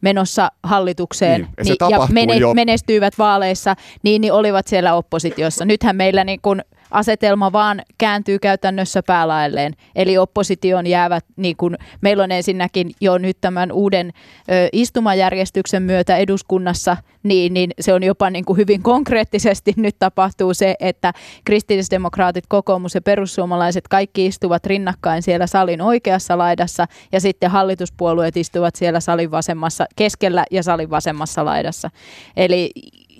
menossa 0.00 0.52
hallitukseen 0.62 1.40
niin, 1.40 1.76
niin, 1.80 1.90
ja 1.90 2.08
mene, 2.12 2.34
menestyivät 2.54 3.18
vaaleissa, 3.18 3.76
niin, 4.02 4.20
niin 4.20 4.32
olivat 4.32 4.66
siellä 4.66 4.94
oppositiossa. 4.94 5.64
Nythän 5.64 5.96
meillä 5.96 6.24
niin 6.24 6.40
kuin 6.42 6.62
asetelma 6.90 7.52
vaan 7.52 7.82
kääntyy 7.98 8.38
käytännössä 8.38 9.02
päälaelleen. 9.02 9.72
Eli 9.94 10.18
opposition 10.18 10.86
jäävät, 10.86 11.24
niin 11.36 11.56
kuin 11.56 11.76
meillä 12.00 12.24
on 12.24 12.32
ensinnäkin 12.32 12.90
jo 13.00 13.18
nyt 13.18 13.36
tämän 13.40 13.72
uuden 13.72 14.12
ö, 14.50 14.68
istumajärjestyksen 14.72 15.82
myötä 15.82 16.16
eduskunnassa, 16.16 16.96
niin, 17.22 17.54
niin 17.54 17.70
se 17.80 17.94
on 17.94 18.02
jopa 18.02 18.30
niin 18.30 18.44
kuin 18.44 18.56
hyvin 18.56 18.82
konkreettisesti 18.82 19.72
nyt 19.76 19.96
tapahtuu 19.98 20.54
se, 20.54 20.74
että 20.80 21.12
kristillisdemokraatit, 21.44 22.44
kokoomus 22.48 22.94
ja 22.94 23.02
perussuomalaiset 23.02 23.88
kaikki 23.88 24.26
istuvat 24.26 24.66
rinnakkain 24.66 25.22
siellä 25.22 25.46
salin 25.46 25.82
oikeassa 25.82 26.38
laidassa 26.38 26.86
ja 27.12 27.20
sitten 27.20 27.50
hallituspuolueet 27.50 28.36
istuvat 28.36 28.76
siellä 28.76 29.00
salin 29.00 29.30
vasemmassa, 29.30 29.86
keskellä 29.96 30.44
ja 30.50 30.62
salin 30.62 30.90
vasemmassa 30.90 31.44
laidassa. 31.44 31.90
Eli 32.36 32.70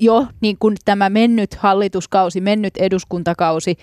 jo 0.01 0.27
niin 0.41 0.57
kuin 0.59 0.77
tämä 0.85 1.11
mennyt 1.11 1.55
hallituskausi, 1.55 2.41
mennyt 2.41 2.77
eduskuntakausi 2.77 3.77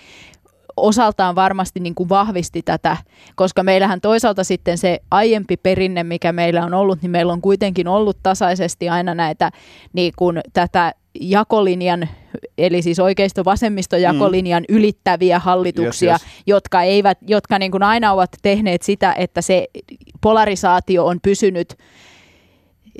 osaltaan 0.78 1.36
varmasti 1.36 1.80
niin 1.80 1.96
kuin 1.96 2.10
vahvisti 2.10 2.62
tätä, 2.62 2.98
koska 3.36 3.64
meillähän 3.64 4.02
toisaalta 4.02 4.44
sitten 4.44 4.78
se 4.78 5.00
aiempi 5.12 5.58
perinne, 5.58 6.04
mikä 6.04 6.32
meillä 6.32 6.66
on 6.66 6.74
ollut, 6.74 7.02
niin 7.02 7.12
meillä 7.12 7.34
on 7.34 7.42
kuitenkin 7.42 7.88
ollut 7.88 8.18
tasaisesti 8.24 8.90
aina 8.90 9.16
näitä 9.16 9.52
niin 9.94 10.14
kuin 10.18 10.42
tätä 10.54 10.94
jakolinjan, 11.20 12.10
eli 12.58 12.82
siis 12.82 13.00
oikeisto-vasemmisto-jakolinjan 13.00 14.64
mm. 14.70 14.76
ylittäviä 14.76 15.40
hallituksia, 15.40 16.12
yes, 16.12 16.22
yes. 16.22 16.32
jotka, 16.48 16.82
eivät, 16.82 17.18
jotka 17.28 17.60
niin 17.60 17.72
kuin 17.72 17.84
aina 17.84 18.14
ovat 18.14 18.30
tehneet 18.42 18.82
sitä, 18.82 19.14
että 19.14 19.42
se 19.42 19.68
polarisaatio 20.22 21.06
on 21.06 21.20
pysynyt 21.24 21.78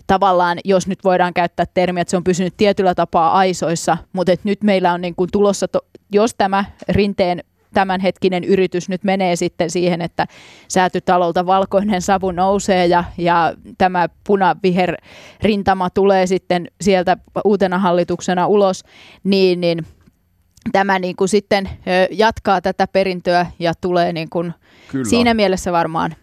tavallaan, 0.08 0.58
jos 0.66 0.88
nyt 0.88 1.04
voidaan 1.04 1.34
käyttää 1.34 1.66
termiä, 1.74 2.02
että 2.02 2.10
se 2.12 2.18
on 2.18 2.24
pysynyt 2.24 2.54
tietyllä 2.58 2.96
tapaa 2.96 3.32
aisoissa, 3.32 3.98
mutta 4.14 4.32
että 4.32 4.50
nyt 4.50 4.64
meillä 4.64 4.94
on 4.94 5.02
niin 5.02 5.16
kuin 5.16 5.30
tulossa, 5.32 5.68
to, 5.68 5.80
jos 6.12 6.36
tämä 6.36 6.66
rinteen 6.90 7.44
tämänhetkinen 7.74 8.44
yritys 8.44 8.90
nyt 8.90 9.04
menee 9.04 9.36
sitten 9.36 9.70
siihen, 9.70 10.02
että 10.02 10.28
säätytalolta 10.68 11.46
valkoinen 11.46 12.02
savu 12.02 12.32
nousee 12.32 12.86
ja, 12.86 13.04
ja 13.18 13.54
tämä 13.78 14.10
punaviher 14.28 14.98
rintama 15.42 15.90
tulee 15.90 16.28
sitten 16.28 16.68
sieltä 16.82 17.18
uutena 17.46 17.80
hallituksena 17.80 18.48
ulos, 18.48 18.84
niin, 19.24 19.62
niin 19.62 19.86
tämä 20.72 21.00
niin 21.00 21.16
kuin 21.16 21.28
sitten 21.30 21.70
jatkaa 22.12 22.62
tätä 22.62 22.88
perintöä 22.88 23.46
ja 23.60 23.74
tulee 23.82 24.14
niin 24.14 24.30
kuin 24.30 24.54
siinä 25.10 25.34
mielessä 25.34 25.72
varmaan 25.72 26.16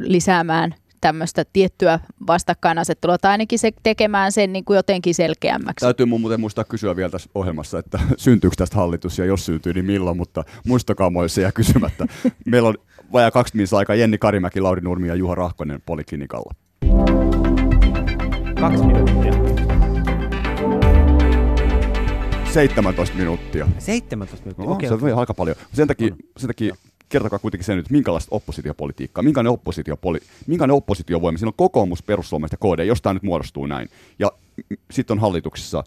lisäämään 0.00 0.74
tämmöistä 1.04 1.44
tiettyä 1.52 1.98
vastakkainasettelua, 2.26 3.18
tai 3.18 3.30
ainakin 3.30 3.58
se 3.58 3.70
tekemään 3.82 4.32
sen 4.32 4.52
niin 4.52 4.64
kuin 4.64 4.76
jotenkin 4.76 5.14
selkeämmäksi. 5.14 5.84
Täytyy 5.84 6.06
mun 6.06 6.20
muuten 6.20 6.40
muistaa 6.40 6.64
kysyä 6.64 6.96
vielä 6.96 7.10
tässä 7.10 7.30
ohjelmassa, 7.34 7.78
että 7.78 8.00
syntyykö 8.16 8.56
tästä 8.56 8.76
hallitus, 8.76 9.18
ja 9.18 9.24
jos 9.24 9.46
syntyy, 9.46 9.72
niin 9.72 9.84
milloin, 9.84 10.16
mutta 10.16 10.44
muistakaa 10.66 11.10
moi 11.10 11.28
se 11.28 11.42
jää 11.42 11.52
kysymättä. 11.52 12.06
Meillä 12.50 12.68
on 12.68 12.74
vajaa 13.12 13.30
kaksi 13.30 13.56
minuuttia 13.56 13.78
aikaa 13.78 13.96
Jenni 13.96 14.18
Karimäki, 14.18 14.60
Lauri 14.60 14.80
Nurmi 14.80 15.08
ja 15.08 15.14
Juha 15.14 15.34
Rahkonen 15.34 15.82
Poliklinikalla. 15.86 16.54
Kaksi 18.60 18.84
minuuttia. 18.84 19.32
17 22.52 23.16
minuuttia. 23.16 23.68
17 23.78 24.46
minuuttia, 24.46 24.66
no, 24.66 24.96
okay. 24.96 25.08
Se 25.08 25.12
on 25.14 25.18
aika 25.18 25.34
paljon. 25.34 25.56
Sen 25.72 25.88
takia, 25.88 26.14
sen 26.36 26.46
takia 26.46 26.74
kertokaa 27.14 27.38
kuitenkin 27.38 27.64
sen 27.64 27.76
nyt, 27.76 27.90
minkälaista 27.90 28.28
oppositiopolitiikkaa, 28.34 29.22
minkälainen, 29.22 29.52
oppositiopoli, 29.52 30.20
minkälainen 30.46 30.76
oppositiovoima, 30.76 31.38
siinä 31.38 31.48
on 31.48 31.54
kokoomus, 31.56 32.02
perussuomalaiset 32.02 32.58
ja 32.62 32.74
KD, 32.76 32.84
jos 32.84 33.02
tämä 33.02 33.14
nyt 33.14 33.22
muodostuu 33.22 33.66
näin. 33.66 33.88
Ja 34.18 34.32
sitten 34.90 35.14
on 35.14 35.20
hallituksessa 35.20 35.84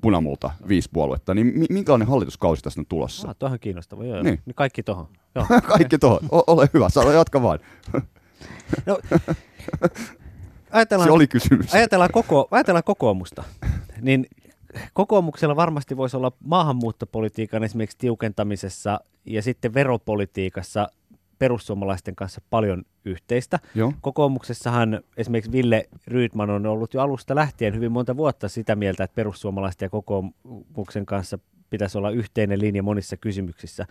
punamulta 0.00 0.50
viisi 0.68 0.88
puoluetta, 0.92 1.34
niin 1.34 1.66
minkälainen 1.70 2.08
hallituskausi 2.08 2.62
tässä 2.62 2.80
on 2.80 2.86
tulossa? 2.86 3.28
Ah, 3.28 3.36
tuohon 3.36 3.58
kiinnostava, 3.58 4.04
joo. 4.04 4.22
Niin. 4.22 4.40
niin 4.46 4.54
kaikki 4.54 4.82
tuohon. 4.82 5.06
kaikki 5.78 5.98
tuohon, 5.98 6.20
ole 6.30 6.70
hyvä, 6.74 6.88
sano 6.88 7.10
jatka 7.10 7.42
vaan. 7.42 7.58
no, 8.86 8.98
ajatellaan, 10.70 11.08
Se 11.08 11.12
oli 11.12 11.26
kysymys. 11.26 11.74
Ajatellaan, 11.74 12.10
koko, 12.12 12.48
ajatellaan 12.50 12.84
kokoomusta, 12.84 13.44
niin 14.00 14.26
kokoomuksella 14.92 15.56
varmasti 15.56 15.96
voisi 15.96 16.16
olla 16.16 16.32
maahanmuuttopolitiikan 16.44 17.64
esimerkiksi 17.64 17.98
tiukentamisessa 17.98 19.00
ja 19.24 19.42
sitten 19.42 19.74
veropolitiikassa 19.74 20.88
perussuomalaisten 21.38 22.16
kanssa 22.16 22.40
paljon 22.50 22.84
yhteistä. 23.04 23.58
Joo. 23.74 23.92
Kokoomuksessahan 24.00 25.00
esimerkiksi 25.16 25.52
Ville 25.52 25.88
Rydman 26.06 26.50
on 26.50 26.66
ollut 26.66 26.94
jo 26.94 27.02
alusta 27.02 27.34
lähtien 27.34 27.74
hyvin 27.74 27.92
monta 27.92 28.16
vuotta 28.16 28.48
sitä 28.48 28.76
mieltä, 28.76 29.04
että 29.04 29.14
perussuomalaisten 29.14 29.86
ja 29.86 29.90
kokoomuksen 29.90 31.06
kanssa 31.06 31.38
pitäisi 31.70 31.98
olla 31.98 32.10
yhteinen 32.10 32.60
linja 32.60 32.82
monissa 32.82 33.16
kysymyksissä. 33.16 33.86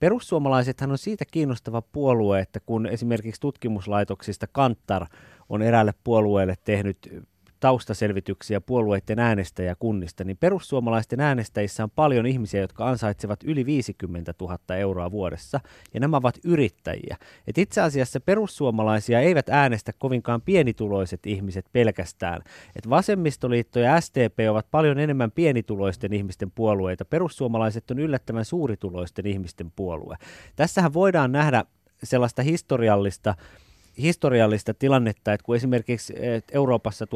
Perussuomalaisethan 0.00 0.90
on 0.90 0.98
siitä 0.98 1.24
kiinnostava 1.30 1.82
puolue, 1.82 2.40
että 2.40 2.60
kun 2.60 2.86
esimerkiksi 2.86 3.40
tutkimuslaitoksista 3.40 4.46
Kantar 4.52 5.06
on 5.48 5.62
eräälle 5.62 5.94
puolueelle 6.04 6.54
tehnyt 6.64 7.24
taustaselvityksiä 7.64 8.60
puolueiden 8.60 9.18
äänestäjäkunnista, 9.18 10.24
niin 10.24 10.36
perussuomalaisten 10.36 11.20
äänestäjissä 11.20 11.82
on 11.84 11.90
paljon 11.90 12.26
ihmisiä, 12.26 12.60
jotka 12.60 12.88
ansaitsevat 12.88 13.44
yli 13.44 13.66
50 13.66 14.34
000 14.40 14.58
euroa 14.76 15.10
vuodessa, 15.10 15.60
ja 15.94 16.00
nämä 16.00 16.16
ovat 16.16 16.38
yrittäjiä. 16.44 17.16
Et 17.46 17.58
itse 17.58 17.80
asiassa 17.80 18.20
perussuomalaisia 18.20 19.20
eivät 19.20 19.48
äänestä 19.48 19.92
kovinkaan 19.98 20.42
pienituloiset 20.42 21.26
ihmiset 21.26 21.66
pelkästään. 21.72 22.42
Et 22.76 22.90
vasemmistoliitto 22.90 23.78
ja 23.78 24.00
STP 24.00 24.38
ovat 24.50 24.66
paljon 24.70 24.98
enemmän 24.98 25.30
pienituloisten 25.30 26.12
ihmisten 26.12 26.50
puolueita. 26.50 27.04
Perussuomalaiset 27.04 27.90
on 27.90 27.98
yllättävän 27.98 28.44
suurituloisten 28.44 29.26
ihmisten 29.26 29.72
puolue. 29.76 30.16
Tässähän 30.56 30.94
voidaan 30.94 31.32
nähdä 31.32 31.64
sellaista 32.02 32.42
historiallista 32.42 33.34
historiallista 33.98 34.74
tilannetta, 34.74 35.32
että 35.32 35.44
kun 35.44 35.56
esimerkiksi 35.56 36.14
Euroopassa 36.52 37.04
1920- 37.04 37.08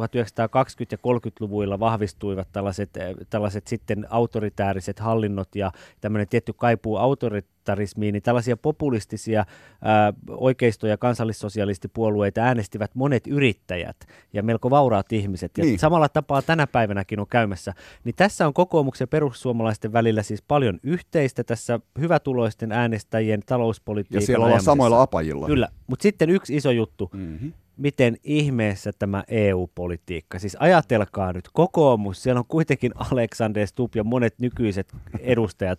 ja 0.93 0.99
30-luvuilla 0.99 1.81
vahvistuivat 1.81 2.49
tällaiset, 2.53 2.91
tällaiset 3.31 3.67
sitten 3.67 4.07
autoritääriset 4.11 4.99
hallinnot 4.99 5.57
ja 5.57 5.73
tämmöinen 6.01 6.29
tietty 6.29 6.53
kaipuu 6.53 6.97
autoritaarisuuteen, 6.97 7.58
parlamentarismiin, 7.69 8.13
niin 8.13 8.23
tällaisia 8.23 8.57
populistisia 8.57 9.45
ää, 9.83 10.13
oikeisto- 10.31 10.87
ja 10.87 10.97
kansallissosialistipuolueita 10.97 12.41
äänestivät 12.41 12.95
monet 12.95 13.27
yrittäjät 13.27 13.97
ja 14.33 14.43
melko 14.43 14.71
vauraat 14.71 15.13
ihmiset. 15.13 15.59
Ja 15.59 15.65
niin. 15.65 15.79
samalla 15.79 16.09
tapaa 16.09 16.43
tänä 16.43 16.67
päivänäkin 16.67 17.21
on 17.21 17.27
käymässä. 17.27 17.75
Niin 18.05 18.15
tässä 18.15 18.47
on 18.47 18.55
kokoomuksen 18.55 19.05
ja 19.05 19.09
perussuomalaisten 19.09 19.93
välillä 19.93 20.23
siis 20.23 20.43
paljon 20.43 20.81
yhteistä 20.83 21.45
tässä 21.45 21.81
hyvätuloisten 21.99 22.73
äänestäjien 22.73 23.41
talouspolitiikan 23.47 24.23
Ja 24.23 24.27
siellä 24.27 24.45
ollaan 24.45 24.63
samoilla 24.63 25.03
apajilla. 25.03 25.47
Kyllä, 25.47 25.69
mutta 25.87 26.03
sitten 26.03 26.31
yksi 26.31 26.57
iso 26.57 26.71
juttu. 26.71 27.11
Mm-hmm 27.13 27.53
miten 27.79 28.17
ihmeessä 28.25 28.93
tämä 28.99 29.25
EU-politiikka, 29.29 30.39
siis 30.39 30.57
ajatelkaa 30.61 31.33
nyt, 31.33 31.49
kokoomus, 31.53 32.23
siellä 32.23 32.39
on 32.39 32.47
kuitenkin 32.49 32.93
Alexander 33.13 33.67
Stubb 33.67 33.97
ja 33.97 34.05
monet 34.05 34.35
nykyiset 34.39 34.93
edustajat, 35.21 35.79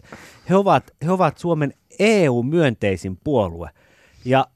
he 0.49 0.55
ovat, 0.55 0.93
he 1.05 1.11
ovat 1.11 1.37
Suomen 1.37 1.73
EU-myönteisin 1.99 3.17
puolue. 3.23 3.69
Ja 4.25 4.47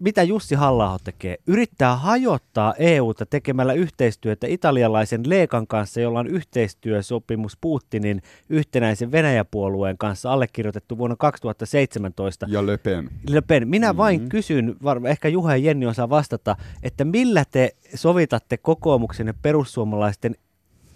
mitä 0.00 0.22
Jussi 0.22 0.54
halla 0.54 0.98
tekee? 1.04 1.36
Yrittää 1.46 1.96
hajottaa 1.96 2.74
EUta 2.78 3.26
tekemällä 3.26 3.72
yhteistyötä 3.72 4.46
italialaisen 4.46 5.20
Leekan 5.26 5.66
kanssa, 5.66 6.00
jolla 6.00 6.20
on 6.20 6.26
yhteistyösopimus 6.26 7.56
Putinin 7.60 8.22
yhtenäisen 8.48 9.12
Venäjäpuolueen 9.12 9.98
kanssa 9.98 10.32
allekirjoitettu 10.32 10.98
vuonna 10.98 11.16
2017. 11.16 12.46
Ja 12.48 12.66
Le 12.66 12.78
Pen. 12.78 13.10
Le 13.28 13.40
Pen. 13.40 13.68
Minä 13.68 13.86
mm-hmm. 13.86 13.96
vain 13.96 14.28
kysyn, 14.28 14.76
ehkä 15.08 15.28
Juha 15.28 15.56
ja 15.56 15.56
Jenni 15.56 15.86
osaa 15.86 16.08
vastata, 16.08 16.56
että 16.82 17.04
millä 17.04 17.44
te 17.50 17.70
sovitatte 17.94 18.56
kokoomuksen 18.56 19.26
ja 19.26 19.34
perussuomalaisten 19.42 20.34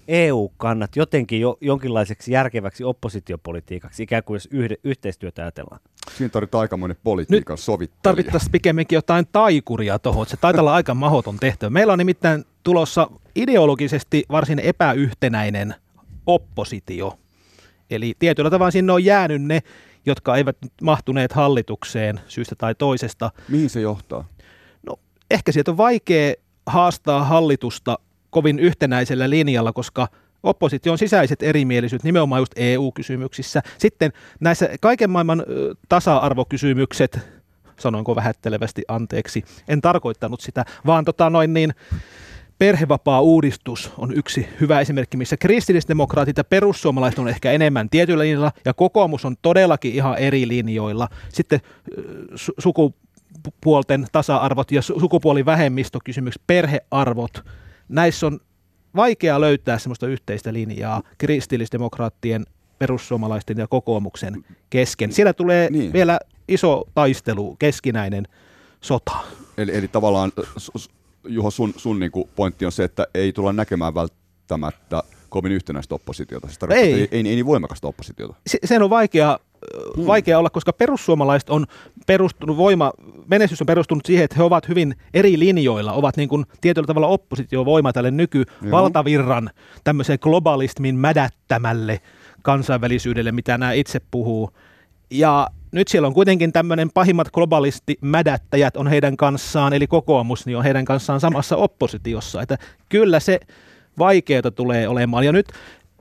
EU-kannat 0.09 0.97
jotenkin 0.97 1.41
jo, 1.41 1.59
jonkinlaiseksi 1.61 2.33
järkeväksi 2.33 2.85
oppositiopolitiikaksi, 2.85 4.03
ikään 4.03 4.25
kuin 4.25 4.35
jos 4.35 4.49
yhde, 4.51 4.77
yhteistyötä 4.85 5.43
ajatellaan? 5.43 5.81
Siinä 6.17 6.29
tarvitaan 6.29 6.61
aikamoinen 6.61 6.97
politiikan 7.05 7.59
sovittelija. 7.59 8.03
Tarvittaisiin 8.03 8.53
pikemminkin 8.53 8.97
jotain 8.97 9.27
taikuria 9.33 9.99
tuohon. 9.99 10.27
Se 10.27 10.37
taitaa 10.37 10.61
olla 10.61 10.75
aika 10.75 10.95
mahoton 10.95 11.37
tehtävä. 11.37 11.71
Meillä 11.71 11.93
on 11.93 11.99
nimittäin 11.99 12.45
tulossa 12.63 13.11
ideologisesti 13.37 14.25
varsin 14.31 14.59
epäyhtenäinen 14.59 15.75
oppositio. 16.27 17.19
Eli 17.91 18.15
tietyllä 18.19 18.51
tavalla 18.51 18.71
sinne 18.71 18.93
on 18.93 19.05
jäänyt 19.05 19.43
ne, 19.43 19.61
jotka 20.07 20.37
eivät 20.37 20.57
mahtuneet 20.83 21.33
hallitukseen 21.33 22.21
syystä 22.29 22.55
tai 22.55 22.75
toisesta. 22.75 23.31
Mihin 23.49 23.71
se 23.71 23.81
johtaa? 23.81 24.25
No 24.87 24.97
ehkä 25.31 25.53
sieltä 25.53 25.71
on 25.71 25.77
vaikea 25.77 26.35
haastaa 26.67 27.25
hallitusta 27.25 27.99
kovin 28.35 28.59
yhtenäisellä 28.59 29.31
linjalla, 29.31 29.73
koska 29.73 30.09
opposition 30.43 30.99
sisäiset 30.99 31.43
erimielisyydet 31.43 32.05
nimenomaan 32.05 32.41
just 32.41 32.53
EU-kysymyksissä. 32.57 33.63
Sitten 33.79 34.13
näissä 34.41 34.69
kaiken 34.81 35.11
maailman 35.11 35.45
tasa-arvokysymykset, 35.89 37.19
sanoinko 37.79 38.17
vähättelevästi 38.17 38.83
anteeksi, 38.89 39.45
en 39.69 39.81
tarkoittanut 39.81 40.41
sitä, 40.41 40.65
vaan 40.87 41.05
tota 41.05 41.31
noin 41.31 41.55
niin, 41.55 41.75
perhevapaa-uudistus 42.59 43.93
on 43.99 44.15
yksi 44.17 44.49
hyvä 44.61 44.81
esimerkki, 44.81 45.17
missä 45.17 45.37
kristillisdemokraatit 45.37 46.37
ja 46.37 46.45
perussuomalaiset 46.45 47.19
on 47.19 47.29
ehkä 47.29 47.53
enemmän 47.53 47.91
tietyillä 47.91 48.23
linjoilla, 48.23 48.53
ja 48.65 48.75
kokoomus 48.75 49.25
on 49.25 49.37
todellakin 49.43 49.95
ihan 49.95 50.19
eri 50.19 50.49
linjoilla. 50.49 51.09
Sitten 51.29 51.61
su- 52.35 52.55
sukupuolten 52.59 54.07
tasa-arvot 54.13 54.73
ja 54.73 54.81
su- 54.81 55.01
sukupuolivähemmistökysymykset, 55.01 56.43
perhearvot, 56.47 57.45
näissä 57.89 58.27
on 58.27 58.41
vaikea 58.97 59.41
löytää 59.41 59.79
semmoista 59.79 60.07
yhteistä 60.07 60.53
linjaa 60.53 61.03
kristillisdemokraattien, 61.19 62.47
perussuomalaisten 62.79 63.59
ja 63.59 63.67
kokoomuksen 63.67 64.45
kesken. 64.71 65.13
Siellä 65.13 65.33
tulee 65.33 65.71
niin. 65.71 65.93
vielä 65.93 66.19
iso 66.49 66.85
taistelu, 66.95 67.57
keskinäinen 67.59 68.29
sota. 68.81 69.17
Eli, 69.59 69.77
eli 69.77 69.89
tavallaan, 69.89 70.33
Juho, 71.29 71.51
sun, 71.51 71.75
sun 71.77 72.01
niinku 72.01 72.29
pointti 72.37 72.67
on 72.67 72.73
se, 72.73 72.85
että 72.85 73.07
ei 73.15 73.33
tulla 73.33 73.53
näkemään 73.53 73.95
välttämättä 73.95 75.03
kovin 75.29 75.53
yhtenäistä 75.53 75.95
oppositiota. 75.95 76.47
Siis 76.47 76.59
ei. 76.71 76.93
Ei, 76.93 77.01
ei, 77.01 77.09
ei 77.13 77.23
niin 77.23 77.47
voimakasta 77.47 77.89
oppositiota. 77.89 78.35
Se, 78.47 78.59
sen 78.65 78.83
on 78.83 78.91
vaikea 78.91 79.39
hmm. 79.97 80.07
vaikea 80.07 80.39
olla, 80.39 80.51
koska 80.51 80.73
perussuomalaiset 80.73 81.51
on 81.51 81.67
perustunut 82.07 82.57
voima, 82.57 82.93
menestys 83.27 83.61
on 83.61 83.67
perustunut 83.67 84.07
siihen, 84.07 84.25
että 84.25 84.37
he 84.37 84.43
ovat 84.43 84.69
hyvin 84.69 84.95
eri 85.15 85.39
linjoilla, 85.39 85.93
ovat 85.93 86.17
niin 86.17 86.29
kuin 86.29 86.45
tietyllä 86.61 86.87
tavalla 86.87 87.07
oppositiovoima 87.07 87.93
tälle 87.93 88.11
nykyvaltavirran 88.11 89.51
tämmöiseen 89.85 90.19
globalismin 90.23 90.97
mädättämälle 90.97 92.01
kansainvälisyydelle, 92.43 93.33
mitä 93.33 93.59
nämä 93.59 93.73
itse 93.73 94.01
puhuu. 94.11 94.51
Ja 95.11 95.49
nyt 95.73 95.89
siellä 95.89 96.07
on 96.09 96.15
kuitenkin 96.15 96.53
tämmöinen 96.53 96.91
pahimmat 96.95 97.31
globalisti 97.31 97.97
mädättäjät 98.01 98.77
on 98.77 98.87
heidän 98.87 99.17
kanssaan, 99.17 99.73
eli 99.73 99.87
kokoomus, 99.87 100.47
niin 100.47 100.57
on 100.57 100.65
heidän 100.65 100.85
kanssaan 100.85 101.21
samassa 101.21 101.57
oppositiossa. 101.57 102.43
Että 102.43 102.59
kyllä 102.89 103.21
se 103.21 103.41
vaikeata 103.99 104.51
tulee 104.51 104.89
olemaan. 104.89 105.25
Ja 105.25 105.33
nyt 105.33 105.47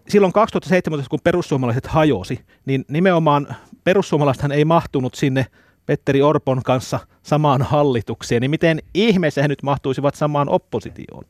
silloin 0.10 0.34
2017, 0.34 1.10
kun 1.10 1.20
perussuomalaiset 1.24 1.88
hajosi, 1.88 2.40
niin 2.66 2.86
nimenomaan 2.88 3.56
perussuomalaisethan 3.84 4.52
ei 4.52 4.66
mahtunut 4.66 5.16
sinne 5.16 5.46
Petteri 5.86 6.22
Orpon 6.22 6.64
kanssa 6.64 7.00
samaan 7.24 7.62
hallitukseen, 7.62 8.42
niin 8.42 8.52
miten 8.52 8.80
ihmeessä 8.94 9.42
he 9.42 9.48
nyt 9.48 9.64
mahtuisivat 9.64 10.16
samaan 10.16 10.50
oppositioon? 10.50 11.24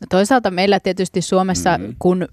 No 0.00 0.06
toisaalta 0.10 0.50
meillä 0.50 0.80
tietysti 0.80 1.22
Suomessa, 1.22 1.78
mm-hmm. 1.78 1.96
kun 1.98 2.28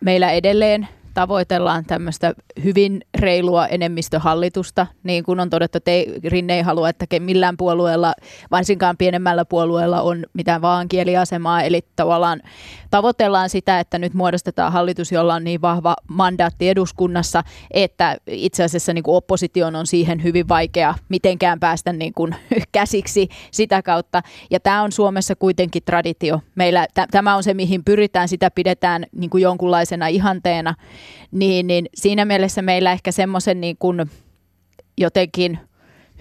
meillä 0.00 0.30
edelleen 0.32 0.88
tavoitellaan 1.16 1.84
tämmöistä 1.84 2.34
hyvin 2.64 3.00
reilua 3.18 3.66
enemmistöhallitusta, 3.66 4.86
niin 5.02 5.24
kuin 5.24 5.40
on 5.40 5.50
todettu, 5.50 5.78
että 5.78 5.90
ei, 5.90 6.14
Rinne 6.24 6.56
ei 6.56 6.62
halua, 6.62 6.88
että 6.88 7.06
millään 7.20 7.56
puolueella, 7.56 8.14
varsinkaan 8.50 8.96
pienemmällä 8.96 9.44
puolueella 9.44 10.00
on 10.02 10.24
mitään 10.32 10.62
vaan 10.62 10.88
kieliasemaa, 10.88 11.62
eli 11.62 11.84
tavallaan 11.96 12.40
tavoitellaan 12.90 13.50
sitä, 13.50 13.80
että 13.80 13.98
nyt 13.98 14.14
muodostetaan 14.14 14.72
hallitus, 14.72 15.12
jolla 15.12 15.34
on 15.34 15.44
niin 15.44 15.62
vahva 15.62 15.96
mandaatti 16.08 16.68
eduskunnassa, 16.68 17.42
että 17.70 18.16
itse 18.26 18.64
asiassa 18.64 18.92
niin 18.92 19.04
kuin 19.04 19.16
opposition 19.16 19.76
on 19.76 19.86
siihen 19.86 20.22
hyvin 20.22 20.48
vaikea 20.48 20.94
mitenkään 21.08 21.60
päästä 21.60 21.92
niin 21.92 22.14
kuin 22.14 22.34
käsiksi 22.72 23.28
sitä 23.50 23.82
kautta. 23.82 24.22
Ja 24.50 24.60
tämä 24.60 24.82
on 24.82 24.92
Suomessa 24.92 25.36
kuitenkin 25.36 25.82
traditio. 25.84 26.40
Meillä 26.54 26.86
t- 26.86 27.10
tämä 27.10 27.36
on 27.36 27.42
se, 27.42 27.54
mihin 27.54 27.84
pyritään, 27.84 28.28
sitä 28.28 28.50
pidetään 28.50 29.06
niin 29.12 29.30
kuin 29.30 29.42
jonkunlaisena 29.42 30.06
ihanteena. 30.06 30.74
Niin, 31.30 31.66
niin 31.66 31.86
siinä 31.94 32.24
mielessä 32.24 32.62
meillä 32.62 32.92
ehkä 32.92 33.12
semmoisen 33.12 33.60
niin 33.60 33.76
kuin 33.78 34.10
jotenkin– 34.98 35.58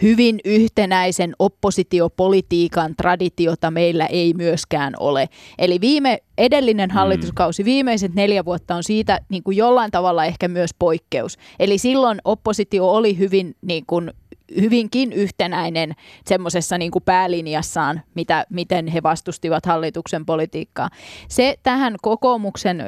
hyvin 0.01 0.39
yhtenäisen 0.45 1.33
oppositiopolitiikan 1.39 2.95
traditiota 2.95 3.71
meillä 3.71 4.05
ei 4.05 4.33
myöskään 4.33 4.93
ole. 4.99 5.29
Eli 5.57 5.81
viime, 5.81 6.17
edellinen 6.37 6.89
mm. 6.89 6.93
hallituskausi, 6.93 7.65
viimeiset 7.65 8.13
neljä 8.13 8.45
vuotta 8.45 8.75
on 8.75 8.83
siitä 8.83 9.19
niin 9.29 9.43
kuin 9.43 9.57
jollain 9.57 9.91
tavalla 9.91 10.25
ehkä 10.25 10.47
myös 10.47 10.71
poikkeus. 10.79 11.37
Eli 11.59 11.77
silloin 11.77 12.19
oppositio 12.25 12.91
oli 12.91 13.17
hyvin 13.17 13.55
niin 13.61 13.85
kuin, 13.87 14.11
hyvinkin 14.61 15.13
yhtenäinen 15.13 15.93
semmoisessa 16.25 16.77
niin 16.77 16.91
päälinjassaan, 17.05 18.01
mitä, 18.15 18.45
miten 18.49 18.87
he 18.87 19.03
vastustivat 19.03 19.65
hallituksen 19.65 20.25
politiikkaa. 20.25 20.89
Se 21.29 21.57
tähän 21.63 21.95
kokoomuksen 22.01 22.81
ö, 22.81 22.85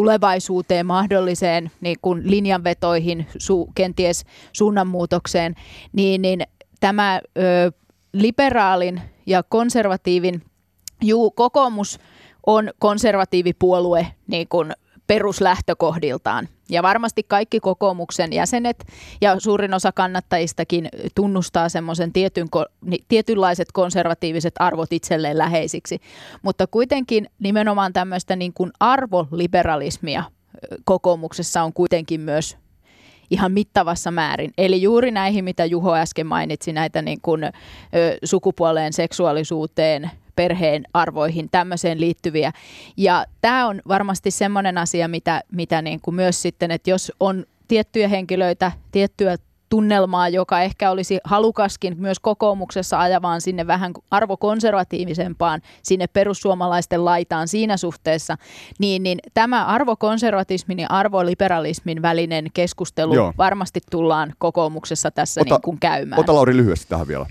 tulevaisuuteen, 0.00 0.86
mahdolliseen 0.86 1.70
niin 1.80 1.96
kuin 2.02 2.30
linjanvetoihin, 2.30 3.26
su, 3.38 3.68
kenties 3.74 4.24
suunnanmuutokseen, 4.52 5.54
niin, 5.92 6.22
niin 6.22 6.42
tämä 6.80 7.20
ö, 7.38 7.72
liberaalin 8.12 9.00
ja 9.26 9.42
konservatiivin, 9.42 10.42
juu, 11.02 11.30
kokoomus 11.30 11.98
on 12.46 12.70
konservatiivipuolue 12.78 14.06
niin 14.26 14.48
kuin 14.48 14.72
peruslähtökohdiltaan. 15.10 16.48
Ja 16.68 16.82
varmasti 16.82 17.22
kaikki 17.22 17.60
kokoomuksen 17.60 18.32
jäsenet 18.32 18.86
ja 19.20 19.40
suurin 19.40 19.74
osa 19.74 19.92
kannattajistakin 19.92 20.88
tunnustaa 21.14 21.68
semmoisen 21.68 22.12
tietyn, 22.12 22.48
tietynlaiset 23.08 23.72
konservatiiviset 23.72 24.54
arvot 24.58 24.92
itselleen 24.92 25.38
läheisiksi. 25.38 26.00
Mutta 26.42 26.66
kuitenkin 26.66 27.30
nimenomaan 27.38 27.92
tämmöistä 27.92 28.36
niin 28.36 28.52
kuin 28.52 28.70
arvoliberalismia 28.80 30.24
kokoomuksessa 30.84 31.62
on 31.62 31.72
kuitenkin 31.72 32.20
myös 32.20 32.56
ihan 33.30 33.52
mittavassa 33.52 34.10
määrin. 34.10 34.52
Eli 34.58 34.82
juuri 34.82 35.10
näihin, 35.10 35.44
mitä 35.44 35.64
Juho 35.64 35.94
äsken 35.94 36.26
mainitsi, 36.26 36.72
näitä 36.72 37.02
niin 37.02 37.20
kuin, 37.22 37.44
ö, 37.44 37.50
sukupuoleen, 38.24 38.92
seksuaalisuuteen, 38.92 40.10
perheen 40.40 40.84
arvoihin, 40.94 41.48
tämmöiseen 41.50 42.00
liittyviä. 42.00 42.52
Ja 42.96 43.24
tämä 43.40 43.66
on 43.66 43.80
varmasti 43.88 44.30
semmoinen 44.30 44.78
asia, 44.78 45.08
mitä, 45.08 45.40
mitä 45.52 45.82
niin 45.82 46.00
kuin 46.00 46.14
myös 46.14 46.42
sitten, 46.42 46.70
että 46.70 46.90
jos 46.90 47.12
on 47.20 47.44
tiettyjä 47.68 48.08
henkilöitä, 48.08 48.72
tiettyä 48.92 49.36
tunnelmaa, 49.68 50.28
joka 50.28 50.62
ehkä 50.62 50.90
olisi 50.90 51.18
halukaskin 51.24 51.94
myös 51.98 52.20
kokoomuksessa 52.20 53.00
ajavaan 53.00 53.40
sinne 53.40 53.66
vähän 53.66 53.92
arvokonservatiivisempaan, 54.10 55.60
sinne 55.82 56.06
perussuomalaisten 56.06 57.04
laitaan 57.04 57.48
siinä 57.48 57.76
suhteessa, 57.76 58.36
niin, 58.78 59.02
niin 59.02 59.18
tämä 59.34 59.64
arvokonservatismin 59.64 60.78
ja 60.78 60.86
arvoliberalismin 60.90 62.02
välinen 62.02 62.46
keskustelu 62.54 63.14
Joo. 63.14 63.32
varmasti 63.38 63.80
tullaan 63.90 64.32
kokoomuksessa 64.38 65.10
tässä 65.10 65.40
ota, 65.40 65.54
niin 65.54 65.62
kuin 65.62 65.80
käymään. 65.80 66.20
Ota 66.20 66.34
Lauri 66.34 66.56
lyhyesti 66.56 66.86
tähän 66.88 67.08
vielä. 67.08 67.26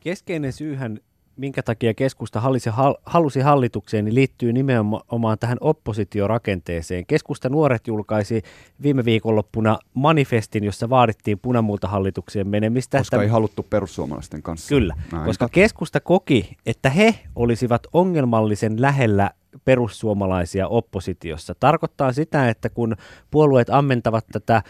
Keskeinen 0.00 0.52
syyhän 0.52 0.98
minkä 1.42 1.62
takia 1.62 1.94
keskusta 1.94 2.40
halusi, 2.40 2.70
halusi 3.06 3.40
hallitukseen, 3.40 4.04
niin 4.04 4.14
liittyy 4.14 4.52
nimenomaan 4.52 5.38
tähän 5.38 5.58
oppositiorakenteeseen. 5.60 7.06
Keskusta 7.06 7.48
Nuoret 7.48 7.86
julkaisi 7.86 8.42
viime 8.82 9.04
viikonloppuna 9.04 9.78
manifestin, 9.94 10.64
jossa 10.64 10.90
vaadittiin 10.90 11.38
punamultahallitukseen 11.38 12.48
menemistä. 12.48 12.98
Koska 12.98 13.16
että, 13.16 13.22
ei 13.22 13.28
haluttu 13.28 13.66
perussuomalaisten 13.70 14.42
kanssa. 14.42 14.68
Kyllä, 14.68 14.94
Näin. 15.12 15.24
koska 15.24 15.48
keskusta 15.48 16.00
koki, 16.00 16.56
että 16.66 16.90
he 16.90 17.14
olisivat 17.36 17.86
ongelmallisen 17.92 18.82
lähellä 18.82 19.30
perussuomalaisia 19.64 20.68
oppositiossa. 20.68 21.54
Tarkoittaa 21.60 22.12
sitä, 22.12 22.48
että 22.48 22.68
kun 22.68 22.96
puolueet 23.30 23.70
ammentavat 23.70 24.26
tätä 24.32 24.62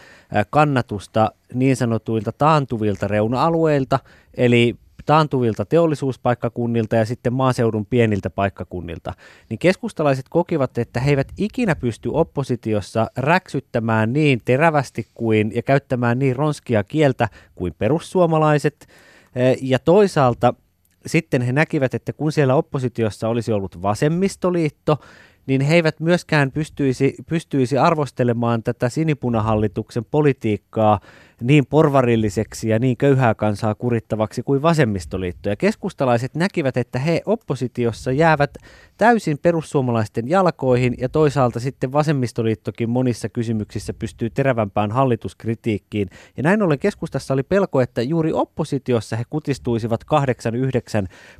kannatusta 0.49 1.31
niin 1.53 1.75
sanotuilta 1.75 2.31
taantuvilta 2.31 3.07
reuna-alueilta, 3.07 3.99
eli 4.33 4.75
taantuvilta 5.05 5.65
teollisuuspaikkakunnilta 5.65 6.95
ja 6.95 7.05
sitten 7.05 7.33
maaseudun 7.33 7.85
pieniltä 7.85 8.29
paikkakunnilta, 8.29 9.13
niin 9.49 9.59
keskustalaiset 9.59 10.25
kokivat, 10.29 10.77
että 10.77 10.99
he 10.99 11.09
eivät 11.09 11.27
ikinä 11.37 11.75
pysty 11.75 12.09
oppositiossa 12.13 13.07
räksyttämään 13.17 14.13
niin 14.13 14.41
terävästi 14.45 15.07
kuin 15.13 15.51
ja 15.55 15.61
käyttämään 15.61 16.19
niin 16.19 16.35
ronskia 16.35 16.83
kieltä 16.83 17.29
kuin 17.55 17.73
perussuomalaiset. 17.77 18.87
Ja 19.61 19.79
toisaalta 19.79 20.53
sitten 21.05 21.41
he 21.41 21.51
näkivät, 21.51 21.93
että 21.93 22.13
kun 22.13 22.31
siellä 22.31 22.55
oppositiossa 22.55 23.27
olisi 23.27 23.51
ollut 23.51 23.81
vasemmistoliitto, 23.81 24.97
niin 25.45 25.61
he 25.61 25.75
eivät 25.75 25.99
myöskään 25.99 26.51
pystyisi, 26.51 27.15
pystyisi 27.29 27.77
arvostelemaan 27.77 28.63
tätä 28.63 28.89
sinipunahallituksen 28.89 30.05
politiikkaa 30.11 30.99
niin 31.41 31.65
porvarilliseksi 31.65 32.69
ja 32.69 32.79
niin 32.79 32.97
köyhää 32.97 33.35
kansaa 33.35 33.75
kurittavaksi 33.75 34.43
kuin 34.43 34.61
vasemmistoliitto. 34.61 35.49
Ja 35.49 35.55
keskustalaiset 35.55 36.35
näkivät, 36.35 36.77
että 36.77 36.99
he 36.99 37.21
oppositiossa 37.25 38.11
jäävät 38.11 38.57
täysin 38.97 39.37
perussuomalaisten 39.37 40.29
jalkoihin 40.29 40.95
ja 40.97 41.09
toisaalta 41.09 41.59
sitten 41.59 41.91
vasemmistoliittokin 41.91 42.89
monissa 42.89 43.29
kysymyksissä 43.29 43.93
pystyy 43.93 44.29
terävämpään 44.29 44.91
hallituskritiikkiin. 44.91 46.09
Ja 46.37 46.43
näin 46.43 46.61
ollen 46.61 46.79
keskustassa 46.79 47.33
oli 47.33 47.43
pelko, 47.43 47.81
että 47.81 48.01
juuri 48.01 48.33
oppositiossa 48.33 49.15
he 49.15 49.23
kutistuisivat 49.29 50.03
8-9 50.03 50.07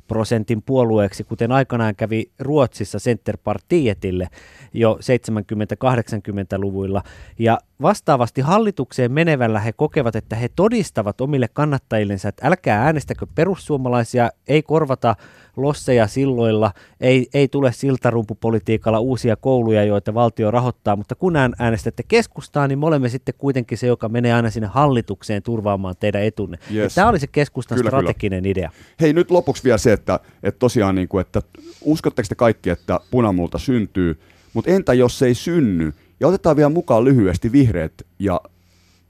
prosentin 0.08 0.62
puolueeksi, 0.62 1.24
kuten 1.24 1.52
aikanaan 1.52 1.96
kävi 1.96 2.30
Ruotsissa 2.38 2.98
Centerpartietille 2.98 4.28
jo 4.72 4.98
70-80-luvuilla. 5.00 7.02
Ja 7.38 7.58
vastaavasti 7.84 8.40
hallitukseen 8.40 9.12
menevällä 9.12 9.60
he 9.60 9.72
kokevat, 9.72 10.16
että 10.16 10.36
he 10.36 10.48
todistavat 10.56 11.20
omille 11.20 11.48
kannattajillensa, 11.52 12.28
että 12.28 12.46
älkää 12.48 12.82
äänestäkö 12.82 13.26
perussuomalaisia, 13.34 14.30
ei 14.48 14.62
korvata 14.62 15.16
losseja 15.56 16.06
silloilla, 16.06 16.72
ei, 17.00 17.26
ei 17.34 17.48
tule 17.48 17.72
siltarumpupolitiikalla 17.72 19.00
uusia 19.00 19.36
kouluja, 19.36 19.84
joita 19.84 20.14
valtio 20.14 20.50
rahoittaa, 20.50 20.96
mutta 20.96 21.14
kun 21.14 21.36
äänestätte 21.58 22.02
keskustaa, 22.08 22.68
niin 22.68 22.78
me 22.78 22.86
olemme 22.86 23.08
sitten 23.08 23.34
kuitenkin 23.38 23.78
se, 23.78 23.86
joka 23.86 24.08
menee 24.08 24.32
aina 24.32 24.50
sinne 24.50 24.68
hallitukseen 24.68 25.42
turvaamaan 25.42 25.94
teidän 26.00 26.22
etunne. 26.22 26.58
Yes. 26.74 26.94
Tämä 26.94 27.08
oli 27.08 27.18
se 27.18 27.26
keskustan 27.26 27.78
kyllä, 27.78 27.90
strateginen 27.90 28.42
kyllä. 28.42 28.50
idea. 28.50 28.70
Hei, 29.00 29.12
nyt 29.12 29.30
lopuksi 29.30 29.64
vielä 29.64 29.78
se, 29.78 29.92
että, 29.92 30.20
että 30.42 30.58
tosiaan, 30.58 30.94
niin 30.94 31.08
kuin, 31.08 31.20
että 31.20 31.42
uskotteko 31.80 32.26
te 32.28 32.34
kaikki, 32.34 32.70
että 32.70 33.00
punamulta 33.10 33.58
syntyy, 33.58 34.20
mutta 34.54 34.70
entä 34.70 34.94
jos 34.94 35.18
se 35.18 35.26
ei 35.26 35.34
synny? 35.34 35.92
Ja 36.20 36.28
otetaan 36.28 36.56
vielä 36.56 36.68
mukaan 36.68 37.04
lyhyesti 37.04 37.52
vihreät 37.52 37.92
ja 38.18 38.40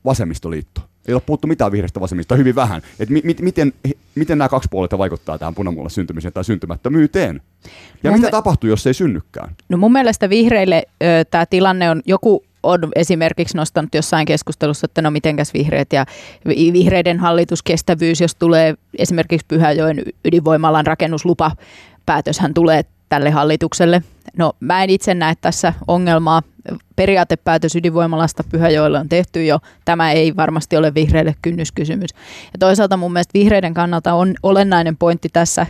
vasemmistoliitto. 0.05 0.81
Ei 1.09 1.15
ole 1.15 1.23
puhuttu 1.27 1.47
mitään 1.47 1.73
vihreästä 1.73 2.01
vasemmista, 2.01 2.37
hyvin 2.37 2.55
vähän. 2.55 2.83
Et 2.99 3.11
mi- 3.11 3.21
mi- 3.25 3.37
miten, 3.41 3.73
miten 4.15 4.39
nämä 4.39 4.49
kaksi 4.49 4.69
puolta 4.71 4.99
vaikuttaa 4.99 5.39
tähän 5.39 5.55
punamuolla 5.55 5.89
syntymiseen 5.89 6.33
tai 6.33 6.45
syntymättömyyteen? 6.45 7.43
Ja 8.03 8.11
mun 8.11 8.19
mitä 8.19 8.27
me... 8.27 8.31
tapahtuu, 8.31 8.71
jos 8.71 8.83
se 8.83 8.91
ei 8.91 8.95
synnykään? 8.95 9.55
No 9.69 9.79
mun 9.79 9.93
mielestä 9.93 10.29
vihreille 10.29 10.83
tämä 11.31 11.47
tilanne 11.47 11.91
on, 11.91 12.03
joku 12.07 12.45
on 12.63 12.79
esimerkiksi 12.97 13.57
nostanut 13.57 13.95
jossain 13.95 14.27
keskustelussa, 14.27 14.85
että 14.85 15.03
no 15.03 15.11
mitenkäs 15.11 15.55
vihreät 15.55 15.93
ja 15.93 16.07
vihreiden 16.47 17.21
hallituskestävyys, 17.21 18.21
jos 18.21 18.35
tulee 18.35 18.75
esimerkiksi 18.99 19.47
Pyhäjoen 19.49 20.03
ydinvoimalan 20.25 20.87
rakennuslupa, 20.87 21.51
päätöshän 22.07 22.55
tulee 22.55 22.85
tälle 23.09 23.31
hallitukselle. 23.31 24.03
No 24.37 24.53
mä 24.61 24.85
en 24.85 24.91
itse 24.91 25.15
näe 25.15 25.35
tässä 25.41 25.75
ongelmaa. 25.89 26.43
Periaatepäätös 26.97 27.77
ydinvoimalasta 27.77 28.45
Pyhäjoella 28.45 29.01
on 29.01 29.09
tehty 29.09 29.45
jo. 29.45 29.59
Tämä 29.85 30.13
ei 30.13 30.37
varmasti 30.37 30.77
ole 30.77 30.95
vihreille 30.95 31.35
kynnyskysymys. 31.43 32.11
Ja 32.53 32.59
toisaalta 32.59 32.97
mun 32.97 33.13
mielestä 33.13 33.39
vihreiden 33.39 33.75
kannalta 33.75 34.15
on 34.15 34.35
olennainen 34.43 34.97
pointti 34.97 35.29
tässä 35.33 35.67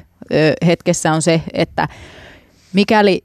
hetkessä 0.67 1.13
on 1.13 1.23
se, 1.23 1.43
että 1.53 1.89
mikäli 2.73 3.25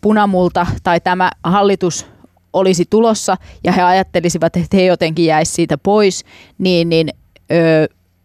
punamulta 0.00 0.66
tai 0.82 1.00
tämä 1.00 1.30
hallitus 1.44 2.06
olisi 2.52 2.84
tulossa 2.90 3.36
ja 3.64 3.72
he 3.72 3.82
ajattelisivat, 3.82 4.56
että 4.56 4.76
he 4.76 4.82
jotenkin 4.82 5.24
jäisivät 5.24 5.54
siitä 5.54 5.78
pois, 5.78 6.24
niin, 6.58 6.88
niin 6.88 7.08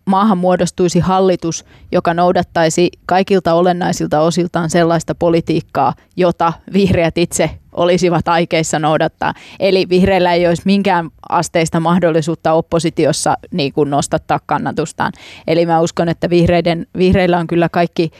maahan 0.05 0.37
muodostuisi 0.37 0.99
hallitus, 0.99 1.65
joka 1.91 2.13
noudattaisi 2.13 2.89
kaikilta 3.05 3.53
olennaisilta 3.53 4.21
osiltaan 4.21 4.69
sellaista 4.69 5.15
politiikkaa, 5.15 5.93
jota 6.15 6.53
vihreät 6.73 7.17
itse 7.17 7.49
olisivat 7.73 8.27
aikeissa 8.27 8.79
noudattaa. 8.79 9.33
Eli 9.59 9.89
vihreillä 9.89 10.33
ei 10.33 10.47
olisi 10.47 10.61
minkään 10.65 11.09
asteista 11.29 11.79
mahdollisuutta 11.79 12.53
oppositiossa 12.53 13.37
niin 13.51 13.73
kuin 13.73 13.89
nostattaa 13.89 14.39
kannatustaan. 14.45 15.11
Eli 15.47 15.65
mä 15.65 15.81
uskon, 15.81 16.09
että 16.09 16.29
vihreiden, 16.29 16.87
vihreillä 16.97 17.37
on 17.37 17.47
kyllä 17.47 17.69
kaikki, 17.69 18.11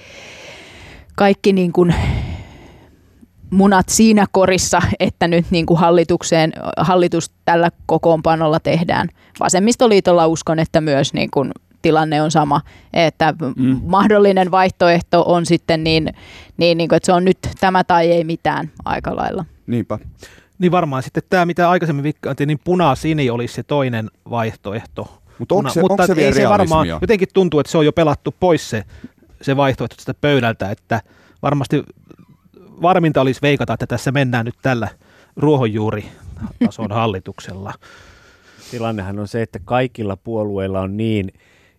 kaikki 1.16 1.54
niin 1.54 1.72
kuin 1.72 1.96
munat 3.50 3.90
siinä 3.90 4.26
korissa, 4.32 4.82
että 5.00 5.28
nyt 5.28 5.46
niin 5.52 5.66
kuin 5.66 5.80
hallitukseen, 5.80 6.54
hallitus 6.78 7.32
tällä 7.46 7.70
kokoonpanolla 7.86 8.60
tehdään. 8.60 9.10
Vasemmistoliitolla 9.40 10.28
uskon, 10.28 10.60
että 10.60 10.82
myös 10.82 11.14
niin 11.14 11.32
kuin 11.32 11.52
tilanne 11.84 12.22
on 12.22 12.32
sama, 12.32 12.62
että 12.94 13.34
mm. 13.56 13.82
mahdollinen 13.84 14.52
vaihtoehto 14.52 15.24
on 15.28 15.46
sitten 15.46 15.84
niin, 15.84 16.14
niin, 16.58 16.78
niin 16.78 16.90
kuin, 16.90 16.98
että 16.98 17.06
se 17.06 17.14
on 17.14 17.26
nyt 17.26 17.38
tämä 17.60 17.84
tai 17.84 18.12
ei 18.12 18.24
mitään 18.24 18.72
aika 18.86 19.16
lailla. 19.16 19.46
Niinpä. 19.68 20.00
Niin 20.60 20.72
varmaan 20.72 21.04
sitten 21.04 21.24
tämä, 21.30 21.46
mitä 21.46 21.70
aikaisemmin 21.70 22.04
vikkaantiin, 22.04 22.48
niin 22.48 22.60
puna-sini 22.64 23.30
olisi 23.30 23.54
se 23.54 23.64
toinen 23.64 24.10
vaihtoehto. 24.30 25.22
Mutta 25.40 25.56
onko 25.56 25.70
se, 25.70 25.82
mutta 25.82 26.04
onko 26.04 26.16
se 26.16 26.26
ei 26.26 26.34
se 26.34 26.50
varmaan, 26.50 26.88
jotenkin 26.88 27.28
tuntuu, 27.34 27.60
että 27.60 27.72
se 27.72 27.78
on 27.78 27.86
jo 27.86 27.92
pelattu 27.92 28.36
pois 28.40 28.70
se, 28.70 28.84
se 29.42 29.58
vaihtoehto 29.58 29.96
sitä 30.00 30.14
pöydältä, 30.14 30.72
että 30.72 31.02
varmasti 31.42 31.84
varminta 32.82 33.22
olisi 33.22 33.42
veikata, 33.42 33.74
että 33.74 33.88
tässä 33.88 34.12
mennään 34.12 34.46
nyt 34.46 34.56
tällä 34.62 34.88
ruohonjuuritason 35.38 36.92
hallituksella. 36.92 37.74
Tilannehan 38.72 39.20
on 39.20 39.28
se, 39.28 39.42
että 39.42 39.60
kaikilla 39.66 40.18
puolueilla 40.18 40.82
on 40.82 40.98
niin 40.98 41.34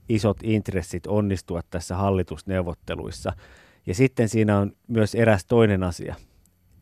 isot 0.08 0.36
intressit 0.42 1.06
onnistua 1.06 1.60
tässä 1.70 1.96
hallitusneuvotteluissa. 1.96 3.32
Ja 3.86 3.94
sitten 3.94 4.28
siinä 4.28 4.58
on 4.58 4.72
myös 4.88 5.14
eräs 5.14 5.44
toinen 5.44 5.82
asia. 5.82 6.14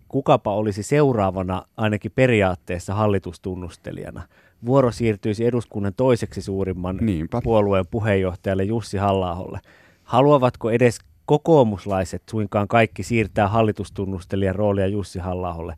Kukapa 0.09 0.55
olisi 0.55 0.83
seuraavana 0.83 1.63
ainakin 1.77 2.13
periaatteessa 2.15 2.95
hallitustunnustelijana? 2.95 4.23
Vuoro 4.67 4.91
siirtyisi 4.91 5.47
eduskunnan 5.47 5.95
toiseksi 5.97 6.43
suurimman 6.43 6.99
Niinpä. 7.01 7.41
puolueen 7.45 7.87
puheenjohtajalle 7.91 8.65
Jussi 8.65 8.99
halla 8.99 9.61
Haluavatko 10.05 10.71
edes 10.71 10.99
kokoomuslaiset 11.27 12.23
suinkaan 12.31 12.69
kaikki 12.69 13.03
siirtää 13.03 13.49
hallitustunnustelijan 13.49 14.55
roolia 14.55 14.87
Jussi 14.87 15.19
halla 15.19 15.75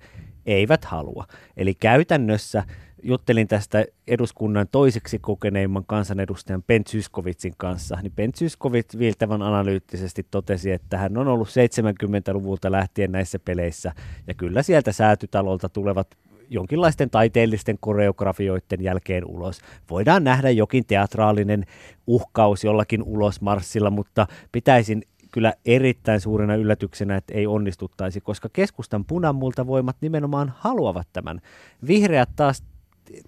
Eivät 0.47 0.84
halua. 0.84 1.24
Eli 1.57 1.74
käytännössä 1.74 2.64
juttelin 3.05 3.49
tästä 3.49 3.85
eduskunnan 4.07 4.67
toiseksi 4.73 5.19
kokeneimman 5.19 5.85
kansanedustajan 5.87 6.63
Ben 6.63 6.85
Zyskovitsin 6.85 7.55
kanssa, 7.57 7.99
niin 8.03 8.13
Ben 8.13 8.33
Zyskovits 8.33 8.99
viiltävän 8.99 9.43
analyyttisesti 9.43 10.27
totesi, 10.31 10.73
että 10.73 10.99
hän 10.99 11.19
on 11.19 11.29
ollut 11.29 11.49
70-luvulta 11.49 12.73
lähtien 12.73 13.13
näissä 13.13 13.39
peleissä, 13.39 13.93
ja 14.27 14.35
kyllä 14.35 14.63
sieltä 14.63 14.93
säätytalolta 14.93 15.69
tulevat 15.69 16.17
jonkinlaisten 16.51 17.11
taiteellisten 17.11 17.77
koreografioiden 17.81 18.83
jälkeen 18.83 19.25
ulos. 19.27 19.61
Voidaan 19.91 20.25
nähdä 20.25 20.51
jokin 20.51 20.87
teatraalinen 20.87 21.65
uhkaus 22.07 22.65
jollakin 22.65 23.03
ulosmarssilla, 23.03 23.91
mutta 23.91 24.27
pitäisin 24.53 25.03
kyllä 25.33 25.53
erittäin 25.65 26.21
suurena 26.21 26.55
yllätyksenä, 26.55 27.17
että 27.17 27.35
ei 27.35 27.47
onnistuttaisi, 27.47 28.21
koska 28.21 28.49
keskustan 28.53 29.05
punamultavoimat 29.05 29.97
nimenomaan 30.01 30.53
haluavat 30.57 31.09
tämän. 31.13 31.41
Vihreät 31.87 32.29
taas 32.37 32.63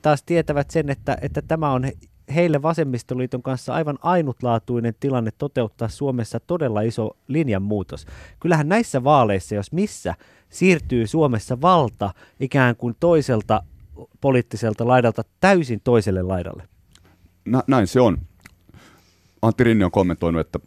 taas 0.02 0.22
tietävät 0.22 0.70
sen, 0.70 0.90
että, 0.90 1.18
että 1.22 1.42
tämä 1.42 1.72
on 1.72 1.84
heille 2.34 2.62
vasemmistoliiton 2.62 3.42
kanssa 3.42 3.74
aivan 3.74 3.98
ainutlaatuinen 4.02 4.94
tilanne 5.00 5.30
toteuttaa 5.38 5.88
Suomessa 5.88 6.40
todella 6.40 6.80
iso 6.80 7.16
linjanmuutos. 7.28 8.06
Kyllähän 8.40 8.68
näissä 8.68 9.04
vaaleissa, 9.04 9.54
jos 9.54 9.72
missä, 9.72 10.14
siirtyy 10.50 11.06
Suomessa 11.06 11.60
valta 11.60 12.14
ikään 12.40 12.76
kuin 12.76 12.96
toiselta 13.00 13.62
poliittiselta 14.20 14.86
laidalta 14.86 15.22
täysin 15.40 15.80
toiselle 15.84 16.22
laidalle. 16.22 16.68
Nä, 17.44 17.62
näin 17.66 17.86
se 17.86 18.00
on. 18.00 18.18
Antti 19.42 19.64
Rinne 19.64 19.84
on 19.84 19.90
kommentoinut, 19.90 20.40
että 20.40 20.58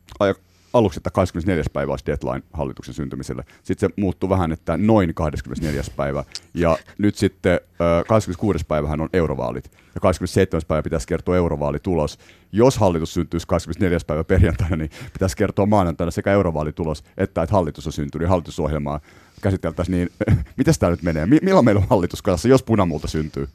aluksi, 0.73 0.99
että 0.99 1.11
24. 1.11 1.63
päivä 1.73 1.93
olisi 1.93 2.05
deadline 2.05 2.43
hallituksen 2.53 2.93
syntymiselle. 2.93 3.43
Sitten 3.63 3.89
se 3.89 4.01
muuttui 4.01 4.29
vähän, 4.29 4.51
että 4.51 4.77
noin 4.77 5.13
24. 5.13 5.81
päivä. 5.95 6.23
Ja 6.53 6.77
nyt 6.97 7.15
sitten 7.15 7.59
26. 8.07 8.65
päivähän 8.65 9.01
on 9.01 9.09
eurovaalit. 9.13 9.71
Ja 9.95 10.01
27. 10.01 10.61
päivä 10.67 10.83
pitäisi 10.83 11.07
kertoa 11.07 11.35
eurovaalitulos. 11.35 12.19
Jos 12.51 12.77
hallitus 12.77 13.13
syntyisi 13.13 13.47
24. 13.47 13.99
päivä 14.07 14.23
perjantaina, 14.23 14.75
niin 14.75 14.89
pitäisi 15.13 15.37
kertoa 15.37 15.65
maanantaina 15.65 16.11
sekä 16.11 16.31
eurovaalitulos 16.31 17.03
että 17.17 17.43
että 17.43 17.55
hallitus 17.55 17.87
on 17.87 17.93
syntynyt 17.93 18.29
hallitusohjelmaa 18.29 18.99
käsiteltäisiin. 19.41 19.97
Niin 19.97 20.09
miten 20.57 20.73
tämä 20.79 20.89
nyt 20.89 21.03
menee? 21.03 21.25
Milloin 21.25 21.65
meillä 21.65 21.81
on 21.81 21.87
hallitus 21.89 22.21
kanssa, 22.21 22.47
jos 22.47 22.63
punamulta 22.63 23.07
syntyy? 23.07 23.47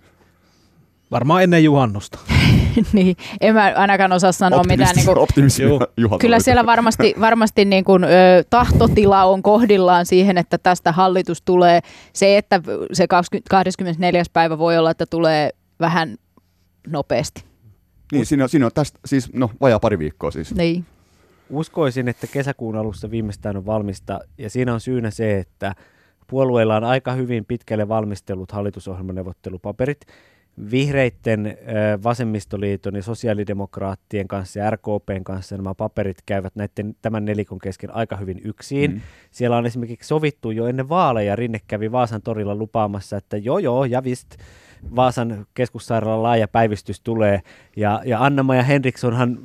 Varmaan 1.15 1.43
ennen 1.43 1.65
juhannusta. 1.65 2.19
niin, 2.93 3.17
en 3.41 3.55
mä 3.55 3.73
ainakaan 3.77 4.12
osaa 4.12 4.33
sanoa 4.33 4.65
mitään. 4.65 4.97
Niin 4.97 5.07
kuin, 5.07 6.19
kyllä 6.21 6.41
siellä 6.41 6.67
varmasti, 6.67 7.15
varmasti 7.21 7.65
niin 7.65 7.85
kuin, 7.85 8.05
ö, 8.05 8.09
tahtotila 8.51 9.25
on 9.25 9.43
kohdillaan 9.43 10.07
siihen, 10.07 10.39
että 10.39 10.59
tästä 10.59 10.93
hallitus 10.93 11.43
tulee. 11.43 11.81
Se, 12.12 12.39
että 12.39 12.61
se 12.93 13.07
20, 13.07 13.51
24. 13.51 14.23
päivä 14.33 14.59
voi 14.59 14.79
olla, 14.79 14.91
että 14.91 15.07
tulee 15.07 15.51
vähän 15.81 16.17
nopeasti. 16.87 17.45
Niin, 18.12 18.27
siinä 18.27 18.45
on, 18.45 18.49
siinä 18.49 18.67
on 18.67 18.73
tästä 18.75 18.99
siis, 19.05 19.33
no, 19.33 19.51
vajaa 19.61 19.81
pari 19.81 19.99
viikkoa 19.99 20.31
siis. 20.31 20.55
Niin. 20.55 20.85
Uskoisin, 21.51 22.09
että 22.09 22.27
kesäkuun 22.27 22.77
alussa 22.77 23.11
viimeistään 23.11 23.57
on 23.57 23.67
valmista, 23.67 24.21
ja 24.39 24.51
siinä 24.51 24.75
on 24.75 24.81
syynä 24.81 25.11
se, 25.11 25.39
että 25.39 25.75
puolueilla 26.27 26.77
on 26.77 26.85
aika 26.85 27.12
hyvin 27.12 27.45
pitkälle 27.45 27.89
valmistellut 27.89 28.53
hallitusohjelmaneuvottelupaperit, 28.53 30.01
Vihreitten, 30.71 31.59
Vasemmistoliiton 32.03 32.97
ja 32.97 33.03
sosiaalidemokraattien 33.03 34.29
kanssa 34.29 34.59
ja 34.59 34.71
RKPn 34.71 35.25
kanssa 35.25 35.57
nämä 35.57 35.75
paperit 35.75 36.19
käyvät 36.27 36.57
näiden, 36.57 36.97
tämän 37.03 37.25
nelikon 37.25 37.59
kesken 37.59 37.95
aika 37.95 38.17
hyvin 38.17 38.41
yksin. 38.45 38.91
Mm. 38.91 39.01
Siellä 39.31 39.57
on 39.57 39.67
esimerkiksi 39.67 40.09
sovittu 40.09 40.51
jo 40.51 40.67
ennen 40.67 40.89
vaaleja, 40.89 41.37
Rinne 41.37 41.61
kävi 41.67 41.93
Vaasan 41.93 42.23
torilla 42.23 42.55
lupaamassa, 42.55 43.17
että 43.17 43.37
joo 43.37 43.59
joo, 43.59 43.85
ja 43.85 44.05
vist, 44.05 44.37
Vaasan 44.97 45.47
keskussairaalan 45.55 46.23
laaja 46.23 46.49
päivystys 46.49 47.01
tulee. 47.01 47.41
Ja, 47.77 48.03
ja 48.05 48.25
Anna-Maja 48.25 48.63
Henrikssonhan 48.63 49.39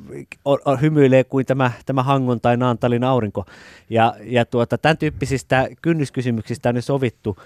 o, 0.44 0.52
o, 0.52 0.76
hymyilee 0.76 1.24
kuin 1.24 1.46
tämä, 1.46 1.70
tämä 1.86 2.02
Hangon 2.02 2.40
tai 2.40 2.56
Naantalin 2.56 3.04
aurinko. 3.04 3.44
Ja, 3.90 4.14
ja 4.22 4.44
tuota, 4.44 4.78
tämän 4.78 4.98
tyyppisistä 4.98 5.68
kynnyskysymyksistä 5.82 6.68
on 6.68 6.76
jo 6.76 6.82
sovittu. 6.82 7.36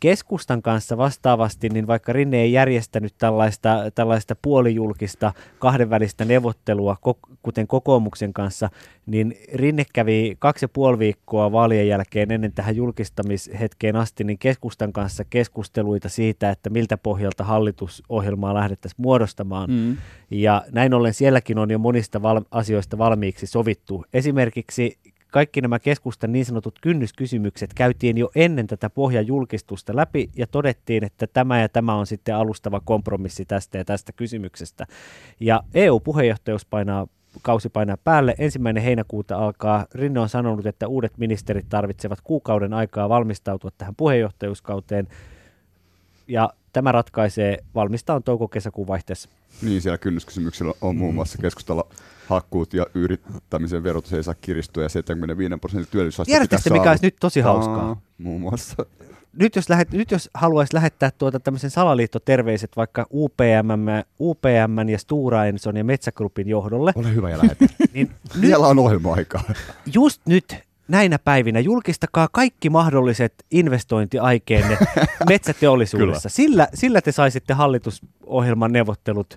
Keskustan 0.00 0.62
kanssa 0.62 0.96
vastaavasti, 0.96 1.68
niin 1.68 1.86
vaikka 1.86 2.12
Rinne 2.12 2.36
ei 2.36 2.52
järjestänyt 2.52 3.14
tällaista, 3.18 3.90
tällaista 3.94 4.36
puolijulkista 4.42 5.32
kahdenvälistä 5.58 6.24
neuvottelua, 6.24 6.96
kuten 7.42 7.66
kokoomuksen 7.66 8.32
kanssa, 8.32 8.68
niin 9.06 9.34
Rinne 9.54 9.84
kävi 9.92 10.36
kaksi 10.38 10.64
ja 10.64 10.68
puoli 10.68 10.98
viikkoa 10.98 11.52
vaalien 11.52 11.88
jälkeen 11.88 12.32
ennen 12.32 12.52
tähän 12.52 12.76
julkistamishetkeen 12.76 13.96
asti, 13.96 14.24
niin 14.24 14.38
keskustan 14.38 14.92
kanssa 14.92 15.24
keskusteluita 15.24 16.08
siitä, 16.08 16.50
että 16.50 16.70
miltä 16.70 16.96
pohjalta 16.96 17.44
hallitusohjelmaa 17.44 18.54
lähdettäisiin 18.54 19.02
muodostamaan. 19.02 19.70
Mm. 19.70 19.96
Ja 20.30 20.64
näin 20.72 20.94
ollen 20.94 21.14
sielläkin 21.14 21.58
on 21.58 21.70
jo 21.70 21.78
monista 21.78 22.22
val- 22.22 22.44
asioista 22.50 22.98
valmiiksi 22.98 23.46
sovittu. 23.46 24.04
Esimerkiksi 24.12 24.98
kaikki 25.36 25.60
nämä 25.60 25.78
keskustan 25.78 26.32
niin 26.32 26.44
sanotut 26.44 26.78
kynnyskysymykset 26.82 27.74
käytiin 27.74 28.18
jo 28.18 28.30
ennen 28.34 28.66
tätä 28.66 28.90
pohjajulkistusta 28.90 29.96
läpi 29.96 30.30
ja 30.36 30.46
todettiin, 30.46 31.04
että 31.04 31.26
tämä 31.26 31.60
ja 31.60 31.68
tämä 31.68 31.94
on 31.94 32.06
sitten 32.06 32.36
alustava 32.36 32.80
kompromissi 32.80 33.44
tästä 33.44 33.78
ja 33.78 33.84
tästä 33.84 34.12
kysymyksestä. 34.12 34.86
Ja 35.40 35.62
EU-puheenjohtajuus 35.74 36.66
painaa 36.66 37.06
kausi 37.42 37.68
painaa 37.68 37.96
päälle. 38.04 38.34
Ensimmäinen 38.38 38.82
heinäkuuta 38.82 39.36
alkaa. 39.36 39.86
Rinne 39.94 40.20
on 40.20 40.28
sanonut, 40.28 40.66
että 40.66 40.88
uudet 40.88 41.18
ministerit 41.18 41.66
tarvitsevat 41.68 42.20
kuukauden 42.20 42.72
aikaa 42.72 43.08
valmistautua 43.08 43.70
tähän 43.78 43.94
puheenjohtajuuskauteen. 43.96 45.08
Ja 46.28 46.50
tämä 46.76 46.92
ratkaisee, 46.92 47.58
valmistaa 47.74 48.16
on 48.16 48.22
touko-kesäkuun 48.22 48.86
vaihteessa. 48.86 49.28
Niin, 49.62 49.82
siellä 49.82 49.98
kynnyskysymyksellä 49.98 50.72
on 50.80 50.96
muun 50.96 51.14
muassa 51.14 51.38
keskustella 51.38 51.84
hakkuut 52.28 52.74
ja 52.74 52.86
yrittämisen 52.94 53.82
verotus 53.82 54.12
ei 54.12 54.22
saa 54.22 54.34
kiristyä 54.40 54.82
ja 54.82 54.88
75 54.88 55.56
prosentin 55.60 55.90
työllisyysaste 55.90 56.30
Tiedätkö 56.30 56.70
mikä 56.70 56.90
olisi 56.90 57.06
nyt 57.06 57.16
tosi 57.20 57.40
hauskaa? 57.40 58.00
muun 58.18 58.40
muassa. 58.40 58.86
Nyt 59.32 59.56
jos, 59.56 59.68
lähet, 59.68 59.92
nyt 59.92 60.10
jos 60.10 60.30
haluaisi 60.34 60.74
lähettää 60.74 61.10
tuota 61.10 61.40
tämmöisen 61.40 61.70
salaliittoterveiset 61.70 62.70
vaikka 62.76 63.06
UPM, 63.12 63.70
UPM 64.20 64.88
ja 64.88 64.98
Stura 64.98 65.44
Enson 65.44 65.76
ja 65.76 65.84
Metsägrupin 65.84 66.48
johdolle. 66.48 66.92
Ole 66.94 67.14
hyvä 67.14 67.30
ja 67.30 67.38
lähetä. 67.38 67.66
niin 67.94 68.10
Vielä 68.40 68.66
on 68.66 68.78
ohjelma-aikaa. 68.78 69.42
Just 69.94 70.22
nyt 70.26 70.56
näinä 70.88 71.18
päivinä 71.18 71.60
julkistakaa 71.60 72.28
kaikki 72.32 72.70
mahdolliset 72.70 73.34
investointiaikeenne 73.50 74.78
metsäteollisuudessa. 75.28 76.28
Sillä, 76.28 76.68
sillä 76.74 77.00
te 77.00 77.12
saisitte 77.12 77.54
hallitusohjelman 77.54 78.72
neuvottelut 78.72 79.36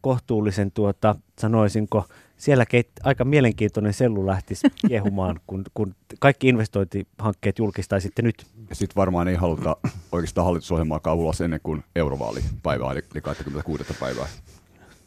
kohtuullisen, 0.00 0.72
tuota, 0.72 1.16
sanoisinko, 1.38 2.04
siellä 2.36 2.66
keit, 2.66 2.88
aika 3.02 3.24
mielenkiintoinen 3.24 3.92
sellu 3.92 4.26
lähtisi 4.26 4.66
kiehumaan, 4.88 5.40
kun, 5.46 5.64
kun 5.74 5.94
kaikki 6.20 6.48
investointihankkeet 6.48 7.58
julkistaisitte 7.58 8.22
nyt. 8.22 8.46
Ja 8.68 8.74
sitten 8.74 8.96
varmaan 8.96 9.28
ei 9.28 9.34
haluta 9.34 9.76
oikeastaan 10.12 10.44
hallitusohjelmaa 10.44 11.00
ulos 11.14 11.40
ennen 11.40 11.60
kuin 11.62 11.84
eurovaalipäivää, 11.96 12.92
eli 12.92 13.20
26. 13.22 13.84
päivää. 14.00 14.26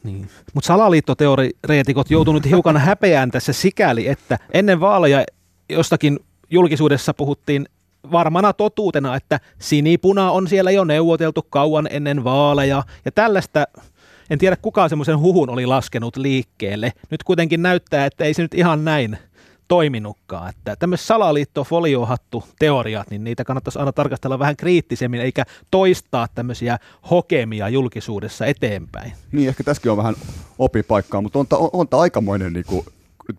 Niin. 0.03 0.30
Mutta 0.53 0.67
salaliittoteoreetikot 0.67 2.09
joutunut 2.11 2.45
hiukan 2.45 2.78
häpeään 2.78 3.32
tässä 3.32 3.53
sikäli, 3.53 4.07
että 4.07 4.39
ennen 4.53 4.80
vaaleja 4.80 5.25
jostakin 5.70 6.20
julkisuudessa 6.49 7.13
puhuttiin 7.13 7.65
varmana 8.11 8.53
totuutena, 8.53 9.15
että 9.15 9.39
sinipuna 9.59 10.32
on 10.32 10.47
siellä 10.47 10.72
jo 10.72 10.84
neuvoteltu 10.84 11.41
kauan 11.49 11.88
ennen 11.91 12.24
vaaleja, 12.24 12.84
ja 13.05 13.11
tällaista 13.11 13.65
en 14.30 14.39
tiedä 14.39 14.55
kuka 14.55 14.89
semmoisen 14.89 15.20
huhun 15.20 15.49
oli 15.49 15.65
laskenut 15.65 16.18
liikkeelle. 16.18 16.93
Nyt 17.11 17.24
kuitenkin 17.24 17.61
näyttää, 17.61 18.05
että 18.05 18.24
ei 18.26 18.34
se 18.34 18.41
nyt 18.41 18.53
ihan 18.53 18.86
näin 18.86 19.18
toiminutkaan. 19.68 20.49
Että 20.49 20.76
tämmöiset 20.76 21.07
salaliittofoliohattu 21.07 22.43
teoriat, 22.59 23.09
niin 23.09 23.24
niitä 23.24 23.43
kannattaisi 23.43 23.80
aina 23.80 23.91
tarkastella 23.91 24.39
vähän 24.39 24.57
kriittisemmin, 24.57 25.22
eikä 25.22 25.43
toistaa 25.72 26.28
tämmöisiä 26.36 26.78
hokemia 27.09 27.70
julkisuudessa 27.70 28.45
eteenpäin. 28.45 29.13
Niin, 29.32 29.49
ehkä 29.49 29.63
tässäkin 29.63 29.91
on 29.91 29.97
vähän 29.97 30.15
opipaikkaa, 30.59 31.22
mutta 31.22 31.39
on, 31.39 31.45
on, 31.51 31.70
on 31.74 31.88
tämä 31.88 32.01
aikamoinen 32.01 32.53
niin 32.53 32.65
kuin 32.65 32.86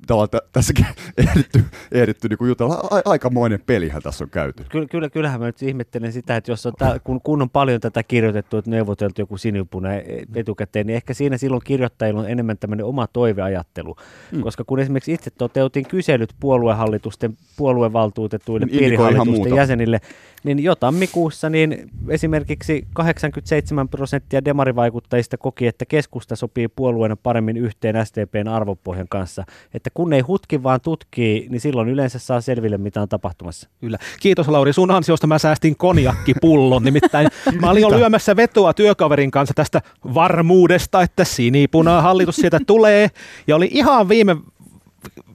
tavallaan 0.07 0.29
tässäkin 0.53 0.87
ehditty, 1.19 1.65
ehditty 1.93 2.29
niin 2.29 2.49
jutella. 2.49 2.75
A, 2.75 3.01
aikamoinen 3.05 3.61
pelihän 3.67 4.03
tässä 4.03 4.25
on 4.25 4.31
käyty. 4.31 4.65
Kyllä, 4.69 4.87
kyllä, 4.87 5.11
kyllähän 5.11 5.41
mä 5.41 5.47
nyt 5.47 5.63
ihmettelen 5.63 6.13
sitä, 6.13 6.37
että 6.37 6.51
jos 6.51 6.67
on 6.67 6.73
tää, 6.79 6.99
kun, 6.99 7.21
kun 7.21 7.43
on 7.43 7.51
paljon 7.51 7.81
tätä 7.81 8.03
kirjoitettu, 8.03 8.57
että 8.57 8.71
neuvoteltu 8.71 9.21
joku 9.21 9.37
sinipuna 9.37 9.89
etukäteen, 10.35 10.87
niin 10.87 10.97
ehkä 10.97 11.15
siinä 11.15 11.39
silloin 11.39 11.63
kirjoittajilla 11.65 12.21
on 12.21 12.31
enemmän 12.31 12.59
tämmöinen 12.59 12.87
oma 12.87 13.07
toiveajattelu. 13.07 13.97
Mm. 14.33 14.41
Koska 14.41 14.65
kun 14.65 14.79
esimerkiksi 14.79 15.13
itse 15.13 15.31
toteutin 15.31 15.89
kyselyt 15.89 16.35
puoluehallitusten, 16.41 17.37
puoluevaltuutetuille, 17.57 18.67
niin 18.67 18.79
piirihallitusten 18.79 19.55
jäsenille, 19.55 20.01
niin 20.45 20.65
jo 20.65 20.75
tammikuussa 20.75 21.51
niin 21.51 21.91
esimerkiksi 22.09 22.87
87 22.93 23.89
prosenttia 23.89 24.45
demarivaikuttajista 24.45 25.39
koki, 25.39 25.67
että 25.67 25.85
keskusta 25.85 26.37
sopii 26.37 26.69
puolueena 26.69 27.17
paremmin 27.17 27.57
yhteen 27.57 28.07
SDPn 28.07 28.49
arvopohjan 28.49 29.07
kanssa. 29.11 29.45
Että 29.79 29.91
kun 29.95 30.13
ei 30.13 30.21
hutki 30.21 30.63
vaan 30.63 30.81
tutkii, 30.81 31.47
niin 31.51 31.61
silloin 31.61 31.89
yleensä 31.89 32.19
saa 32.19 32.41
selville, 32.41 32.79
mitä 32.79 33.03
on 33.03 33.09
tapahtumassa. 33.09 33.69
Kyllä. 33.81 33.99
Kiitos 34.21 34.49
Lauri, 34.49 34.73
sun 34.73 34.91
ansiosta 34.91 35.27
mä 35.27 35.39
säästin 35.39 35.77
konjakkipullon. 35.77 36.83
Nimittäin 36.83 37.29
mä 37.61 37.71
olin 37.71 37.83
jo 37.83 37.91
lyömässä 37.91 38.37
vetoa 38.37 38.75
työkaverin 38.75 39.31
kanssa 39.31 39.55
tästä 39.55 39.83
varmuudesta, 40.15 41.03
että 41.03 41.25
sinipuna 41.25 42.03
hallitus 42.03 42.37
sieltä 42.37 42.61
tulee. 42.67 43.11
Ja 43.47 43.57
oli 43.57 43.69
ihan 43.73 44.09
viime 44.09 44.37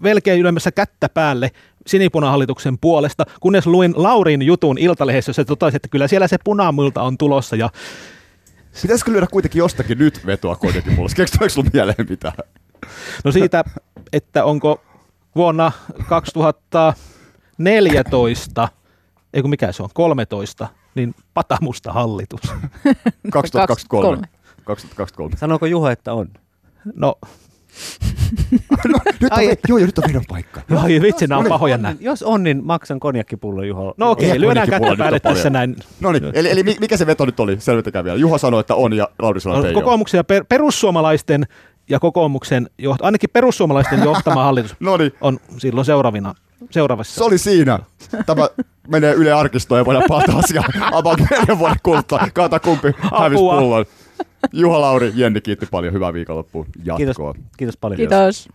velkeä 0.04 0.34
ylemmässä 0.34 0.72
kättä 0.72 1.10
päälle 1.10 1.52
sinipunahallituksen 1.88 2.78
puolesta, 2.78 3.26
kunnes 3.40 3.68
luin 3.68 3.94
Laurin 3.96 4.42
jutun 4.42 4.78
Iltalehdessä, 4.78 5.30
jossa 5.30 5.46
totesi, 5.46 5.76
että 5.76 5.88
kyllä 5.88 6.08
siellä 6.08 6.28
se 6.28 6.38
punamulta 6.44 7.02
on 7.02 7.18
tulossa 7.18 7.56
ja 7.56 7.70
Pitäisikö 8.82 9.12
lyödä 9.12 9.28
kuitenkin 9.32 9.60
jostakin 9.60 9.98
nyt 9.98 10.26
vetoa 10.26 10.56
kuitenkin 10.56 10.94
mulle? 10.94 11.10
Tuleeko 11.16 11.50
sulla 11.50 11.70
mieleen 11.74 12.06
mitään? 12.10 12.34
No 13.24 13.32
siitä, 13.32 13.64
että 14.14 14.46
onko 14.46 14.82
vuonna 15.36 15.72
2014, 16.10 18.68
ei 19.34 19.42
kun 19.42 19.50
mikä 19.50 19.72
se 19.72 19.84
on, 19.84 19.90
13, 19.94 20.68
niin 20.96 21.16
patamusta 21.34 21.94
hallitus. 21.94 22.42
2023. 23.32 24.28
2023. 24.64 25.38
Sanooko 25.38 25.66
Juho, 25.66 25.90
että 25.90 26.14
on? 26.14 26.28
No, 26.96 27.16
no, 28.88 29.00
nyt 29.22 29.24
on, 29.24 29.30
Ai- 29.38 29.58
joo, 29.68 29.78
joo, 29.78 29.86
nyt 29.86 29.98
on 29.98 30.04
vedon 30.08 30.24
paikka. 30.28 30.62
ai 30.78 31.02
vitsi, 31.02 31.28
nämä 31.28 31.40
on 31.40 31.46
pahoja 31.50 31.78
nämä. 31.78 31.96
Jos 32.00 32.24
on, 32.24 32.44
niin 32.44 32.62
maksan 32.66 33.00
konjakkipullon 33.00 33.68
Juho. 33.68 33.94
No 33.98 34.12
okei, 34.12 34.26
Ei 34.26 34.32
okay, 34.32 34.42
lyödään 34.42 34.70
kättä 34.70 34.96
päälle 34.98 35.20
tässä 35.20 35.42
paljon. 35.42 35.54
näin. 35.54 35.76
No 36.00 36.12
niin, 36.12 36.24
eli, 36.34 36.50
eli 36.52 36.64
mi- 36.64 36.78
mikä 36.80 36.98
se 36.98 37.08
veto 37.08 37.26
nyt 37.26 37.40
oli? 37.40 37.60
Selvittäkää 37.60 38.04
vielä. 38.04 38.18
Juha 38.18 38.38
sanoi, 38.38 38.60
että 38.60 38.76
on 38.76 38.94
ja 38.94 39.08
Lauri 39.20 39.40
sanoi, 39.42 39.58
että 39.58 39.68
ei 39.68 39.74
No, 39.74 39.78
ole. 39.80 39.84
kokoomuksen 39.84 40.18
ja 40.18 40.24
per, 40.24 40.46
perussuomalaisten 40.50 41.46
ja 41.90 42.00
kokoomuksen, 42.00 42.70
joht, 42.78 43.02
ainakin 43.02 43.30
perussuomalaisten 43.34 44.04
johtama 44.10 44.44
hallitus 44.44 44.76
No 44.80 44.98
niin, 44.98 45.12
on 45.22 45.40
silloin 45.58 45.86
seuraavina, 45.86 46.36
seuraavassa. 46.72 47.16
se 47.16 47.24
oli 47.24 47.38
siinä. 47.38 47.80
Tämä 48.26 48.48
menee 48.88 49.14
Yle 49.14 49.32
Arkistoon 49.32 49.80
ja 49.80 49.86
voidaan 49.86 50.06
palata 50.08 50.32
asiaan. 50.38 50.94
About 50.94 51.20
neljän 51.32 51.60
vuoden 51.60 51.78
kuluttua. 51.84 52.20
Kaata 52.34 52.60
kumpi 52.60 52.92
hävisi 53.20 53.40
pullon. 53.40 53.86
Juha, 54.54 54.82
Lauri, 54.82 55.12
Jenni 55.16 55.42
kiitti 55.42 55.66
paljon. 55.72 55.94
Hyvää 55.94 56.14
viikonloppua. 56.14 56.66
Kiitos, 56.98 57.08
Jatkoa. 57.08 57.34
kiitos 57.58 57.78
paljon. 57.78 57.98
Kiitos. 57.98 58.50